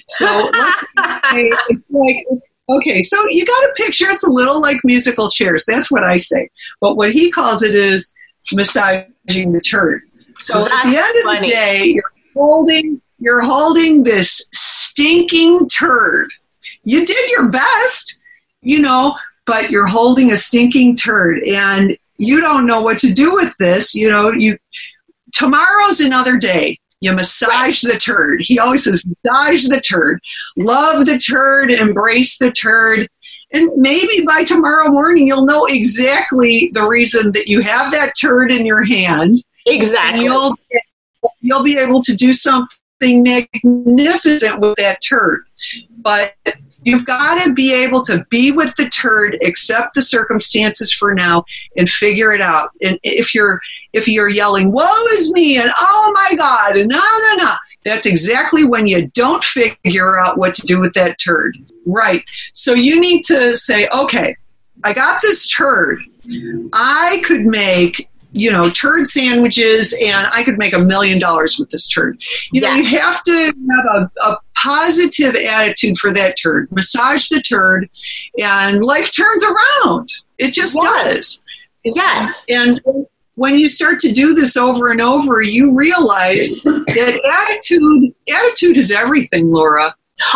So 0.07 0.49
let's 0.53 0.81
say 1.31 1.51
it's 1.69 1.83
like 1.89 2.25
it's 2.29 2.47
Okay, 2.69 3.01
so 3.01 3.25
you 3.27 3.45
got 3.45 3.63
a 3.63 3.73
picture. 3.75 4.09
It's 4.09 4.27
a 4.27 4.31
little 4.31 4.61
like 4.61 4.77
musical 4.83 5.29
chairs. 5.29 5.65
That's 5.65 5.91
what 5.91 6.03
I 6.03 6.17
say. 6.17 6.49
But 6.79 6.97
what 6.97 7.11
he 7.11 7.31
calls 7.31 7.63
it 7.63 7.73
is 7.73 8.13
massaging 8.53 9.51
the 9.51 9.59
turd. 9.59 10.03
So 10.37 10.63
That's 10.63 10.73
at 10.73 10.91
the 10.91 10.97
end 10.97 11.17
of 11.17 11.43
the 11.43 11.49
day, 11.49 11.85
you're 11.85 12.11
holding 12.35 13.01
you're 13.17 13.41
holding 13.41 14.03
this 14.03 14.47
stinking 14.53 15.67
turd. 15.67 16.29
You 16.83 17.05
did 17.05 17.29
your 17.31 17.49
best, 17.49 18.19
you 18.61 18.79
know, 18.79 19.17
but 19.45 19.71
you're 19.71 19.87
holding 19.87 20.31
a 20.31 20.37
stinking 20.37 20.95
turd 20.95 21.43
and 21.43 21.97
you 22.17 22.39
don't 22.39 22.67
know 22.67 22.81
what 22.81 22.99
to 22.99 23.11
do 23.11 23.33
with 23.33 23.53
this. 23.57 23.95
You 23.95 24.11
know, 24.11 24.31
you 24.31 24.57
tomorrow's 25.33 26.01
another 26.01 26.37
day. 26.37 26.79
You 27.01 27.13
massage 27.13 27.81
the 27.81 27.97
turd. 27.97 28.41
He 28.41 28.59
always 28.59 28.83
says, 28.83 29.05
massage 29.05 29.67
the 29.67 29.79
turd. 29.79 30.19
Love 30.57 31.05
the 31.05 31.17
turd, 31.17 31.71
embrace 31.71 32.37
the 32.37 32.51
turd. 32.51 33.07
And 33.51 33.71
maybe 33.75 34.23
by 34.25 34.43
tomorrow 34.43 34.89
morning, 34.89 35.27
you'll 35.27 35.45
know 35.45 35.65
exactly 35.65 36.71
the 36.73 36.85
reason 36.85 37.31
that 37.31 37.47
you 37.47 37.61
have 37.61 37.91
that 37.93 38.13
turd 38.19 38.51
in 38.51 38.65
your 38.65 38.83
hand. 38.83 39.43
Exactly. 39.65 40.25
you'll, 40.25 40.55
you'll 41.39 41.63
be 41.63 41.77
able 41.77 42.01
to 42.01 42.15
do 42.15 42.33
something 42.33 43.23
magnificent 43.23 44.59
with 44.59 44.75
that 44.77 45.01
turd. 45.01 45.45
But 45.97 46.35
You've 46.83 47.05
got 47.05 47.43
to 47.43 47.53
be 47.53 47.73
able 47.73 48.01
to 48.03 48.25
be 48.29 48.51
with 48.51 48.75
the 48.75 48.89
turd, 48.89 49.37
accept 49.43 49.95
the 49.95 50.01
circumstances 50.01 50.93
for 50.93 51.13
now, 51.13 51.43
and 51.75 51.89
figure 51.89 52.31
it 52.31 52.41
out. 52.41 52.69
And 52.81 52.97
if 53.03 53.35
you're 53.35 53.59
if 53.93 54.07
you're 54.07 54.29
yelling, 54.29 54.71
"Woe 54.71 55.05
is 55.11 55.31
me!" 55.33 55.57
and 55.57 55.71
"Oh 55.77 56.11
my 56.13 56.35
God!" 56.35 56.77
and 56.77 56.89
"No, 56.89 56.97
no, 56.99 57.35
no," 57.35 57.55
that's 57.83 58.05
exactly 58.05 58.63
when 58.63 58.87
you 58.87 59.07
don't 59.07 59.43
figure 59.43 60.19
out 60.19 60.37
what 60.37 60.53
to 60.55 60.65
do 60.65 60.79
with 60.79 60.93
that 60.93 61.19
turd. 61.19 61.57
Right. 61.85 62.23
So 62.53 62.73
you 62.73 62.99
need 62.99 63.23
to 63.25 63.57
say, 63.57 63.87
"Okay, 63.87 64.35
I 64.83 64.93
got 64.93 65.21
this 65.21 65.47
turd. 65.47 65.99
I 66.73 67.21
could 67.25 67.45
make 67.45 68.09
you 68.31 68.51
know, 68.51 68.69
turd 68.69 69.07
sandwiches, 69.07 69.95
and 69.99 70.27
I 70.31 70.43
could 70.43 70.57
make 70.57 70.73
a 70.73 70.79
million 70.79 71.19
dollars 71.19 71.57
with 71.57 71.69
this 71.69 71.87
turd. 71.87 72.21
You 72.51 72.61
know, 72.61 72.73
you 72.73 72.85
have 72.85 73.23
to 73.23 73.31
have 73.31 73.85
a, 73.85 74.11
a, 74.21 74.37
positive 74.61 75.35
attitude 75.35 75.97
for 75.97 76.11
that 76.13 76.37
turd. 76.41 76.71
Massage 76.71 77.27
the 77.29 77.41
turd, 77.41 77.89
and 78.37 78.83
life 78.83 79.11
turns 79.15 79.43
around. 79.43 80.09
It 80.37 80.53
just 80.53 80.75
yes. 80.75 81.03
does. 81.03 81.41
Yes. 81.83 82.45
And 82.49 82.81
when 83.35 83.57
you 83.57 83.69
start 83.69 83.99
to 83.99 84.11
do 84.11 84.33
this 84.33 84.57
over 84.57 84.89
and 84.89 85.01
over, 85.01 85.41
you 85.41 85.73
realize 85.73 86.61
that 86.63 87.47
attitude 87.49 88.13
attitude 88.31 88.77
is 88.77 88.91
everything, 88.91 89.51
Laura. 89.51 89.95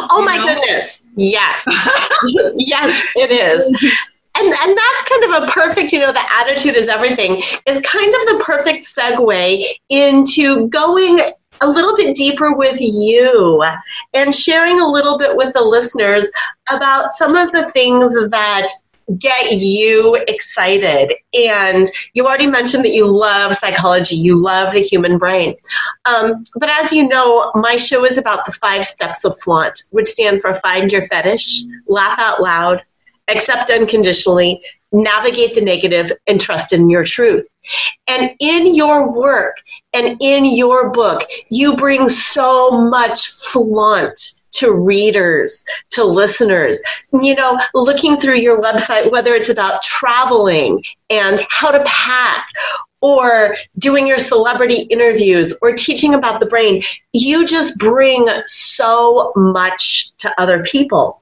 Oh 0.09 0.23
my 0.23 0.37
know? 0.37 0.47
goodness. 0.47 1.03
Yes. 1.15 1.65
yes, 2.55 3.11
it 3.15 3.31
is 3.31 4.01
and 4.35 4.47
and 4.47 4.77
that's 4.77 5.09
kind 5.09 5.23
of 5.23 5.43
a 5.43 5.51
perfect 5.51 5.93
you 5.93 5.99
know 5.99 6.11
the 6.11 6.33
attitude 6.39 6.75
is 6.75 6.87
everything 6.87 7.41
is 7.67 7.79
kind 7.81 8.07
of 8.07 8.37
the 8.37 8.41
perfect 8.43 8.85
segue 8.85 9.63
into 9.89 10.67
going 10.69 11.21
a 11.61 11.67
little 11.67 11.95
bit 11.95 12.15
deeper 12.15 12.55
with 12.55 12.77
you 12.79 13.63
and 14.13 14.35
sharing 14.35 14.79
a 14.79 14.87
little 14.87 15.17
bit 15.17 15.35
with 15.35 15.53
the 15.53 15.61
listeners 15.61 16.29
about 16.69 17.13
some 17.13 17.35
of 17.35 17.51
the 17.51 17.71
things 17.71 18.13
that 18.13 18.67
get 19.17 19.51
you 19.51 20.15
excited. 20.27 21.13
And 21.33 21.87
you 22.13 22.25
already 22.25 22.47
mentioned 22.47 22.85
that 22.85 22.93
you 22.93 23.05
love 23.05 23.53
psychology, 23.53 24.15
you 24.15 24.41
love 24.41 24.73
the 24.73 24.81
human 24.81 25.17
brain. 25.17 25.55
Um, 26.05 26.43
but 26.55 26.69
as 26.69 26.93
you 26.93 27.07
know, 27.07 27.51
my 27.55 27.75
show 27.77 28.05
is 28.05 28.17
about 28.17 28.45
the 28.45 28.51
five 28.53 28.85
steps 28.85 29.25
of 29.25 29.37
flaunt, 29.39 29.83
which 29.91 30.07
stand 30.07 30.41
for 30.41 30.53
find 30.53 30.91
your 30.91 31.01
fetish, 31.01 31.63
laugh 31.87 32.17
out 32.19 32.41
loud, 32.41 32.83
accept 33.27 33.69
unconditionally, 33.69 34.61
navigate 34.93 35.55
the 35.55 35.61
negative, 35.61 36.11
and 36.27 36.39
trust 36.39 36.71
in 36.71 36.89
your 36.89 37.03
truth. 37.03 37.47
And 38.07 38.31
in 38.39 38.73
your 38.75 39.11
work 39.11 39.57
and 39.91 40.17
in 40.21 40.45
your 40.45 40.91
book, 40.91 41.23
you 41.49 41.75
bring 41.75 42.07
so 42.07 42.71
much 42.71 43.31
flaunt 43.31 44.19
to 44.53 44.71
readers, 44.71 45.65
to 45.91 46.03
listeners. 46.03 46.79
You 47.11 47.35
know, 47.35 47.59
looking 47.73 48.17
through 48.17 48.37
your 48.37 48.61
website, 48.61 49.11
whether 49.11 49.33
it's 49.33 49.49
about 49.49 49.81
traveling 49.81 50.83
and 51.09 51.41
how 51.49 51.71
to 51.71 51.83
pack 51.85 52.47
or 53.01 53.57
doing 53.77 54.07
your 54.07 54.19
celebrity 54.19 54.83
interviews 54.83 55.57
or 55.61 55.73
teaching 55.73 56.13
about 56.13 56.39
the 56.39 56.45
brain, 56.45 56.83
you 57.11 57.45
just 57.45 57.77
bring 57.77 58.27
so 58.45 59.33
much 59.35 60.15
to 60.17 60.33
other 60.39 60.63
people. 60.63 61.21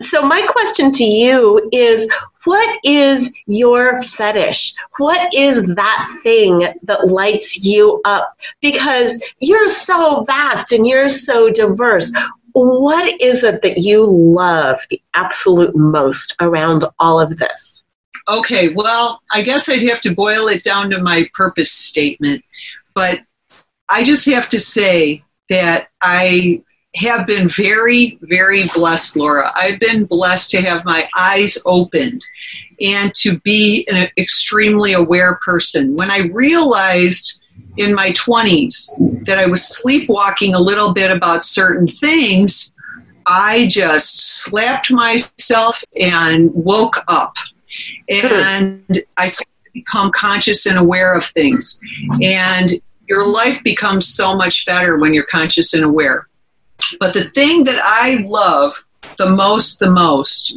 So, 0.00 0.22
my 0.22 0.46
question 0.52 0.92
to 0.92 1.04
you 1.04 1.68
is 1.72 2.08
what 2.44 2.78
is 2.84 3.32
your 3.46 4.00
fetish? 4.00 4.74
What 4.98 5.34
is 5.34 5.66
that 5.74 6.20
thing 6.22 6.68
that 6.84 7.08
lights 7.08 7.64
you 7.64 8.00
up? 8.04 8.38
Because 8.60 9.22
you're 9.40 9.68
so 9.68 10.22
vast 10.22 10.72
and 10.72 10.86
you're 10.86 11.08
so 11.08 11.50
diverse. 11.50 12.12
What 12.52 13.20
is 13.20 13.42
it 13.42 13.62
that 13.62 13.78
you 13.78 14.06
love 14.06 14.78
the 14.88 15.02
absolute 15.14 15.74
most 15.76 16.36
around 16.40 16.84
all 16.98 17.20
of 17.20 17.36
this? 17.36 17.84
Okay, 18.28 18.68
well, 18.68 19.20
I 19.32 19.42
guess 19.42 19.68
I'd 19.68 19.88
have 19.88 20.00
to 20.02 20.14
boil 20.14 20.48
it 20.48 20.62
down 20.62 20.90
to 20.90 21.02
my 21.02 21.28
purpose 21.34 21.72
statement. 21.72 22.44
But 22.94 23.20
I 23.88 24.04
just 24.04 24.26
have 24.26 24.48
to 24.50 24.60
say 24.60 25.24
that 25.48 25.88
I 26.00 26.62
have 26.98 27.26
been 27.26 27.48
very, 27.48 28.18
very 28.22 28.68
blessed, 28.74 29.16
Laura. 29.16 29.52
I've 29.54 29.80
been 29.80 30.04
blessed 30.04 30.50
to 30.52 30.62
have 30.62 30.84
my 30.84 31.08
eyes 31.16 31.58
opened 31.64 32.24
and 32.80 33.14
to 33.14 33.38
be 33.40 33.86
an 33.90 34.08
extremely 34.18 34.92
aware 34.92 35.36
person. 35.44 35.94
When 35.94 36.10
I 36.10 36.28
realized 36.32 37.40
in 37.76 37.94
my 37.94 38.10
20s 38.10 39.24
that 39.26 39.38
I 39.38 39.46
was 39.46 39.64
sleepwalking 39.64 40.54
a 40.54 40.60
little 40.60 40.92
bit 40.92 41.10
about 41.10 41.44
certain 41.44 41.86
things, 41.86 42.72
I 43.26 43.66
just 43.68 44.42
slapped 44.42 44.90
myself 44.90 45.84
and 46.00 46.50
woke 46.54 47.04
up. 47.08 47.36
And 48.08 49.04
I 49.16 49.26
started 49.26 49.64
to 49.66 49.70
become 49.74 50.10
conscious 50.12 50.66
and 50.66 50.78
aware 50.78 51.14
of 51.14 51.24
things. 51.26 51.80
And 52.22 52.70
your 53.08 53.26
life 53.26 53.62
becomes 53.62 54.08
so 54.08 54.34
much 54.34 54.66
better 54.66 54.98
when 54.98 55.14
you're 55.14 55.24
conscious 55.24 55.74
and 55.74 55.84
aware. 55.84 56.27
But 57.00 57.14
the 57.14 57.30
thing 57.30 57.64
that 57.64 57.80
I 57.82 58.24
love 58.26 58.82
the 59.16 59.30
most, 59.30 59.78
the 59.78 59.90
most, 59.90 60.56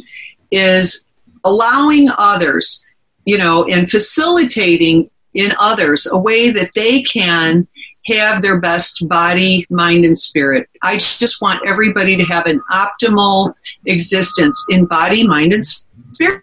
is 0.50 1.04
allowing 1.44 2.08
others, 2.18 2.84
you 3.24 3.38
know, 3.38 3.64
and 3.64 3.90
facilitating 3.90 5.10
in 5.34 5.52
others 5.58 6.06
a 6.10 6.18
way 6.18 6.50
that 6.50 6.70
they 6.74 7.02
can 7.02 7.66
have 8.06 8.42
their 8.42 8.60
best 8.60 9.08
body, 9.08 9.66
mind, 9.70 10.04
and 10.04 10.18
spirit. 10.18 10.68
I 10.82 10.96
just 10.96 11.40
want 11.40 11.66
everybody 11.66 12.16
to 12.16 12.24
have 12.24 12.46
an 12.46 12.60
optimal 12.70 13.54
existence 13.86 14.66
in 14.70 14.86
body, 14.86 15.26
mind, 15.26 15.52
and 15.52 15.64
spirit 15.64 16.42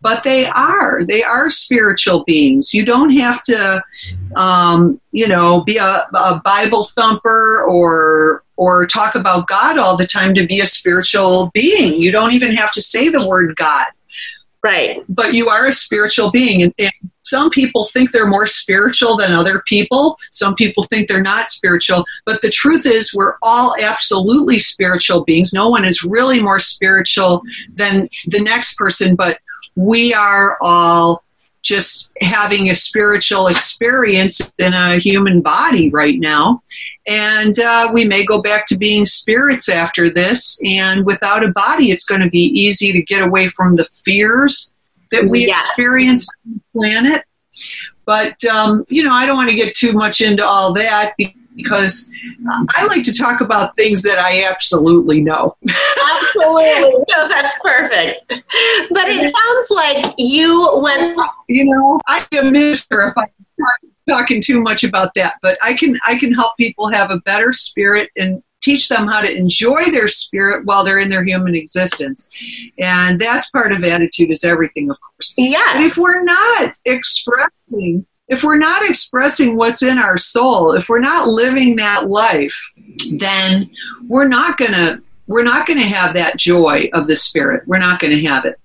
but 0.00 0.22
they 0.22 0.46
are. 0.46 1.04
They 1.04 1.22
are 1.22 1.50
spiritual 1.50 2.24
beings. 2.24 2.72
You 2.72 2.84
don't 2.84 3.10
have 3.10 3.42
to 3.44 3.82
um, 4.36 5.00
you 5.12 5.28
know 5.28 5.62
be 5.62 5.76
a, 5.76 6.06
a, 6.14 6.40
bible 6.44 6.88
thumper 6.94 7.64
or 7.64 8.44
or 8.56 8.86
talk 8.86 9.14
about 9.14 9.48
god 9.48 9.78
all 9.78 9.96
the 9.96 10.06
time 10.06 10.34
to 10.34 10.46
be 10.46 10.60
a 10.60 10.66
spiritual 10.66 11.50
being. 11.52 11.94
You 11.94 12.12
don't 12.12 12.32
even 12.32 12.54
have 12.54 12.72
to 12.72 12.82
say 12.82 13.08
the 13.08 13.26
word 13.26 13.56
god 13.56 13.86
Right. 14.62 15.02
But 15.08 15.34
you 15.34 15.48
are 15.48 15.66
a 15.66 15.72
spiritual 15.72 16.30
being. 16.30 16.62
And, 16.62 16.74
and 16.78 16.92
some 17.22 17.48
people 17.48 17.86
think 17.86 18.12
they're 18.12 18.26
more 18.26 18.46
spiritual 18.46 19.16
than 19.16 19.32
other 19.32 19.62
people. 19.66 20.16
Some 20.32 20.54
people 20.54 20.84
think 20.84 21.08
they're 21.08 21.22
not 21.22 21.50
spiritual. 21.50 22.04
But 22.26 22.42
the 22.42 22.50
truth 22.50 22.84
is, 22.84 23.14
we're 23.14 23.34
all 23.42 23.74
absolutely 23.80 24.58
spiritual 24.58 25.24
beings. 25.24 25.52
No 25.54 25.68
one 25.68 25.84
is 25.84 26.02
really 26.02 26.42
more 26.42 26.58
spiritual 26.58 27.42
than 27.74 28.08
the 28.26 28.40
next 28.40 28.76
person, 28.76 29.16
but 29.16 29.38
we 29.76 30.12
are 30.12 30.58
all 30.60 31.22
just 31.62 32.10
having 32.20 32.70
a 32.70 32.74
spiritual 32.74 33.46
experience 33.46 34.52
in 34.58 34.72
a 34.72 34.96
human 34.96 35.40
body 35.40 35.90
right 35.90 36.18
now. 36.18 36.62
And 37.06 37.58
uh, 37.58 37.90
we 37.92 38.04
may 38.04 38.24
go 38.24 38.40
back 38.40 38.66
to 38.66 38.76
being 38.76 39.06
spirits 39.06 39.68
after 39.68 40.08
this. 40.10 40.60
And 40.64 41.04
without 41.04 41.44
a 41.44 41.48
body, 41.48 41.90
it's 41.90 42.04
going 42.04 42.20
to 42.20 42.30
be 42.30 42.44
easy 42.44 42.92
to 42.92 43.02
get 43.02 43.22
away 43.22 43.48
from 43.48 43.76
the 43.76 43.84
fears 43.84 44.74
that 45.10 45.24
we 45.28 45.46
yeah. 45.46 45.58
experience 45.58 46.28
on 46.46 46.54
the 46.54 46.78
planet. 46.78 47.24
But, 48.04 48.42
um, 48.44 48.84
you 48.88 49.02
know, 49.02 49.12
I 49.12 49.26
don't 49.26 49.36
want 49.36 49.50
to 49.50 49.56
get 49.56 49.74
too 49.74 49.92
much 49.92 50.20
into 50.20 50.44
all 50.44 50.72
that 50.74 51.14
because 51.56 52.10
I 52.74 52.86
like 52.86 53.02
to 53.04 53.12
talk 53.12 53.40
about 53.40 53.74
things 53.76 54.02
that 54.02 54.18
I 54.18 54.44
absolutely 54.44 55.20
know. 55.20 55.56
absolutely. 55.68 57.04
No, 57.08 57.28
that's 57.28 57.58
perfect. 57.62 58.24
But 58.28 59.08
it 59.08 59.34
sounds 59.34 59.70
like 59.70 60.14
you 60.18 60.78
went. 60.82 61.18
You 61.48 61.64
know, 61.66 62.00
I 62.06 62.26
am 62.32 62.52
mister 62.52 63.08
if 63.08 63.18
I'm 63.18 63.26
talking 64.10 64.42
too 64.42 64.60
much 64.60 64.84
about 64.84 65.14
that, 65.14 65.34
but 65.42 65.58
I 65.62 65.74
can 65.74 65.98
I 66.06 66.18
can 66.18 66.32
help 66.32 66.56
people 66.56 66.88
have 66.88 67.10
a 67.10 67.20
better 67.20 67.52
spirit 67.52 68.10
and 68.16 68.42
teach 68.60 68.88
them 68.88 69.06
how 69.06 69.22
to 69.22 69.32
enjoy 69.34 69.86
their 69.86 70.08
spirit 70.08 70.66
while 70.66 70.84
they're 70.84 70.98
in 70.98 71.08
their 71.08 71.24
human 71.24 71.54
existence. 71.54 72.28
And 72.78 73.18
that's 73.18 73.50
part 73.50 73.72
of 73.72 73.82
attitude 73.82 74.30
is 74.30 74.44
everything, 74.44 74.90
of 74.90 74.98
course. 75.00 75.32
Yeah. 75.36 75.62
But 75.72 75.82
if 75.82 75.96
we're 75.96 76.22
not 76.22 76.72
expressing 76.84 78.06
if 78.28 78.44
we're 78.44 78.58
not 78.58 78.88
expressing 78.88 79.56
what's 79.56 79.82
in 79.82 79.98
our 79.98 80.16
soul, 80.16 80.72
if 80.72 80.88
we're 80.88 81.00
not 81.00 81.28
living 81.28 81.74
that 81.76 82.08
life, 82.08 82.56
then 83.14 83.68
we're 84.08 84.28
not 84.28 84.56
going 84.56 84.72
to 84.72 85.02
we're 85.26 85.44
not 85.44 85.66
going 85.66 85.78
to 85.78 85.86
have 85.86 86.14
that 86.14 86.36
joy 86.36 86.90
of 86.92 87.06
the 87.06 87.14
spirit. 87.14 87.62
We're 87.66 87.78
not 87.78 88.00
going 88.00 88.16
to 88.16 88.26
have 88.26 88.44
it. 88.44 88.56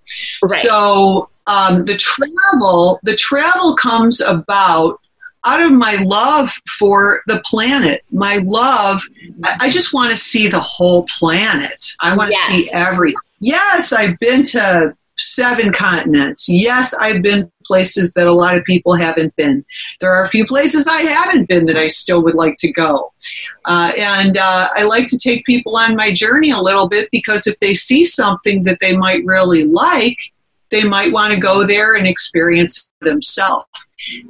Right. 0.41 0.61
So 0.61 1.29
um, 1.45 1.85
the 1.85 1.95
travel, 1.95 2.99
the 3.03 3.15
travel 3.15 3.75
comes 3.75 4.19
about 4.19 4.99
out 5.45 5.61
of 5.61 5.71
my 5.71 5.95
love 5.97 6.51
for 6.77 7.21
the 7.27 7.41
planet. 7.45 8.03
My 8.11 8.37
love, 8.37 9.01
I, 9.43 9.69
just 9.69 9.93
want 9.93 10.09
to 10.11 10.17
see 10.17 10.47
the 10.47 10.59
whole 10.59 11.05
planet. 11.19 11.93
I 12.01 12.15
want 12.15 12.31
yes. 12.31 12.47
to 12.47 12.53
see 12.53 12.69
every. 12.73 13.15
Yes, 13.39 13.93
I've 13.93 14.17
been 14.19 14.43
to 14.43 14.95
seven 15.17 15.71
continents. 15.71 16.49
Yes, 16.49 16.93
I've 16.93 17.21
been 17.21 17.51
places 17.65 18.13
that 18.13 18.27
a 18.27 18.33
lot 18.33 18.57
of 18.57 18.63
people 18.63 18.93
haven't 18.93 19.35
been. 19.35 19.65
There 19.99 20.11
are 20.11 20.23
a 20.23 20.27
few 20.27 20.45
places 20.45 20.87
I 20.87 21.01
haven't 21.01 21.47
been 21.47 21.65
that 21.65 21.77
I 21.77 21.87
still 21.87 22.21
would 22.23 22.35
like 22.35 22.57
to 22.59 22.71
go. 22.71 23.13
Uh, 23.65 23.91
and 23.97 24.37
uh, 24.37 24.69
I 24.75 24.83
like 24.83 25.07
to 25.07 25.17
take 25.17 25.45
people 25.45 25.75
on 25.77 25.95
my 25.95 26.11
journey 26.11 26.51
a 26.51 26.59
little 26.59 26.87
bit 26.87 27.09
because 27.11 27.47
if 27.47 27.59
they 27.59 27.73
see 27.73 28.05
something 28.05 28.63
that 28.63 28.79
they 28.81 28.95
might 28.95 29.25
really 29.25 29.63
like, 29.63 30.17
they 30.69 30.83
might 30.83 31.11
want 31.11 31.33
to 31.33 31.39
go 31.39 31.65
there 31.65 31.95
and 31.95 32.07
experience 32.07 32.89
it 33.01 33.05
themselves. 33.05 33.65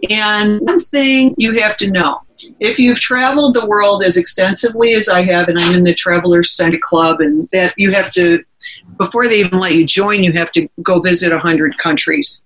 And 0.10 0.62
one 0.62 0.80
thing 0.80 1.36
you 1.38 1.54
have 1.60 1.78
to 1.78 1.92
know 1.92 2.22
if 2.60 2.80
you've 2.80 3.00
traveled 3.00 3.54
the 3.54 3.66
world 3.66 4.04
as 4.04 4.18
extensively 4.18 4.94
as 4.94 5.08
I 5.08 5.24
have, 5.24 5.48
and 5.48 5.58
I'm 5.58 5.76
in 5.76 5.84
the 5.84 5.94
Travelers 5.94 6.52
Century 6.52 6.80
Club, 6.82 7.22
and 7.22 7.48
that 7.52 7.74
you 7.78 7.92
have 7.92 8.12
to 8.12 8.44
before 8.98 9.28
they 9.28 9.40
even 9.40 9.60
let 9.60 9.74
you 9.74 9.86
join, 9.86 10.24
you 10.24 10.34
have 10.34 10.52
to 10.52 10.68
go 10.82 11.00
visit 11.00 11.32
100 11.32 11.78
countries. 11.78 12.46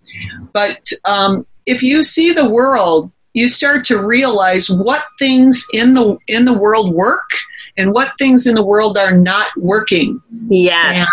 But 0.53 0.91
um, 1.05 1.45
if 1.65 1.83
you 1.83 2.03
see 2.03 2.33
the 2.33 2.49
world, 2.49 3.11
you 3.33 3.47
start 3.47 3.85
to 3.85 4.03
realize 4.03 4.69
what 4.69 5.05
things 5.17 5.65
in 5.73 5.93
the 5.93 6.17
in 6.27 6.45
the 6.45 6.57
world 6.57 6.93
work 6.93 7.29
and 7.77 7.93
what 7.93 8.11
things 8.17 8.47
in 8.47 8.55
the 8.55 8.65
world 8.65 8.97
are 8.97 9.15
not 9.15 9.47
working. 9.57 10.21
Yes. 10.47 11.07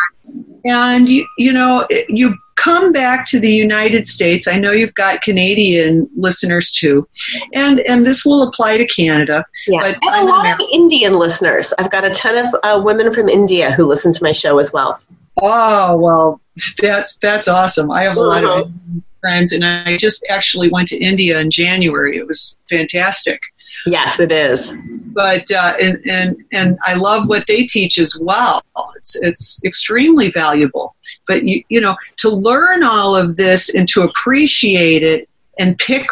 And, 0.65 0.73
and 0.73 1.09
you, 1.09 1.27
you 1.39 1.53
know, 1.53 1.87
you 2.09 2.37
come 2.57 2.93
back 2.93 3.27
to 3.29 3.39
the 3.39 3.51
United 3.51 4.09
States. 4.09 4.49
I 4.49 4.59
know 4.59 4.73
you've 4.73 4.95
got 4.95 5.23
Canadian 5.23 6.09
listeners 6.17 6.73
too, 6.73 7.07
and 7.55 7.81
and 7.81 8.05
this 8.05 8.25
will 8.25 8.43
apply 8.43 8.77
to 8.79 8.87
Canada. 8.87 9.45
Yeah, 9.67 9.81
but 9.81 9.99
and 10.03 10.29
a 10.29 10.31
lot 10.31 10.41
American. 10.41 10.67
of 10.67 10.71
Indian 10.73 11.15
listeners. 11.15 11.73
I've 11.79 11.91
got 11.91 12.05
a 12.05 12.11
ton 12.11 12.37
of 12.37 12.47
uh, 12.63 12.81
women 12.83 13.13
from 13.13 13.29
India 13.29 13.73
who 13.73 13.85
listen 13.85 14.13
to 14.13 14.23
my 14.23 14.33
show 14.33 14.59
as 14.59 14.73
well. 14.73 15.01
Oh 15.43 15.97
well, 15.97 16.41
that's 16.79 17.19
that's 17.19 17.49
awesome. 17.49 17.91
I 17.91 18.03
have 18.05 18.17
a 18.17 18.21
lot 18.21 18.45
uh-huh. 18.45 18.63
of 18.63 18.73
friends, 19.21 19.53
and 19.53 19.65
I 19.65 19.97
just 19.97 20.25
actually 20.29 20.71
went 20.71 20.89
to 20.89 20.99
India 20.99 21.39
in 21.39 21.51
January. 21.51 22.17
It 22.17 22.27
was 22.27 22.57
fantastic. 22.69 23.41
Yes, 23.87 24.21
it 24.21 24.33
is. 24.33 24.73
But 25.13 25.51
uh, 25.51 25.75
and 25.81 26.01
and 26.07 26.45
and 26.53 26.79
I 26.83 26.95
love 26.95 27.29
what 27.29 27.47
they 27.47 27.65
teach 27.65 27.99
as 27.99 28.19
well. 28.21 28.63
It's 28.97 29.17
it's 29.23 29.61
extremely 29.65 30.31
valuable. 30.31 30.95
But 31.27 31.45
you 31.45 31.63
you 31.69 31.81
know 31.81 31.97
to 32.17 32.29
learn 32.29 32.83
all 32.83 33.17
of 33.17 33.37
this 33.37 33.75
and 33.75 33.89
to 33.89 34.03
appreciate 34.03 35.03
it 35.03 35.29
and 35.59 35.79
pick 35.79 36.07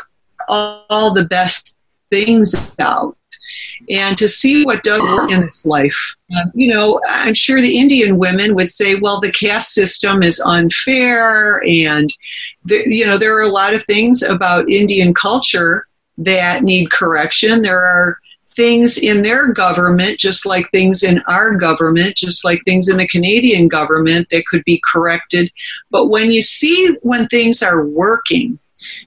all, 0.49 0.87
all 0.89 1.13
the 1.13 1.25
best 1.25 1.77
things 2.11 2.55
out 2.79 3.17
and 3.91 4.17
to 4.17 4.29
see 4.29 4.65
what 4.65 4.83
does 4.83 5.01
work 5.01 5.31
in 5.31 5.41
this 5.41 5.67
life. 5.67 6.15
Uh, 6.35 6.47
you 6.55 6.73
know, 6.73 7.01
I'm 7.09 7.35
sure 7.35 7.61
the 7.61 7.79
Indian 7.79 8.19
women 8.19 8.55
would 8.55 8.69
say, 8.69 8.95
well, 8.95 9.21
the 9.21 9.33
caste 9.33 9.75
system 9.75 10.23
is 10.23 10.41
unfair, 10.41 11.63
and 11.67 12.09
the, 12.65 12.83
you 12.87 13.05
know, 13.05 13.19
there 13.19 13.37
are 13.37 13.43
a 13.43 13.49
lot 13.49 13.75
of 13.75 13.85
things 13.85 14.23
about 14.23 14.71
Indian 14.71 15.13
culture 15.13 15.87
that 16.19 16.63
need 16.63 16.91
correction. 16.91 17.63
There 17.63 17.83
are 17.83 18.19
things 18.55 18.99
in 18.99 19.23
their 19.23 19.53
government, 19.53 20.19
just 20.19 20.47
like 20.47 20.71
things 20.71 21.03
in 21.03 21.21
our 21.27 21.55
government, 21.55 22.17
just 22.17 22.45
like 22.45 22.63
things 22.65 22.89
in 22.89 22.97
the 22.97 23.09
Canadian 23.09 23.69
government 23.69 24.29
that 24.31 24.47
could 24.47 24.65
be 24.65 24.81
corrected. 24.91 25.51
But 25.91 26.07
when 26.07 26.31
you 26.31 26.43
see 26.43 26.97
when 27.03 27.27
things 27.27 27.63
are 27.63 27.85
working, 27.85 28.59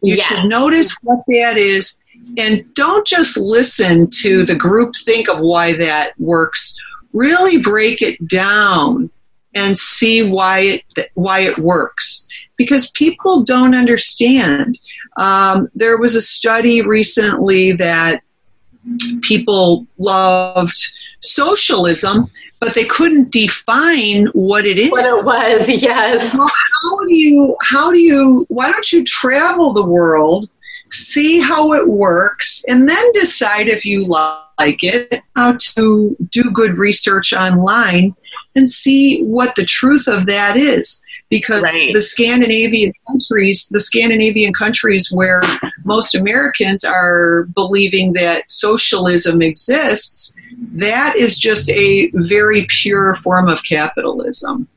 you 0.01 0.16
yeah. 0.16 0.24
should 0.24 0.49
notice 0.49 0.95
what 1.03 1.24
that 1.28 1.58
is 1.58 1.99
and 2.38 2.66
don't 2.74 3.08
just 3.08 3.38
listen 3.38 4.10
to 4.10 4.43
the 4.43 4.55
group 4.55 4.95
think 4.95 5.30
of 5.30 5.39
why 5.39 5.74
that 5.78 6.20
works. 6.20 6.78
Really 7.14 7.58
break 7.58 8.01
it 8.01 8.28
down 8.28 9.10
and 9.53 9.78
see 9.78 10.24
why 10.24 10.60
it 10.60 11.12
why 11.14 11.39
it 11.39 11.58
works 11.58 12.28
because 12.58 12.91
people 12.91 13.43
don't 13.43 13.76
understand. 13.76 14.80
Um, 15.18 15.68
there 15.76 15.97
was 15.97 16.16
a 16.16 16.22
study 16.22 16.82
recently 16.82 17.72
that 17.74 18.22
people 19.22 19.86
loved 19.97 20.78
socialism, 21.22 22.30
but 22.60 22.74
they 22.74 22.86
couldn't 22.86 23.32
define 23.32 24.28
what 24.28 24.66
it 24.66 24.80
is. 24.80 24.91
What 24.91 25.05
it 25.05 25.24
was, 25.24 25.70
yes. 25.82 26.36
Well, 26.36 26.47
how 26.47 27.05
do 27.05 27.14
you? 27.14 27.55
How 27.64 27.91
do 27.91 27.99
you? 27.99 28.45
Why 28.49 28.72
don't 28.72 28.91
you 28.91 29.03
travel 29.03 29.74
the 29.74 29.86
world? 29.86 30.49
see 30.91 31.39
how 31.39 31.74
it 31.74 31.88
works, 31.88 32.64
and 32.68 32.88
then 32.88 33.12
decide 33.14 33.68
if 33.68 33.86
you 33.86 34.05
like 34.05 34.84
it, 34.84 35.22
how 35.36 35.55
to 35.60 36.16
do 36.32 36.51
good 36.51 36.78
research 36.78 37.34
online 37.34 38.16
and 38.55 38.70
see 38.70 39.22
what 39.24 39.55
the 39.55 39.66
truth 39.66 40.08
of 40.08 40.26
that 40.26 40.58
is. 40.58 41.01
Because 41.30 41.63
right. 41.63 41.89
the 41.91 42.01
Scandinavian 42.01 42.93
countries, 43.09 43.67
the 43.69 43.82
Scandinavian 43.82 44.53
countries 44.53 45.11
where 45.11 45.41
most 45.84 46.15
Americans 46.15 46.86
are 46.86 47.43
believing 47.53 48.13
that 48.13 48.49
socialism 48.49 49.41
exists, 49.41 50.34
that 50.73 51.15
is 51.17 51.38
just 51.38 51.69
a 51.71 52.09
very 52.13 52.65
pure 52.69 53.13
form 53.15 53.49
of 53.49 53.63
capitalism. 53.63 54.67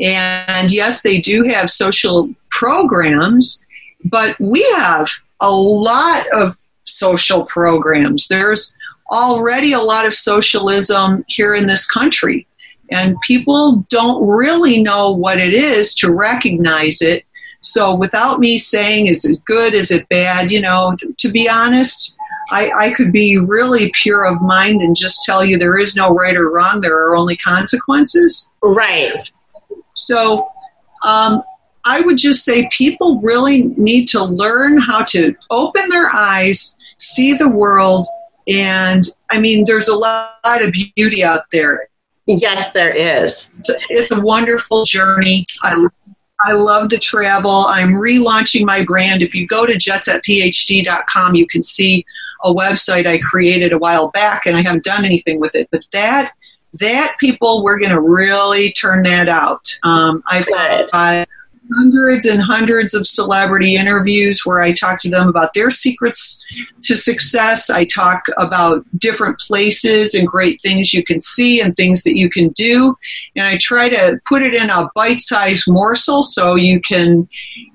And 0.00 0.70
yes, 0.70 1.02
they 1.02 1.20
do 1.20 1.44
have 1.44 1.70
social 1.70 2.34
programs, 2.50 3.62
but 4.04 4.38
we 4.40 4.62
have 4.76 5.08
a 5.40 5.52
lot 5.52 6.26
of 6.32 6.56
social 6.84 7.44
programs. 7.44 8.28
There's 8.28 8.74
already 9.10 9.72
a 9.72 9.80
lot 9.80 10.06
of 10.06 10.14
socialism 10.14 11.24
here 11.28 11.54
in 11.54 11.66
this 11.66 11.86
country, 11.90 12.46
and 12.90 13.20
people 13.20 13.86
don't 13.88 14.26
really 14.26 14.82
know 14.82 15.12
what 15.12 15.38
it 15.38 15.54
is 15.54 15.94
to 15.96 16.12
recognize 16.12 17.00
it. 17.00 17.24
So, 17.62 17.94
without 17.94 18.40
me 18.40 18.58
saying, 18.58 19.06
is 19.06 19.24
it 19.24 19.38
good, 19.44 19.74
is 19.74 19.90
it 19.90 20.08
bad, 20.08 20.50
you 20.50 20.60
know, 20.60 20.96
to 21.18 21.30
be 21.30 21.48
honest, 21.48 22.16
I, 22.50 22.70
I 22.70 22.90
could 22.90 23.12
be 23.12 23.38
really 23.38 23.92
pure 23.94 24.24
of 24.24 24.40
mind 24.40 24.80
and 24.80 24.96
just 24.96 25.24
tell 25.24 25.44
you 25.44 25.58
there 25.58 25.78
is 25.78 25.94
no 25.94 26.10
right 26.10 26.36
or 26.36 26.50
wrong, 26.50 26.80
there 26.80 26.96
are 26.96 27.16
only 27.16 27.36
consequences. 27.36 28.50
Right. 28.62 29.30
So, 29.94 30.48
um, 31.04 31.42
I 31.84 32.00
would 32.00 32.18
just 32.18 32.44
say 32.44 32.68
people 32.72 33.20
really 33.20 33.64
need 33.76 34.06
to 34.08 34.22
learn 34.22 34.78
how 34.78 35.04
to 35.04 35.34
open 35.50 35.88
their 35.88 36.10
eyes, 36.14 36.76
see 36.98 37.34
the 37.34 37.48
world, 37.48 38.06
and 38.48 39.04
I 39.30 39.40
mean, 39.40 39.64
there's 39.64 39.88
a 39.88 39.96
lot 39.96 40.34
of 40.44 40.72
beauty 40.96 41.22
out 41.22 41.44
there. 41.52 41.89
Yes, 42.38 42.72
there 42.72 42.92
is. 42.92 43.52
It's 43.58 43.70
a, 43.70 43.74
it's 43.88 44.16
a 44.16 44.20
wonderful 44.20 44.84
journey. 44.84 45.46
I, 45.62 45.86
I 46.40 46.52
love 46.52 46.88
to 46.90 46.98
travel. 46.98 47.66
I'm 47.68 47.90
relaunching 47.90 48.64
my 48.64 48.84
brand. 48.84 49.22
If 49.22 49.34
you 49.34 49.46
go 49.46 49.66
to 49.66 49.72
jetsetphd.com, 49.74 51.34
you 51.34 51.46
can 51.46 51.62
see 51.62 52.04
a 52.44 52.52
website 52.52 53.06
I 53.06 53.18
created 53.18 53.72
a 53.72 53.78
while 53.78 54.10
back, 54.10 54.46
and 54.46 54.56
I 54.56 54.62
haven't 54.62 54.84
done 54.84 55.04
anything 55.04 55.40
with 55.40 55.54
it. 55.54 55.68
But 55.70 55.84
that 55.92 56.32
that 56.74 57.16
people, 57.18 57.64
we're 57.64 57.78
going 57.78 57.92
to 57.92 58.00
really 58.00 58.72
turn 58.72 59.02
that 59.02 59.28
out. 59.28 59.76
Um, 59.82 60.22
I've 60.26 60.46
got 60.46 60.88
hundreds 61.76 62.26
and 62.26 62.40
hundreds 62.40 62.94
of 62.94 63.06
celebrity 63.06 63.76
interviews 63.76 64.42
where 64.44 64.60
I 64.60 64.72
talk 64.72 65.00
to 65.02 65.10
them 65.10 65.28
about 65.28 65.54
their 65.54 65.70
secrets 65.70 66.44
to 66.82 66.96
success. 66.96 67.70
I 67.70 67.84
talk 67.84 68.26
about 68.36 68.84
different 68.98 69.38
places 69.38 70.14
and 70.14 70.26
great 70.26 70.60
things 70.60 70.92
you 70.92 71.04
can 71.04 71.20
see 71.20 71.60
and 71.60 71.76
things 71.76 72.02
that 72.02 72.16
you 72.16 72.30
can 72.30 72.48
do. 72.50 72.96
And 73.36 73.46
I 73.46 73.58
try 73.60 73.88
to 73.88 74.20
put 74.26 74.42
it 74.42 74.54
in 74.54 74.70
a 74.70 74.90
bite 74.94 75.20
sized 75.20 75.64
morsel 75.68 76.22
so 76.22 76.54
you 76.54 76.80
can 76.80 77.28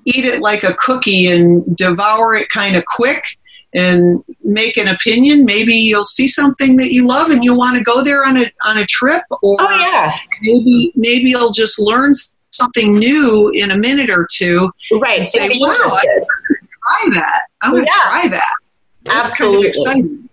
eat 0.04 0.24
it 0.24 0.40
like 0.40 0.64
a 0.64 0.74
cookie 0.74 1.26
and 1.28 1.76
devour 1.76 2.34
it 2.34 2.48
kind 2.48 2.76
of 2.76 2.84
quick 2.86 3.38
and 3.74 4.24
make 4.42 4.76
an 4.76 4.88
opinion. 4.88 5.44
Maybe 5.44 5.74
you'll 5.74 6.04
see 6.04 6.26
something 6.26 6.76
that 6.78 6.92
you 6.92 7.06
love 7.06 7.30
and 7.30 7.44
you 7.44 7.54
want 7.54 7.76
to 7.76 7.84
go 7.84 8.02
there 8.02 8.24
on 8.24 8.36
a 8.36 8.50
on 8.64 8.78
a 8.78 8.86
trip, 8.86 9.22
or 9.30 9.56
oh, 9.60 9.76
yeah. 9.78 10.12
maybe 10.40 10.92
maybe 10.96 11.30
you'll 11.30 11.52
just 11.52 11.78
learn 11.78 12.14
something 12.56 12.98
new 12.98 13.50
in 13.50 13.70
a 13.70 13.76
minute 13.76 14.10
or 14.10 14.26
two. 14.30 14.70
Right. 14.92 15.18
And 15.18 15.28
say, 15.28 15.48
wow, 15.60 15.74
I 15.74 16.04
try 16.04 17.14
that. 17.14 17.46
I 17.62 17.72
want 17.72 17.86
to 17.86 17.92
yeah. 17.92 18.10
try 18.10 18.28
that. 18.28 18.56
That's 19.04 19.30
Absolutely. 19.30 19.56
kind 19.56 19.64
of 19.64 19.68
exciting. 19.68 20.28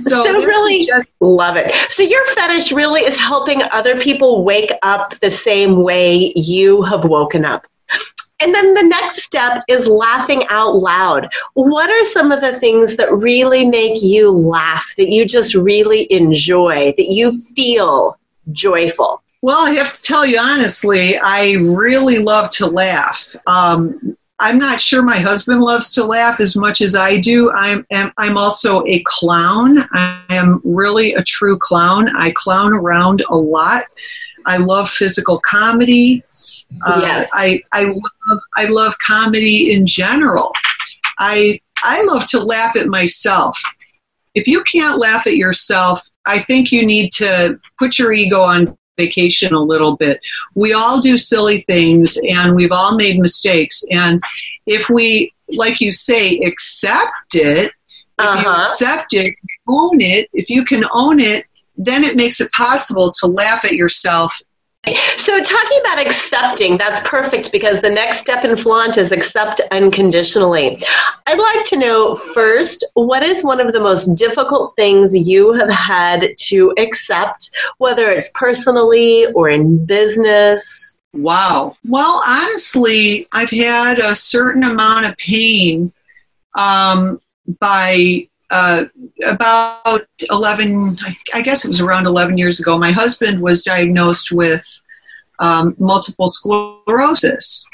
So, 0.00 0.24
so 0.24 0.32
really 0.32 0.84
just, 0.84 1.08
love 1.20 1.56
it. 1.56 1.72
So 1.88 2.02
your 2.02 2.24
fetish 2.26 2.72
really 2.72 3.02
is 3.02 3.16
helping 3.16 3.62
other 3.70 4.00
people 4.00 4.44
wake 4.44 4.72
up 4.82 5.14
the 5.20 5.30
same 5.30 5.84
way 5.84 6.32
you 6.34 6.82
have 6.82 7.04
woken 7.04 7.44
up. 7.44 7.66
And 8.40 8.52
then 8.52 8.74
the 8.74 8.82
next 8.82 9.22
step 9.22 9.62
is 9.68 9.86
laughing 9.86 10.44
out 10.48 10.74
loud. 10.74 11.28
What 11.54 11.90
are 11.90 12.04
some 12.06 12.32
of 12.32 12.40
the 12.40 12.58
things 12.58 12.96
that 12.96 13.12
really 13.12 13.64
make 13.64 14.02
you 14.02 14.32
laugh, 14.32 14.94
that 14.96 15.10
you 15.10 15.24
just 15.24 15.54
really 15.54 16.12
enjoy, 16.12 16.92
that 16.96 17.06
you 17.06 17.30
feel 17.40 18.18
joyful? 18.50 19.21
Well, 19.42 19.66
I 19.66 19.72
have 19.72 19.92
to 19.92 20.02
tell 20.02 20.24
you 20.24 20.38
honestly, 20.38 21.18
I 21.18 21.54
really 21.54 22.18
love 22.18 22.50
to 22.50 22.66
laugh. 22.66 23.34
Um, 23.48 24.16
I'm 24.38 24.58
not 24.58 24.80
sure 24.80 25.02
my 25.02 25.18
husband 25.18 25.60
loves 25.60 25.90
to 25.92 26.04
laugh 26.04 26.40
as 26.40 26.56
much 26.56 26.80
as 26.80 26.94
I 26.94 27.18
do. 27.18 27.50
I'm 27.52 27.84
I'm 28.18 28.36
also 28.36 28.84
a 28.86 29.02
clown. 29.04 29.78
I 29.92 30.24
am 30.30 30.60
really 30.64 31.14
a 31.14 31.22
true 31.22 31.58
clown. 31.58 32.08
I 32.16 32.32
clown 32.36 32.72
around 32.72 33.24
a 33.30 33.36
lot. 33.36 33.84
I 34.46 34.56
love 34.56 34.90
physical 34.90 35.40
comedy. 35.40 36.24
Uh, 36.84 37.00
yes. 37.02 37.30
I, 37.32 37.62
I 37.72 37.84
love 37.84 38.40
I 38.56 38.66
love 38.66 38.94
comedy 38.98 39.72
in 39.72 39.86
general. 39.86 40.52
I 41.18 41.60
I 41.84 42.02
love 42.02 42.26
to 42.28 42.40
laugh 42.40 42.76
at 42.76 42.88
myself. 42.88 43.60
If 44.34 44.46
you 44.46 44.62
can't 44.64 44.98
laugh 44.98 45.26
at 45.26 45.36
yourself, 45.36 46.00
I 46.26 46.38
think 46.38 46.72
you 46.72 46.84
need 46.84 47.12
to 47.12 47.60
put 47.78 47.98
your 47.98 48.12
ego 48.12 48.40
on 48.40 48.76
vacation 48.96 49.54
a 49.54 49.60
little 49.60 49.96
bit. 49.96 50.20
We 50.54 50.72
all 50.72 51.00
do 51.00 51.16
silly 51.16 51.60
things 51.60 52.18
and 52.28 52.54
we've 52.54 52.72
all 52.72 52.96
made 52.96 53.18
mistakes. 53.18 53.84
And 53.90 54.22
if 54.66 54.88
we, 54.88 55.32
like 55.56 55.80
you 55.80 55.92
say, 55.92 56.38
accept 56.38 57.34
it, 57.34 57.72
uh-huh. 58.18 58.38
if 58.38 58.44
you 58.44 58.50
accept 58.50 59.14
it, 59.14 59.34
own 59.68 60.00
it, 60.00 60.28
if 60.32 60.50
you 60.50 60.64
can 60.64 60.84
own 60.92 61.20
it, 61.20 61.44
then 61.76 62.04
it 62.04 62.16
makes 62.16 62.40
it 62.40 62.52
possible 62.52 63.10
to 63.20 63.26
laugh 63.26 63.64
at 63.64 63.74
yourself 63.74 64.38
so, 65.16 65.40
talking 65.40 65.78
about 65.80 66.04
accepting, 66.04 66.76
that's 66.76 67.00
perfect 67.08 67.52
because 67.52 67.80
the 67.80 67.90
next 67.90 68.18
step 68.18 68.44
in 68.44 68.56
flaunt 68.56 68.96
is 68.96 69.12
accept 69.12 69.60
unconditionally. 69.70 70.82
I'd 71.26 71.38
like 71.38 71.64
to 71.66 71.76
know 71.76 72.16
first, 72.16 72.84
what 72.94 73.22
is 73.22 73.44
one 73.44 73.60
of 73.60 73.72
the 73.72 73.78
most 73.78 74.14
difficult 74.16 74.74
things 74.74 75.16
you 75.16 75.52
have 75.52 75.70
had 75.70 76.34
to 76.48 76.74
accept, 76.78 77.50
whether 77.78 78.10
it's 78.10 78.28
personally 78.34 79.26
or 79.34 79.48
in 79.48 79.86
business? 79.86 80.98
Wow. 81.12 81.76
Well, 81.86 82.20
honestly, 82.26 83.28
I've 83.30 83.50
had 83.50 84.00
a 84.00 84.16
certain 84.16 84.64
amount 84.64 85.06
of 85.06 85.16
pain 85.16 85.92
um, 86.54 87.20
by 87.60 88.28
uh, 88.52 88.84
about 89.26 90.06
11, 90.30 90.98
I 91.32 91.40
guess 91.40 91.64
it 91.64 91.68
was 91.68 91.80
around 91.80 92.06
11 92.06 92.36
years 92.36 92.60
ago, 92.60 92.78
my 92.78 92.92
husband 92.92 93.40
was 93.40 93.64
diagnosed 93.64 94.30
with 94.30 94.64
um, 95.38 95.74
multiple 95.78 96.28
sclerosis. 96.28 97.66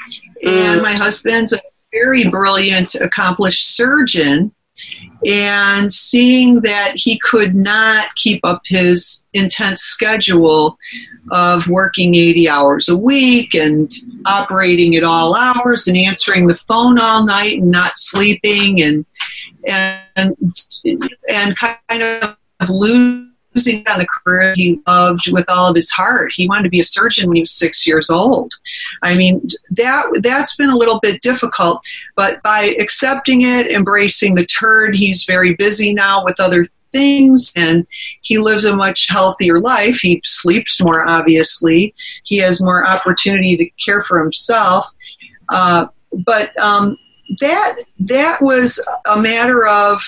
And 0.45 0.81
my 0.81 0.93
husband's 0.93 1.51
a 1.51 1.59
very 1.91 2.29
brilliant, 2.29 2.95
accomplished 2.95 3.75
surgeon. 3.75 4.53
And 5.27 5.91
seeing 5.91 6.61
that 6.61 6.93
he 6.95 7.19
could 7.19 7.53
not 7.53 8.15
keep 8.15 8.39
up 8.45 8.61
his 8.63 9.25
intense 9.33 9.81
schedule 9.81 10.77
of 11.31 11.67
working 11.67 12.15
80 12.15 12.47
hours 12.47 12.87
a 12.87 12.95
week 12.95 13.53
and 13.53 13.91
operating 14.25 14.95
at 14.95 15.03
all 15.03 15.35
hours 15.35 15.89
and 15.89 15.97
answering 15.97 16.47
the 16.47 16.55
phone 16.55 16.97
all 16.97 17.25
night 17.25 17.59
and 17.59 17.69
not 17.69 17.91
sleeping 17.95 18.81
and 18.81 19.05
and 19.69 20.35
and 21.27 21.55
kind 21.57 22.03
of 22.03 22.69
losing 22.69 23.29
on 23.55 23.99
the 23.99 24.07
career 24.07 24.53
he 24.55 24.79
loved 24.87 25.31
with 25.31 25.45
all 25.49 25.69
of 25.69 25.75
his 25.75 25.89
heart. 25.89 26.31
He 26.31 26.47
wanted 26.47 26.63
to 26.63 26.69
be 26.69 26.79
a 26.79 26.83
surgeon 26.83 27.27
when 27.27 27.35
he 27.35 27.41
was 27.41 27.51
six 27.51 27.85
years 27.87 28.09
old. 28.09 28.53
I 29.01 29.17
mean, 29.17 29.47
that 29.71 30.05
that's 30.23 30.55
been 30.55 30.69
a 30.69 30.77
little 30.77 30.99
bit 30.99 31.21
difficult, 31.21 31.83
but 32.15 32.41
by 32.43 32.75
accepting 32.79 33.41
it, 33.41 33.71
embracing 33.71 34.35
the 34.35 34.45
turd, 34.45 34.95
he's 34.95 35.25
very 35.25 35.55
busy 35.55 35.93
now 35.93 36.23
with 36.23 36.39
other 36.39 36.65
things 36.91 37.53
and 37.55 37.85
he 38.21 38.37
lives 38.37 38.65
a 38.65 38.75
much 38.75 39.07
healthier 39.09 39.59
life. 39.59 39.97
He 39.97 40.21
sleeps 40.23 40.81
more, 40.81 41.07
obviously. 41.07 41.93
He 42.23 42.37
has 42.37 42.61
more 42.61 42.87
opportunity 42.87 43.57
to 43.57 43.69
care 43.83 44.01
for 44.01 44.19
himself. 44.19 44.87
Uh, 45.49 45.87
but 46.25 46.57
um, 46.59 46.97
that 47.39 47.75
that 47.99 48.41
was 48.41 48.83
a 49.05 49.19
matter 49.19 49.67
of 49.67 50.01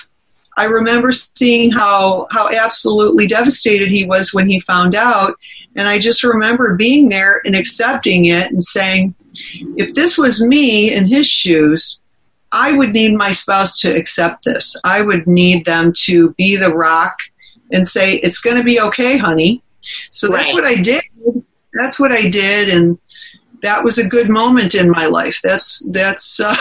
I 0.58 0.66
remember 0.66 1.12
seeing 1.12 1.72
how 1.72 2.28
how 2.32 2.50
absolutely 2.50 3.28
devastated 3.28 3.92
he 3.92 4.06
was 4.06 4.34
when 4.34 4.50
he 4.50 4.60
found 4.60 4.96
out 4.96 5.36
and 5.76 5.88
I 5.88 6.00
just 6.00 6.24
remember 6.24 6.76
being 6.76 7.10
there 7.10 7.42
and 7.46 7.56
accepting 7.56 8.26
it 8.26 8.52
and 8.52 8.64
saying 8.64 9.16
if 9.78 9.94
this 9.94 10.18
was 10.18 10.46
me 10.46 10.94
in 10.94 11.06
his 11.06 11.28
shoes 11.28 12.02
I 12.52 12.74
would 12.74 12.92
need 12.92 13.14
my 13.14 13.32
spouse 13.32 13.80
to 13.80 13.96
accept 13.96 14.44
this. 14.44 14.76
I 14.84 15.02
would 15.02 15.26
need 15.26 15.66
them 15.66 15.94
to 16.04 16.32
be 16.32 16.58
the 16.58 16.74
rock 16.74 17.18
and 17.72 17.88
say 17.88 18.16
it's 18.16 18.42
going 18.42 18.58
to 18.58 18.64
be 18.64 18.82
okay, 18.82 19.18
honey. 19.18 19.64
So 20.10 20.28
that's 20.28 20.54
right. 20.54 20.56
what 20.56 20.66
I 20.66 20.76
did. 20.76 21.04
That's 21.74 22.00
what 22.00 22.12
I 22.12 22.28
did 22.28 22.70
and 22.70 23.00
that 23.62 23.84
was 23.84 23.98
a 23.98 24.08
good 24.08 24.30
moment 24.30 24.76
in 24.76 24.90
my 24.90 25.08
life. 25.08 25.40
That's 25.44 25.86
that's 25.92 26.40
uh, 26.44 26.56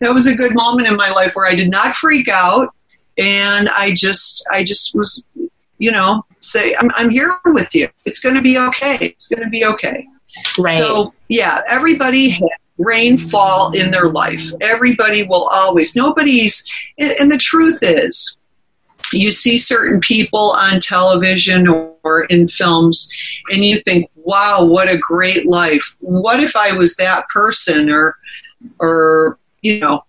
that 0.00 0.12
was 0.12 0.26
a 0.26 0.34
good 0.34 0.54
moment 0.54 0.88
in 0.88 0.96
my 0.96 1.10
life 1.10 1.34
where 1.34 1.46
I 1.46 1.54
did 1.54 1.70
not 1.70 1.94
freak 1.94 2.28
out, 2.28 2.74
and 3.16 3.68
I 3.68 3.92
just 3.92 4.46
I 4.50 4.62
just 4.62 4.94
was, 4.94 5.24
you 5.78 5.90
know, 5.90 6.24
say 6.40 6.74
I'm 6.78 6.90
I'm 6.94 7.10
here 7.10 7.36
with 7.46 7.74
you. 7.74 7.88
It's 8.04 8.20
going 8.20 8.34
to 8.34 8.42
be 8.42 8.58
okay. 8.58 8.96
It's 9.00 9.26
going 9.26 9.42
to 9.42 9.50
be 9.50 9.64
okay. 9.64 10.06
Right. 10.58 10.78
So 10.78 11.14
yeah, 11.28 11.62
everybody 11.68 12.40
rain 12.78 13.18
fall 13.18 13.72
in 13.72 13.90
their 13.90 14.08
life. 14.08 14.50
Everybody 14.60 15.24
will 15.24 15.48
always. 15.52 15.94
Nobody's. 15.94 16.64
And 16.98 17.30
the 17.30 17.38
truth 17.38 17.78
is, 17.82 18.36
you 19.12 19.30
see 19.30 19.58
certain 19.58 20.00
people 20.00 20.52
on 20.52 20.80
television 20.80 21.66
or 22.02 22.24
in 22.24 22.48
films, 22.48 23.10
and 23.50 23.64
you 23.64 23.76
think, 23.78 24.10
wow, 24.28 24.62
what 24.62 24.90
a 24.90 24.98
great 24.98 25.46
life. 25.46 25.96
What 26.00 26.38
if 26.38 26.54
I 26.54 26.72
was 26.72 26.94
that 26.96 27.26
person? 27.30 27.88
Or, 27.88 28.14
or, 28.78 29.38
you 29.62 29.80
know, 29.80 30.04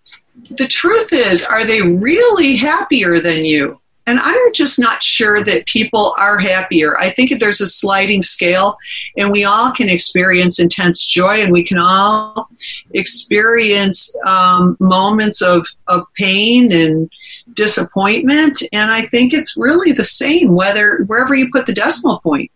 the 0.50 0.66
truth 0.66 1.12
is, 1.12 1.42
are 1.42 1.64
they 1.64 1.80
really 1.80 2.54
happier 2.54 3.18
than 3.18 3.46
you? 3.46 3.80
And 4.06 4.18
I'm 4.20 4.52
just 4.52 4.78
not 4.78 5.02
sure 5.02 5.42
that 5.44 5.66
people 5.66 6.14
are 6.18 6.38
happier. 6.38 6.98
I 6.98 7.10
think 7.10 7.38
there's 7.38 7.60
a 7.60 7.66
sliding 7.66 8.22
scale, 8.22 8.76
and 9.16 9.30
we 9.30 9.44
all 9.44 9.72
can 9.72 9.88
experience 9.88 10.58
intense 10.58 11.06
joy, 11.06 11.42
and 11.42 11.52
we 11.52 11.62
can 11.62 11.78
all 11.78 12.48
experience 12.92 14.14
um, 14.26 14.76
moments 14.80 15.40
of, 15.42 15.64
of 15.86 16.02
pain 16.14 16.72
and 16.72 17.10
disappointment. 17.54 18.62
And 18.72 18.90
I 18.90 19.06
think 19.06 19.32
it's 19.32 19.56
really 19.56 19.92
the 19.92 20.04
same 20.04 20.56
whether 20.56 21.04
wherever 21.06 21.34
you 21.34 21.48
put 21.52 21.66
the 21.66 21.72
decimal 21.72 22.20
point. 22.20 22.50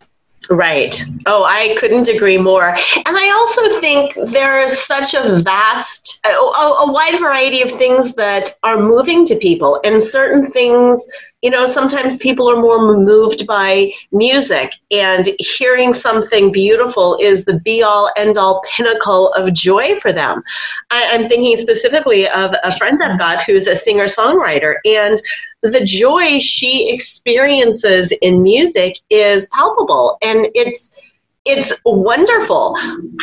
Right. 0.51 1.01
Oh, 1.27 1.45
I 1.45 1.77
couldn't 1.79 2.09
agree 2.09 2.39
more. 2.39 2.69
And 2.69 3.17
I 3.17 3.31
also 3.31 3.81
think 3.81 4.15
there's 4.33 4.79
such 4.79 5.15
a 5.15 5.41
vast, 5.41 6.21
a, 6.27 6.29
a, 6.29 6.93
wide 6.93 7.19
variety 7.19 7.63
of 7.63 7.71
things 7.71 8.15
that 8.15 8.51
are 8.63 8.81
moving 8.81 9.25
to 9.27 9.37
people, 9.37 9.81
and 9.85 10.03
certain 10.03 10.47
things 10.47 11.09
You 11.45 11.51
know, 11.51 11.67
sometimes 11.67 12.17
people 12.17 12.51
are 12.51 12.57
more 12.57 12.97
moved 12.97 13.47
by 13.47 13.93
music, 14.13 14.73
and 14.91 15.29
hearing 15.39 15.93
something 15.93 16.51
beautiful 16.53 17.19
is 17.21 17.45
the 17.45 17.61
be 17.61 17.83
all 17.83 18.11
end 18.17 18.39
all 18.39 18.65
pinnacle 18.75 19.29
of 19.35 19.53
joy 19.53 19.95
for 19.97 20.11
them. 20.11 20.43
I, 20.91 21.03
am 21.03 21.29
thinking 21.29 21.59
specifically 21.59 22.27
of 22.27 22.55
a 22.65 22.75
friend 22.79 22.99
I've 23.03 23.19
got 23.19 23.43
who's 23.43 23.67
a 23.67 23.77
singer 23.77 24.07
songwriter, 24.07 24.77
and 24.87 25.21
the 25.61 25.85
joy 25.85 26.39
she 26.39 26.91
experiences 26.91 28.11
in 28.23 28.43
music 28.43 28.97
is 29.11 29.47
palpable, 29.49 30.17
and 30.23 30.47
it's 30.55 30.99
it's 31.45 31.75
wonderful. 31.85 32.79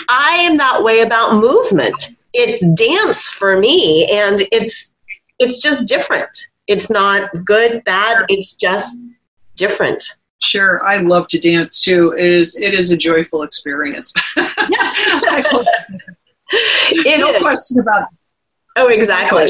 I 0.07 0.45
am 0.47 0.57
that 0.57 0.84
way 0.84 1.01
about 1.01 1.38
movement. 1.38 2.15
It's 2.34 2.63
dance 2.76 3.32
for 3.32 3.57
me, 3.57 4.05
and 4.11 4.39
it's 4.51 4.93
it's 5.39 5.57
just 5.57 5.88
different. 5.88 6.50
It's 6.72 6.89
not 6.89 7.30
good, 7.45 7.84
bad. 7.84 8.26
It's 8.30 8.53
just 8.53 8.97
different. 9.55 10.03
Sure, 10.41 10.84
I 10.84 10.97
love 10.97 11.28
to 11.30 11.39
dance 11.39 11.84
too. 11.84 12.13
It 12.17 12.32
is 12.32 12.57
it 12.57 12.74
is 12.74 12.89
a 12.91 12.97
joyful 12.97 13.43
experience. 13.43 14.13
Yes. 14.36 15.22
no 17.17 17.34
is. 17.34 17.41
question 17.41 17.80
about. 17.80 18.03
It. 18.03 18.17
Oh, 18.78 18.88
exactly. 18.88 19.47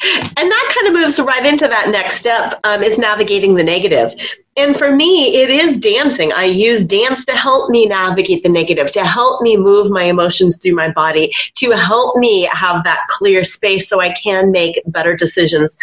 And 0.00 0.50
that 0.50 0.74
kind 0.76 0.86
of 0.86 1.00
moves 1.00 1.18
right 1.18 1.44
into 1.44 1.66
that 1.66 1.88
next 1.88 2.16
step 2.16 2.60
um, 2.62 2.84
is 2.84 2.98
navigating 2.98 3.56
the 3.56 3.64
negative. 3.64 4.14
And 4.56 4.76
for 4.76 4.94
me, 4.94 5.42
it 5.42 5.50
is 5.50 5.78
dancing. 5.78 6.32
I 6.32 6.44
use 6.44 6.84
dance 6.84 7.24
to 7.24 7.32
help 7.32 7.70
me 7.70 7.86
navigate 7.86 8.44
the 8.44 8.48
negative, 8.48 8.92
to 8.92 9.04
help 9.04 9.42
me 9.42 9.56
move 9.56 9.90
my 9.90 10.04
emotions 10.04 10.56
through 10.56 10.76
my 10.76 10.90
body, 10.92 11.32
to 11.56 11.72
help 11.72 12.16
me 12.16 12.48
have 12.52 12.84
that 12.84 13.00
clear 13.08 13.42
space 13.42 13.88
so 13.88 14.00
I 14.00 14.12
can 14.12 14.52
make 14.52 14.80
better 14.86 15.16
decisions. 15.16 15.76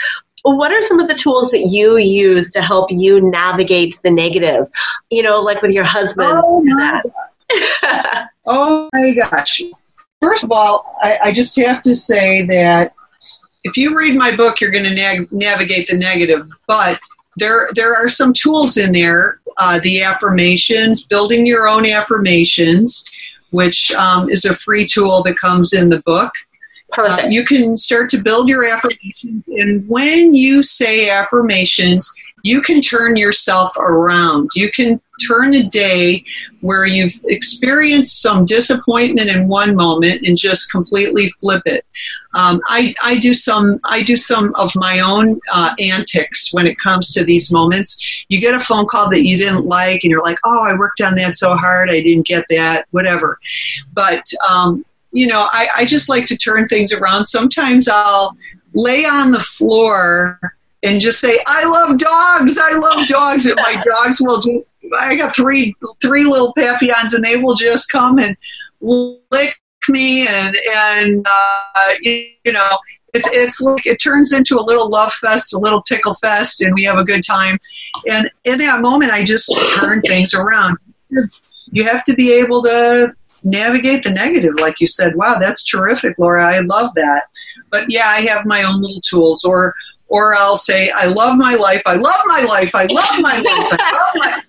What 0.45 0.71
are 0.71 0.81
some 0.81 0.99
of 0.99 1.07
the 1.07 1.15
tools 1.15 1.49
that 1.49 1.69
you 1.71 1.97
use 1.97 2.51
to 2.51 2.61
help 2.61 2.91
you 2.91 3.19
navigate 3.31 3.99
the 4.03 4.11
negative? 4.11 4.67
You 5.09 5.23
know, 5.23 5.41
like 5.41 5.61
with 5.63 5.71
your 5.71 5.83
husband. 5.83 6.39
Oh 6.43 6.63
my, 6.63 7.01
oh 8.45 8.89
my 8.93 9.15
gosh. 9.15 9.61
First 10.21 10.43
of 10.43 10.51
all, 10.51 10.97
I, 11.01 11.17
I 11.23 11.31
just 11.31 11.55
have 11.57 11.81
to 11.81 11.95
say 11.95 12.43
that 12.43 12.93
if 13.63 13.75
you 13.75 13.97
read 13.97 14.15
my 14.15 14.35
book, 14.35 14.61
you're 14.61 14.69
going 14.69 14.83
to 14.83 14.93
na- 14.93 15.25
navigate 15.31 15.87
the 15.87 15.97
negative. 15.97 16.47
But 16.67 16.99
there, 17.37 17.69
there 17.73 17.95
are 17.95 18.07
some 18.07 18.31
tools 18.31 18.77
in 18.77 18.91
there. 18.91 19.39
Uh, 19.57 19.79
the 19.79 20.03
affirmations, 20.03 21.05
building 21.05 21.47
your 21.47 21.67
own 21.67 21.87
affirmations, 21.87 23.03
which 23.49 23.91
um, 23.93 24.29
is 24.29 24.45
a 24.45 24.53
free 24.53 24.85
tool 24.85 25.23
that 25.23 25.39
comes 25.39 25.73
in 25.73 25.89
the 25.89 26.01
book. 26.01 26.31
Uh, 26.97 27.27
you 27.29 27.45
can 27.45 27.77
start 27.77 28.09
to 28.09 28.21
build 28.21 28.49
your 28.49 28.65
affirmations, 28.65 29.47
and 29.47 29.87
when 29.87 30.33
you 30.33 30.63
say 30.63 31.09
affirmations, 31.09 32.11
you 32.45 32.61
can 32.61 32.79
turn 32.79 33.15
yourself 33.15 33.75
around. 33.77 34.51
You 34.53 34.71
can 34.71 35.01
turn 35.27 35.55
a 35.55 35.63
day 35.63 36.23
where 36.61 36.85
you've 36.85 37.19
experienced 37.25 38.21
some 38.21 38.45
disappointment 38.45 39.29
in 39.29 39.47
one 39.47 39.75
moment 39.75 40.27
and 40.27 40.37
just 40.37 40.71
completely 40.71 41.29
flip 41.39 41.63
it. 41.65 41.85
Um, 42.35 42.61
I, 42.67 42.93
I 43.01 43.17
do 43.17 43.33
some 43.33 43.79
I 43.85 44.03
do 44.03 44.15
some 44.15 44.53
of 44.55 44.71
my 44.75 44.99
own 44.99 45.39
uh, 45.51 45.73
antics 45.79 46.53
when 46.53 46.67
it 46.67 46.77
comes 46.83 47.13
to 47.13 47.23
these 47.23 47.51
moments. 47.51 48.25
You 48.29 48.39
get 48.39 48.53
a 48.53 48.59
phone 48.59 48.85
call 48.85 49.09
that 49.09 49.25
you 49.25 49.37
didn't 49.37 49.65
like, 49.65 50.03
and 50.03 50.11
you're 50.11 50.21
like, 50.21 50.37
"Oh, 50.45 50.65
I 50.65 50.77
worked 50.77 51.01
on 51.01 51.15
that 51.15 51.37
so 51.37 51.55
hard, 51.55 51.89
I 51.89 52.01
didn't 52.01 52.27
get 52.27 52.45
that, 52.49 52.85
whatever." 52.91 53.39
But 53.93 54.23
um, 54.47 54.85
you 55.15 55.27
know, 55.27 55.47
I, 55.53 55.69
I 55.77 55.85
just 55.85 56.09
like 56.09 56.25
to 56.25 56.37
turn 56.37 56.67
things 56.67 56.91
around. 56.91 57.25
Sometimes 57.25 57.87
I'll 57.87 58.35
lay 58.73 59.05
on 59.05 59.31
the 59.31 59.39
floor 59.39 60.39
and 60.83 60.99
just 60.99 61.21
say, 61.21 61.39
"I 61.47 61.63
love 61.63 61.97
dogs. 61.97 62.57
I 62.61 62.73
love 62.73 63.07
dogs." 63.07 63.45
And 63.45 63.55
my 63.55 63.81
dogs 63.85 64.21
will 64.21 64.41
just. 64.41 64.73
I 64.99 65.15
got 65.15 65.33
three 65.33 65.73
three 66.01 66.25
little 66.25 66.53
papillons, 66.53 67.13
and 67.13 67.23
they 67.23 67.37
will 67.37 67.55
just 67.55 67.89
come 67.89 68.19
and 68.19 68.35
lick 68.81 69.55
me, 69.87 70.27
and 70.27 70.57
and 70.75 71.25
uh, 71.25 71.93
you, 72.01 72.27
you 72.43 72.51
know, 72.51 72.77
it's 73.13 73.29
it's 73.31 73.61
like 73.61 73.85
it 73.85 73.95
turns 74.03 74.33
into 74.33 74.59
a 74.59 74.61
little 74.61 74.89
love 74.89 75.13
fest, 75.13 75.53
a 75.53 75.59
little 75.59 75.81
tickle 75.81 76.15
fest, 76.15 76.61
and 76.61 76.73
we 76.75 76.83
have 76.83 76.97
a 76.97 77.05
good 77.05 77.23
time. 77.23 77.57
And 78.09 78.29
in 78.43 78.57
that 78.57 78.81
moment, 78.81 79.13
I 79.13 79.23
just 79.23 79.57
turn 79.69 80.01
things 80.07 80.33
around. 80.33 80.77
You 81.71 81.85
have 81.85 82.03
to 82.03 82.13
be 82.15 82.33
able 82.33 82.61
to 82.63 83.15
navigate 83.45 84.03
the 84.03 84.11
negative, 84.11 84.55
like 84.59 84.81
you 84.81 84.87
said. 84.87 85.15
Wow, 85.15 85.37
that's 85.39 85.63
terrific, 85.63 86.17
Laura. 86.17 86.43
I 86.43 86.59
love 86.59 86.91
that. 86.95 87.27
But 87.69 87.85
yeah, 87.89 88.07
I 88.07 88.21
have 88.21 88.45
my 88.45 88.63
own 88.63 88.81
little 88.81 89.01
tools, 89.01 89.45
or 89.45 89.73
or 90.07 90.35
I'll 90.35 90.57
say, 90.57 90.91
I 90.91 91.05
love 91.05 91.37
my 91.37 91.55
life, 91.55 91.81
I 91.85 91.95
love 91.95 92.21
my 92.25 92.41
life, 92.41 92.75
I 92.75 92.85
love 92.85 93.19
my 93.21 93.37
life, 93.37 93.45
I 93.47 93.91
love 93.91 94.11
my 94.15 94.41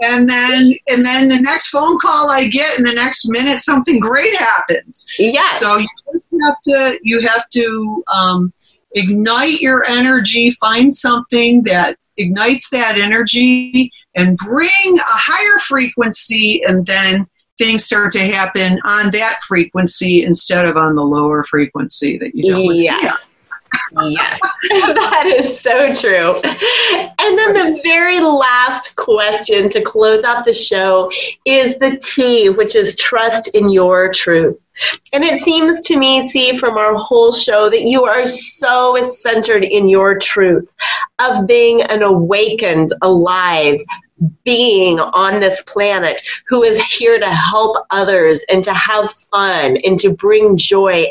and 0.00 0.28
then 0.28 0.74
and 0.88 1.04
then 1.04 1.28
the 1.28 1.40
next 1.40 1.68
phone 1.68 1.98
call 1.98 2.30
I 2.30 2.48
get 2.48 2.78
in 2.78 2.84
the 2.84 2.92
next 2.92 3.28
minute 3.28 3.62
something 3.62 4.00
great 4.00 4.34
happens. 4.34 5.06
Yeah. 5.18 5.52
So 5.52 5.76
you 5.76 5.86
just 6.10 6.28
have 6.42 6.60
to 6.64 6.98
you 7.02 7.26
have 7.26 7.48
to 7.50 8.04
um, 8.12 8.52
ignite 8.92 9.60
your 9.60 9.84
energy, 9.84 10.50
find 10.52 10.92
something 10.92 11.62
that 11.64 11.96
ignites 12.16 12.70
that 12.70 12.96
energy 12.96 13.92
and 14.14 14.36
bring 14.38 14.70
a 14.98 15.02
higher 15.02 15.58
frequency 15.58 16.62
and 16.64 16.86
then 16.86 17.26
things 17.58 17.84
start 17.84 18.12
to 18.12 18.20
happen 18.20 18.78
on 18.84 19.10
that 19.10 19.38
frequency 19.46 20.24
instead 20.24 20.64
of 20.64 20.76
on 20.76 20.94
the 20.94 21.04
lower 21.04 21.44
frequency 21.44 22.18
that 22.18 22.34
you 22.34 22.52
don't 22.52 22.76
yes 22.76 23.34
yes, 24.02 24.38
that 24.72 25.26
is 25.26 25.60
so 25.60 25.94
true. 25.94 26.34
And 26.42 27.38
then 27.38 27.54
the 27.54 27.80
very 27.82 28.20
last 28.20 28.96
question 28.96 29.68
to 29.70 29.82
close 29.82 30.22
out 30.22 30.44
the 30.44 30.52
show 30.52 31.10
is 31.44 31.78
the 31.78 31.98
T, 31.98 32.50
which 32.50 32.74
is 32.74 32.96
trust 32.96 33.54
in 33.54 33.68
your 33.68 34.12
truth. 34.12 34.64
And 35.12 35.22
it 35.22 35.38
seems 35.38 35.80
to 35.82 35.96
me, 35.96 36.20
see 36.20 36.56
from 36.56 36.76
our 36.76 36.96
whole 36.96 37.32
show, 37.32 37.70
that 37.70 37.82
you 37.82 38.04
are 38.04 38.26
so 38.26 38.96
centered 39.02 39.64
in 39.64 39.88
your 39.88 40.18
truth 40.18 40.74
of 41.20 41.46
being 41.46 41.82
an 41.82 42.02
awakened, 42.02 42.90
alive, 43.02 43.78
being 44.44 45.00
on 45.00 45.40
this 45.40 45.62
planet 45.62 46.22
who 46.48 46.62
is 46.62 46.80
here 46.82 47.18
to 47.18 47.30
help 47.30 47.84
others 47.90 48.44
and 48.48 48.62
to 48.64 48.72
have 48.72 49.10
fun 49.10 49.76
and 49.78 49.98
to 49.98 50.14
bring 50.14 50.56
joy 50.56 51.06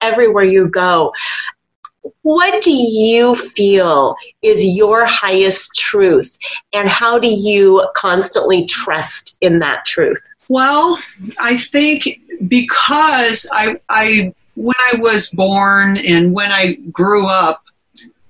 everywhere 0.00 0.44
you 0.44 0.68
go. 0.68 1.12
What 2.22 2.62
do 2.62 2.72
you 2.72 3.34
feel 3.34 4.16
is 4.42 4.64
your 4.64 5.04
highest 5.04 5.74
truth, 5.74 6.38
and 6.72 6.88
how 6.88 7.18
do 7.18 7.28
you 7.28 7.86
constantly 7.96 8.66
trust 8.66 9.36
in 9.40 9.58
that 9.60 9.84
truth? 9.84 10.22
Well, 10.48 10.98
I 11.40 11.58
think 11.58 12.20
because 12.46 13.46
I, 13.52 13.80
I 13.88 14.32
when 14.54 14.76
I 14.92 14.96
was 14.98 15.28
born 15.30 15.98
and 15.98 16.32
when 16.32 16.50
I 16.50 16.74
grew 16.90 17.26
up, 17.26 17.62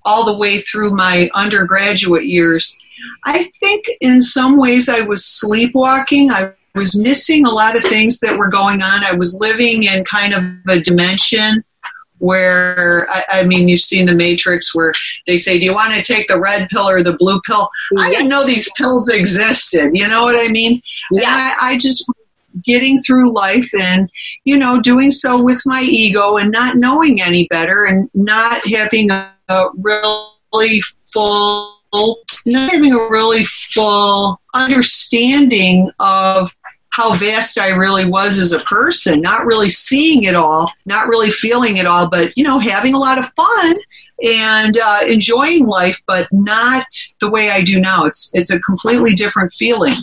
all 0.04 0.24
the 0.24 0.36
way 0.36 0.60
through 0.60 0.90
my 0.90 1.30
undergraduate 1.34 2.24
years, 2.24 2.78
I 3.24 3.44
think 3.60 3.86
in 4.00 4.22
some 4.22 4.58
ways 4.58 4.88
I 4.88 5.00
was 5.00 5.24
sleepwalking. 5.24 6.30
I 6.30 6.52
was 6.74 6.96
missing 6.96 7.46
a 7.46 7.50
lot 7.50 7.76
of 7.76 7.82
things 7.82 8.20
that 8.20 8.38
were 8.38 8.48
going 8.48 8.82
on. 8.82 9.04
I 9.04 9.12
was 9.12 9.34
living 9.34 9.84
in 9.84 10.04
kind 10.04 10.34
of 10.34 10.44
a 10.68 10.80
dimension 10.80 11.64
where 12.18 13.08
I, 13.10 13.24
I, 13.30 13.42
mean 13.44 13.68
you've 13.68 13.80
seen 13.80 14.06
the 14.06 14.14
matrix 14.14 14.74
where 14.74 14.92
they 15.26 15.36
say 15.36 15.58
do 15.58 15.64
you 15.64 15.72
want 15.72 15.94
to 15.94 16.02
take 16.02 16.26
the 16.26 16.38
red 16.38 16.68
pill 16.68 16.88
or 16.88 17.02
the 17.02 17.12
blue 17.12 17.40
pill? 17.46 17.70
I 17.96 18.10
didn't 18.10 18.28
know 18.28 18.44
these 18.44 18.68
pills 18.76 19.08
existed. 19.08 19.92
You 19.94 20.08
know 20.08 20.24
what 20.24 20.34
i 20.36 20.50
mean? 20.50 20.82
Yeah. 21.12 21.54
I, 21.60 21.72
I, 21.72 21.78
just 21.78 22.10
getting 22.64 22.98
through 22.98 23.32
life 23.32 23.70
and 23.80 24.10
you 24.44 24.56
know 24.56 24.80
doing 24.80 25.10
so 25.12 25.42
with 25.42 25.62
my 25.64 25.82
ego 25.82 26.38
and 26.38 26.50
not 26.50 26.76
knowing 26.76 27.20
any 27.20 27.46
better 27.48 27.84
and 27.84 28.10
not 28.14 28.66
having 28.66 29.10
a, 29.10 29.30
a 29.48 29.68
really 29.76 30.82
full 31.12 31.77
not 32.46 32.70
having 32.70 32.92
a 32.92 33.08
really 33.08 33.44
full 33.44 34.40
understanding 34.54 35.90
of 35.98 36.52
how 36.90 37.14
vast 37.14 37.58
I 37.58 37.68
really 37.68 38.06
was 38.06 38.38
as 38.38 38.52
a 38.52 38.58
person, 38.60 39.20
not 39.20 39.46
really 39.46 39.68
seeing 39.68 40.24
it 40.24 40.34
all, 40.34 40.72
not 40.84 41.06
really 41.06 41.30
feeling 41.30 41.76
it 41.76 41.86
all, 41.86 42.08
but, 42.08 42.36
you 42.36 42.42
know, 42.42 42.58
having 42.58 42.94
a 42.94 42.98
lot 42.98 43.18
of 43.18 43.32
fun 43.34 43.76
and 44.24 44.76
uh, 44.78 45.00
enjoying 45.06 45.66
life, 45.66 46.02
but 46.08 46.26
not 46.32 46.86
the 47.20 47.30
way 47.30 47.50
I 47.50 47.62
do 47.62 47.78
now. 47.78 48.04
It's, 48.04 48.32
it's 48.34 48.50
a 48.50 48.58
completely 48.58 49.14
different 49.14 49.52
feeling. 49.52 50.02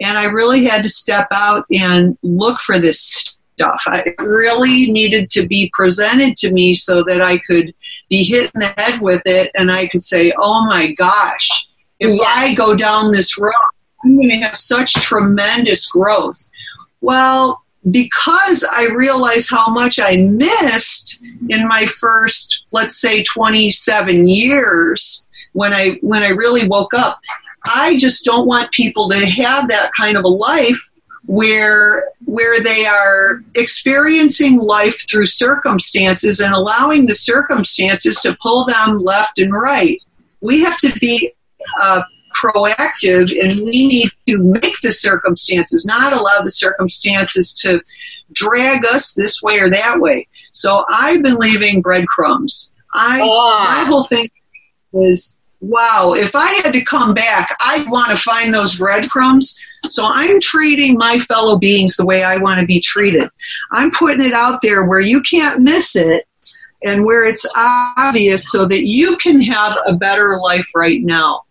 And 0.00 0.16
I 0.16 0.24
really 0.24 0.64
had 0.64 0.84
to 0.84 0.88
step 0.88 1.26
out 1.32 1.64
and 1.72 2.16
look 2.22 2.60
for 2.60 2.78
this 2.78 3.38
stuff. 3.54 3.82
I 3.86 4.14
really 4.20 4.92
needed 4.92 5.30
to 5.30 5.46
be 5.48 5.70
presented 5.74 6.36
to 6.36 6.52
me 6.52 6.74
so 6.74 7.02
that 7.04 7.20
I 7.20 7.38
could 7.38 7.74
be 8.10 8.24
hit 8.24 8.50
in 8.54 8.60
the 8.60 8.74
head 8.76 9.00
with 9.00 9.22
it 9.24 9.50
and 9.54 9.70
I 9.70 9.86
could 9.86 10.02
say, 10.02 10.32
oh 10.38 10.66
my 10.66 10.92
gosh, 10.92 11.66
if 11.98 12.10
yeah. 12.10 12.24
I 12.26 12.54
go 12.54 12.74
down 12.74 13.12
this 13.12 13.38
road, 13.38 13.52
I'm 14.04 14.16
going 14.16 14.28
to 14.30 14.36
have 14.36 14.56
such 14.56 14.92
tremendous 14.94 15.90
growth. 15.90 16.50
Well, 17.00 17.62
because 17.90 18.68
I 18.70 18.86
realized 18.88 19.48
how 19.50 19.72
much 19.72 19.98
I 19.98 20.16
missed 20.16 21.22
in 21.48 21.66
my 21.66 21.86
first, 21.86 22.64
let's 22.72 23.00
say, 23.00 23.22
27 23.22 24.26
years, 24.26 25.26
when 25.52 25.72
I 25.72 25.98
when 26.00 26.22
I 26.22 26.28
really 26.28 26.66
woke 26.66 26.94
up. 26.94 27.20
I 27.64 27.96
just 27.98 28.24
don't 28.24 28.46
want 28.46 28.72
people 28.72 29.08
to 29.10 29.26
have 29.26 29.68
that 29.68 29.90
kind 29.98 30.16
of 30.16 30.24
a 30.24 30.28
life 30.28 30.82
where 31.30 32.08
where 32.24 32.60
they 32.60 32.84
are 32.86 33.40
experiencing 33.54 34.58
life 34.58 35.08
through 35.08 35.24
circumstances 35.24 36.40
and 36.40 36.52
allowing 36.52 37.06
the 37.06 37.14
circumstances 37.14 38.16
to 38.16 38.36
pull 38.42 38.64
them 38.64 38.98
left 38.98 39.38
and 39.38 39.52
right. 39.52 40.02
We 40.40 40.60
have 40.64 40.76
to 40.78 40.92
be 40.98 41.32
uh, 41.80 42.02
proactive 42.34 43.30
and 43.40 43.60
we 43.64 43.86
need 43.86 44.10
to 44.26 44.38
make 44.38 44.74
the 44.82 44.90
circumstances, 44.90 45.86
not 45.86 46.12
allow 46.12 46.42
the 46.42 46.50
circumstances 46.50 47.52
to 47.62 47.80
drag 48.32 48.84
us 48.84 49.14
this 49.14 49.40
way 49.40 49.60
or 49.60 49.70
that 49.70 50.00
way. 50.00 50.26
So 50.50 50.84
I've 50.88 51.22
been 51.22 51.36
leaving 51.36 51.80
breadcrumbs. 51.80 52.74
I 52.92 53.20
oh. 53.22 53.64
my 53.68 53.84
whole 53.84 54.04
thing 54.04 54.28
is 54.94 55.36
wow, 55.60 56.14
if 56.16 56.34
I 56.34 56.54
had 56.54 56.72
to 56.72 56.84
come 56.84 57.14
back, 57.14 57.56
I'd 57.60 57.88
want 57.88 58.10
to 58.10 58.16
find 58.16 58.52
those 58.52 58.78
breadcrumbs. 58.78 59.60
So 59.88 60.04
I'm 60.06 60.40
treating 60.40 60.96
my 60.96 61.18
fellow 61.20 61.56
beings 61.56 61.96
the 61.96 62.04
way 62.04 62.22
I 62.22 62.36
want 62.36 62.60
to 62.60 62.66
be 62.66 62.80
treated. 62.80 63.28
I'm 63.72 63.90
putting 63.90 64.24
it 64.24 64.32
out 64.32 64.60
there 64.62 64.84
where 64.84 65.00
you 65.00 65.22
can't 65.22 65.62
miss 65.62 65.96
it 65.96 66.26
and 66.82 67.04
where 67.04 67.26
it's 67.26 67.46
obvious 67.56 68.50
so 68.50 68.66
that 68.66 68.86
you 68.86 69.16
can 69.16 69.40
have 69.40 69.76
a 69.86 69.94
better 69.94 70.36
life 70.38 70.66
right 70.74 71.02
now. 71.02 71.44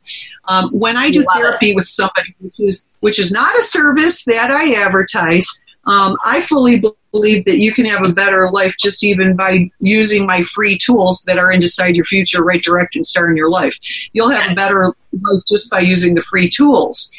Um, 0.47 0.69
when 0.71 0.97
I 0.97 1.11
do 1.11 1.23
therapy 1.33 1.71
it. 1.71 1.75
with 1.75 1.85
somebody, 1.85 2.35
which 2.39 2.59
is, 2.59 2.85
which 3.01 3.19
is 3.19 3.31
not 3.31 3.57
a 3.57 3.61
service 3.61 4.25
that 4.25 4.49
I 4.49 4.81
advertise, 4.81 5.47
um, 5.85 6.17
I 6.25 6.41
fully 6.41 6.81
believe 7.11 7.45
that 7.45 7.57
you 7.57 7.71
can 7.71 7.85
have 7.85 8.03
a 8.03 8.13
better 8.13 8.49
life 8.51 8.75
just 8.79 9.03
even 9.03 9.35
by 9.35 9.69
using 9.79 10.25
my 10.25 10.43
free 10.43 10.77
tools 10.77 11.23
that 11.23 11.37
are 11.37 11.51
in 11.51 11.59
Decide 11.59 11.95
Your 11.95 12.05
Future, 12.05 12.43
Write 12.43 12.63
Direct, 12.63 12.95
and 12.95 13.05
Star 13.05 13.29
in 13.29 13.37
Your 13.37 13.49
Life. 13.49 13.77
You'll 14.13 14.29
have 14.29 14.51
a 14.51 14.55
better 14.55 14.83
life 14.83 15.41
just 15.47 15.69
by 15.69 15.79
using 15.79 16.15
the 16.15 16.21
free 16.21 16.49
tools. 16.49 17.11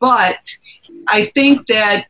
But 0.00 0.44
I 1.08 1.26
think 1.26 1.66
that 1.68 2.06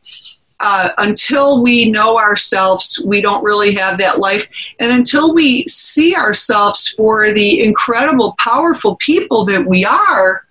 uh, 0.59 0.89
until 0.97 1.61
we 1.61 1.89
know 1.91 2.17
ourselves, 2.17 3.01
we 3.05 3.21
don't 3.21 3.43
really 3.43 3.73
have 3.75 3.97
that 3.99 4.19
life. 4.19 4.47
And 4.79 4.91
until 4.91 5.33
we 5.33 5.65
see 5.67 6.15
ourselves 6.15 6.89
for 6.89 7.31
the 7.31 7.63
incredible, 7.63 8.35
powerful 8.39 8.95
people 8.95 9.45
that 9.45 9.65
we 9.65 9.85
are, 9.85 10.43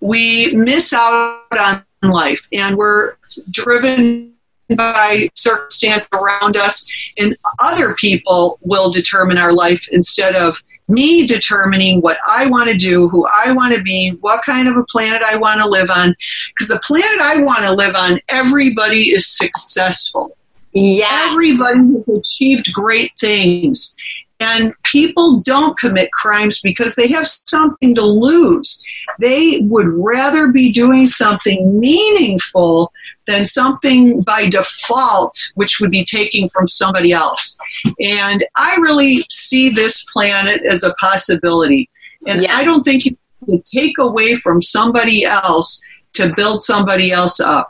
we 0.00 0.52
miss 0.54 0.92
out 0.92 1.42
on 1.52 1.84
life. 2.02 2.48
And 2.52 2.76
we're 2.76 3.16
driven 3.50 4.34
by 4.76 5.28
circumstance 5.34 6.06
around 6.12 6.56
us, 6.56 6.88
and 7.18 7.36
other 7.58 7.94
people 7.94 8.58
will 8.62 8.90
determine 8.90 9.36
our 9.36 9.52
life 9.52 9.88
instead 9.90 10.36
of 10.36 10.62
me 10.90 11.26
determining 11.26 12.00
what 12.00 12.18
I 12.28 12.46
want 12.46 12.68
to 12.70 12.76
do, 12.76 13.08
who 13.08 13.26
I 13.44 13.52
want 13.52 13.74
to 13.74 13.82
be, 13.82 14.10
what 14.20 14.44
kind 14.44 14.68
of 14.68 14.76
a 14.76 14.84
planet 14.90 15.22
I 15.22 15.36
want 15.36 15.60
to 15.60 15.68
live 15.68 15.90
on. 15.90 16.14
Because 16.48 16.68
the 16.68 16.80
planet 16.80 17.20
I 17.20 17.42
want 17.42 17.60
to 17.60 17.72
live 17.72 17.94
on, 17.94 18.20
everybody 18.28 19.12
is 19.12 19.26
successful. 19.26 20.36
Yeah. 20.72 21.28
Everybody 21.30 21.78
has 21.78 22.08
achieved 22.18 22.72
great 22.72 23.12
things. 23.18 23.96
And 24.40 24.72
people 24.84 25.40
don't 25.40 25.78
commit 25.78 26.10
crimes 26.12 26.60
because 26.62 26.94
they 26.94 27.08
have 27.08 27.26
something 27.26 27.94
to 27.94 28.02
lose. 28.02 28.82
They 29.18 29.58
would 29.64 29.88
rather 29.88 30.50
be 30.50 30.72
doing 30.72 31.06
something 31.06 31.78
meaningful 31.78 32.90
than 33.26 33.44
something 33.44 34.22
by 34.22 34.48
default, 34.48 35.36
which 35.54 35.78
would 35.80 35.90
be 35.90 36.04
taking 36.04 36.48
from 36.48 36.66
somebody 36.66 37.12
else. 37.12 37.58
And 38.00 38.44
I 38.56 38.76
really 38.76 39.24
see 39.30 39.70
this 39.70 40.04
planet 40.12 40.62
as 40.68 40.82
a 40.82 40.94
possibility. 40.94 41.88
And 42.26 42.42
yeah. 42.42 42.56
I 42.56 42.64
don't 42.64 42.82
think 42.82 43.04
you 43.04 43.16
can 43.46 43.62
take 43.62 43.98
away 43.98 44.34
from 44.34 44.62
somebody 44.62 45.24
else 45.24 45.82
to 46.14 46.34
build 46.34 46.62
somebody 46.62 47.12
else 47.12 47.40
up. 47.40 47.68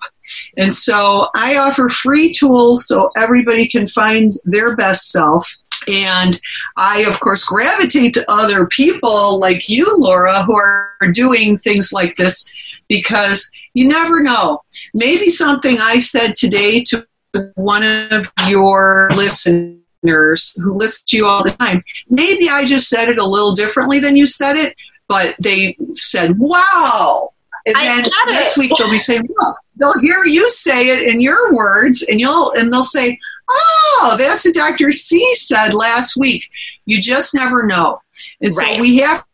And 0.56 0.74
so 0.74 1.28
I 1.34 1.56
offer 1.56 1.88
free 1.88 2.32
tools 2.32 2.86
so 2.86 3.10
everybody 3.16 3.66
can 3.66 3.86
find 3.86 4.32
their 4.44 4.76
best 4.76 5.10
self. 5.10 5.46
And 5.88 6.38
I, 6.76 7.00
of 7.02 7.20
course, 7.20 7.44
gravitate 7.44 8.14
to 8.14 8.30
other 8.30 8.66
people 8.66 9.38
like 9.38 9.68
you, 9.68 9.92
Laura, 9.96 10.42
who 10.44 10.54
are 10.54 10.96
doing 11.12 11.58
things 11.58 11.92
like 11.92 12.16
this 12.16 12.50
because 12.90 13.48
you 13.72 13.88
never 13.88 14.20
know. 14.20 14.60
Maybe 14.92 15.30
something 15.30 15.78
I 15.78 16.00
said 16.00 16.34
today 16.34 16.82
to 16.88 17.06
one 17.54 17.84
of 17.84 18.30
your 18.48 19.08
listeners 19.14 20.56
who 20.60 20.74
listen 20.74 21.04
to 21.06 21.16
you 21.16 21.26
all 21.26 21.44
the 21.44 21.52
time, 21.52 21.82
maybe 22.10 22.50
I 22.50 22.64
just 22.64 22.88
said 22.88 23.08
it 23.08 23.18
a 23.18 23.24
little 23.24 23.54
differently 23.54 24.00
than 24.00 24.16
you 24.16 24.26
said 24.26 24.56
it, 24.56 24.74
but 25.06 25.36
they 25.38 25.76
said, 25.92 26.38
wow. 26.38 27.32
And 27.64 27.76
then 27.76 28.10
next 28.26 28.58
week 28.58 28.72
they'll 28.76 28.90
be 28.90 28.98
saying, 28.98 29.22
well, 29.38 29.56
they'll 29.76 30.00
hear 30.00 30.24
you 30.24 30.50
say 30.50 30.88
it 30.88 31.08
in 31.08 31.20
your 31.20 31.54
words 31.54 32.02
and 32.02 32.18
you'll 32.18 32.50
and 32.52 32.72
they'll 32.72 32.82
say, 32.82 33.20
oh, 33.48 34.16
that's 34.18 34.44
what 34.44 34.54
Dr. 34.54 34.90
C 34.90 35.32
said 35.36 35.74
last 35.74 36.16
week. 36.16 36.44
You 36.86 37.00
just 37.00 37.34
never 37.34 37.66
know. 37.66 38.00
And 38.40 38.52
so 38.52 38.62
right. 38.62 38.80
we 38.80 38.96
have 38.98 39.24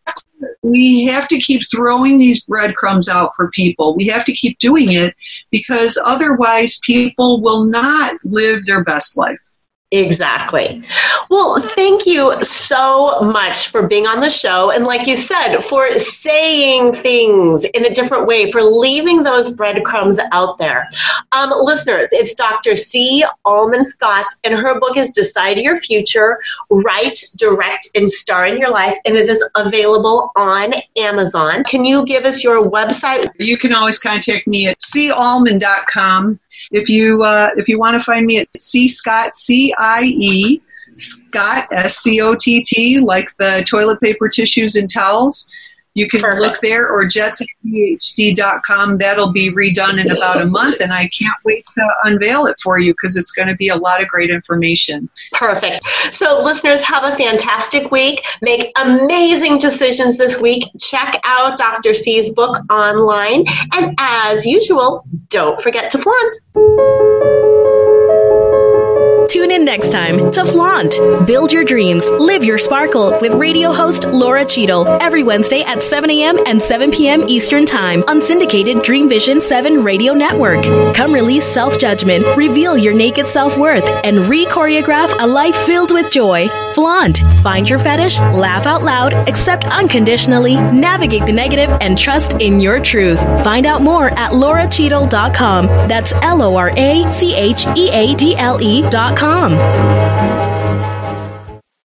we 0.63 1.05
have 1.05 1.29
to 1.29 1.39
keep 1.39 1.63
throwing 1.71 2.19
these 2.19 2.45
breadcrumbs 2.45 3.09
out 3.09 3.35
for 3.35 3.51
people. 3.51 3.95
We 3.95 4.07
have 4.09 4.25
to 4.25 4.33
keep 4.33 4.59
doing 4.59 4.93
it 4.93 5.15
because 5.51 6.01
otherwise 6.05 6.79
people 6.83 7.41
will 7.41 7.65
not 7.65 8.17
live 8.25 8.67
their 8.67 8.85
best 8.85 9.17
life. 9.17 9.39
Exactly. 9.99 10.83
Well, 11.31 11.61
thank 11.61 12.07
you 12.07 12.43
so 12.43 13.21
much 13.21 13.69
for 13.69 13.87
being 13.87 14.07
on 14.07 14.21
the 14.21 14.31
show. 14.31 14.71
And 14.71 14.85
like 14.85 15.07
you 15.07 15.17
said, 15.17 15.59
for 15.59 15.97
saying 15.97 16.95
things 16.95 17.65
in 17.65 17.85
a 17.85 17.91
different 17.91 18.27
way, 18.27 18.51
for 18.51 18.63
leaving 18.63 19.23
those 19.23 19.53
breadcrumbs 19.53 20.19
out 20.33 20.59
there. 20.59 20.87
Um, 21.33 21.53
listeners, 21.57 22.09
it's 22.13 22.35
Dr. 22.35 22.77
C. 22.77 23.25
Allman 23.45 23.85
Scott, 23.85 24.27
and 24.45 24.55
her 24.55 24.79
book 24.79 24.97
is 24.97 25.11
Decide 25.11 25.59
Your 25.59 25.77
Future, 25.77 26.39
Write, 26.71 27.25
Direct, 27.37 27.89
and 27.95 28.11
Star 28.11 28.47
in 28.47 28.59
Your 28.59 28.71
Life. 28.71 28.99
And 29.05 29.17
it 29.17 29.31
is 29.31 29.45
available 29.55 30.33
on 30.37 30.75
Amazon. 30.97 31.65
Can 31.65 31.85
you 31.85 32.05
give 32.05 32.25
us 32.25 32.45
your 32.45 32.69
website? 32.69 33.31
You 33.39 33.57
can 33.57 33.75
always 33.75 33.99
contact 33.99 34.47
me 34.47 34.69
at 34.69 34.79
callman.com. 34.81 36.41
If 36.71 36.89
you 36.89 37.23
uh, 37.23 37.51
if 37.57 37.69
you 37.69 37.79
want 37.79 37.97
to 37.97 38.05
find 38.05 38.27
me 38.27 38.39
at 38.39 38.49
C 38.61 38.89
Scott 38.89 39.35
C 39.35 39.75
I 39.79 40.03
E 40.03 40.61
Scott 40.97 41.69
S 41.73 41.99
C 41.99 42.21
O 42.21 42.35
T 42.35 42.63
T 42.63 43.01
like 43.01 43.29
the 43.39 43.65
toilet 43.69 44.01
paper 44.01 44.29
tissues 44.29 44.77
and 44.77 44.91
towels. 44.93 45.51
You 45.97 46.07
can 46.07 46.21
Perfect. 46.21 46.43
look 46.43 46.61
there 46.61 46.87
or 46.87 47.05
jetsetphd.com. 47.07 48.99
That'll 48.99 49.33
be 49.33 49.51
redone 49.51 49.99
in 49.99 50.11
about 50.11 50.43
a 50.43 50.45
month, 50.45 50.81
and 50.81 50.93
I 50.93 51.09
can't 51.09 51.35
wait 51.43 51.65
to 51.67 51.95
unveil 52.05 52.45
it 52.45 52.61
for 52.61 52.79
you 52.79 52.93
because 52.93 53.17
it's 53.17 53.33
going 53.33 53.49
to 53.49 53.57
be 53.57 53.69
a 53.69 53.77
lot 53.77 54.03
of 54.03 54.09
great 54.09 54.29
information. 54.29 55.09
Perfect. 55.33 55.87
So, 56.13 56.43
listeners, 56.45 56.83
have 56.83 57.05
a 57.05 57.17
fantastic 57.17 57.91
week. 57.91 58.23
Make 58.43 58.73
amazing 58.77 59.57
decisions 59.57 60.19
this 60.19 60.39
week. 60.39 60.65
Check 60.79 61.19
out 61.25 61.57
Dr. 61.57 61.95
C's 61.95 62.31
book 62.31 62.59
online. 62.71 63.47
And 63.73 63.95
as 63.99 64.45
usual, 64.45 65.03
don't 65.31 65.59
forget 65.63 65.91
to 65.93 65.99
flaunt. 65.99 67.56
Tune 69.29 69.51
in 69.51 69.65
next 69.65 69.91
time 69.91 70.31
to 70.31 70.45
Flaunt. 70.45 70.95
Build 71.27 71.53
your 71.53 71.65
dreams, 71.65 72.09
live 72.13 72.45
your 72.45 72.59
sparkle 72.59 73.19
with 73.21 73.35
radio 73.35 73.73
host 73.73 74.05
Laura 74.07 74.45
Cheadle 74.45 74.87
every 75.03 75.25
Wednesday 75.25 75.63
at 75.63 75.83
7 75.83 76.09
a.m. 76.11 76.39
and 76.47 76.63
7 76.63 76.93
p.m. 76.93 77.29
Eastern 77.29 77.67
Time 77.67 78.05
on 78.07 78.23
syndicated 78.23 78.83
Dream 78.83 79.09
Vision 79.09 79.41
7 79.41 79.83
radio 79.83 80.15
network. 80.15 80.63
Come 80.95 81.13
release 81.13 81.45
self 81.45 81.77
judgment, 81.79 82.25
reveal 82.37 82.77
your 82.77 82.95
naked 82.95 83.27
self 83.27 83.59
worth, 83.59 83.89
and 84.05 84.29
re 84.29 84.47
choreograph 84.47 85.15
a 85.19 85.27
life 85.27 85.57
filled 85.57 85.93
with 85.93 86.13
joy. 86.13 86.49
Flaunt. 86.75 87.19
Find 87.43 87.69
your 87.69 87.79
fetish, 87.79 88.19
laugh 88.19 88.67
out 88.67 88.83
loud, 88.83 89.13
accept 89.29 89.67
unconditionally, 89.69 90.55
navigate 90.57 91.27
the 91.27 91.33
negative, 91.33 91.71
and 91.81 91.99
trust 91.99 92.35
in 92.35 92.61
your 92.61 92.81
truth. 92.81 93.19
Find 93.43 93.67
out 93.67 93.83
more 93.83 94.11
at 94.11 94.33
lauracheadle.com. 94.33 95.67
That's 95.89 96.13
L 96.15 96.43
O 96.43 96.55
R 96.57 96.71
A 96.77 97.11
C 97.11 97.35
H 97.35 97.67
E 97.77 97.91
A 97.91 98.15
D 98.15 98.37
L 98.37 98.61
E.com. 98.61 99.16
Indeed.com. 99.17 100.56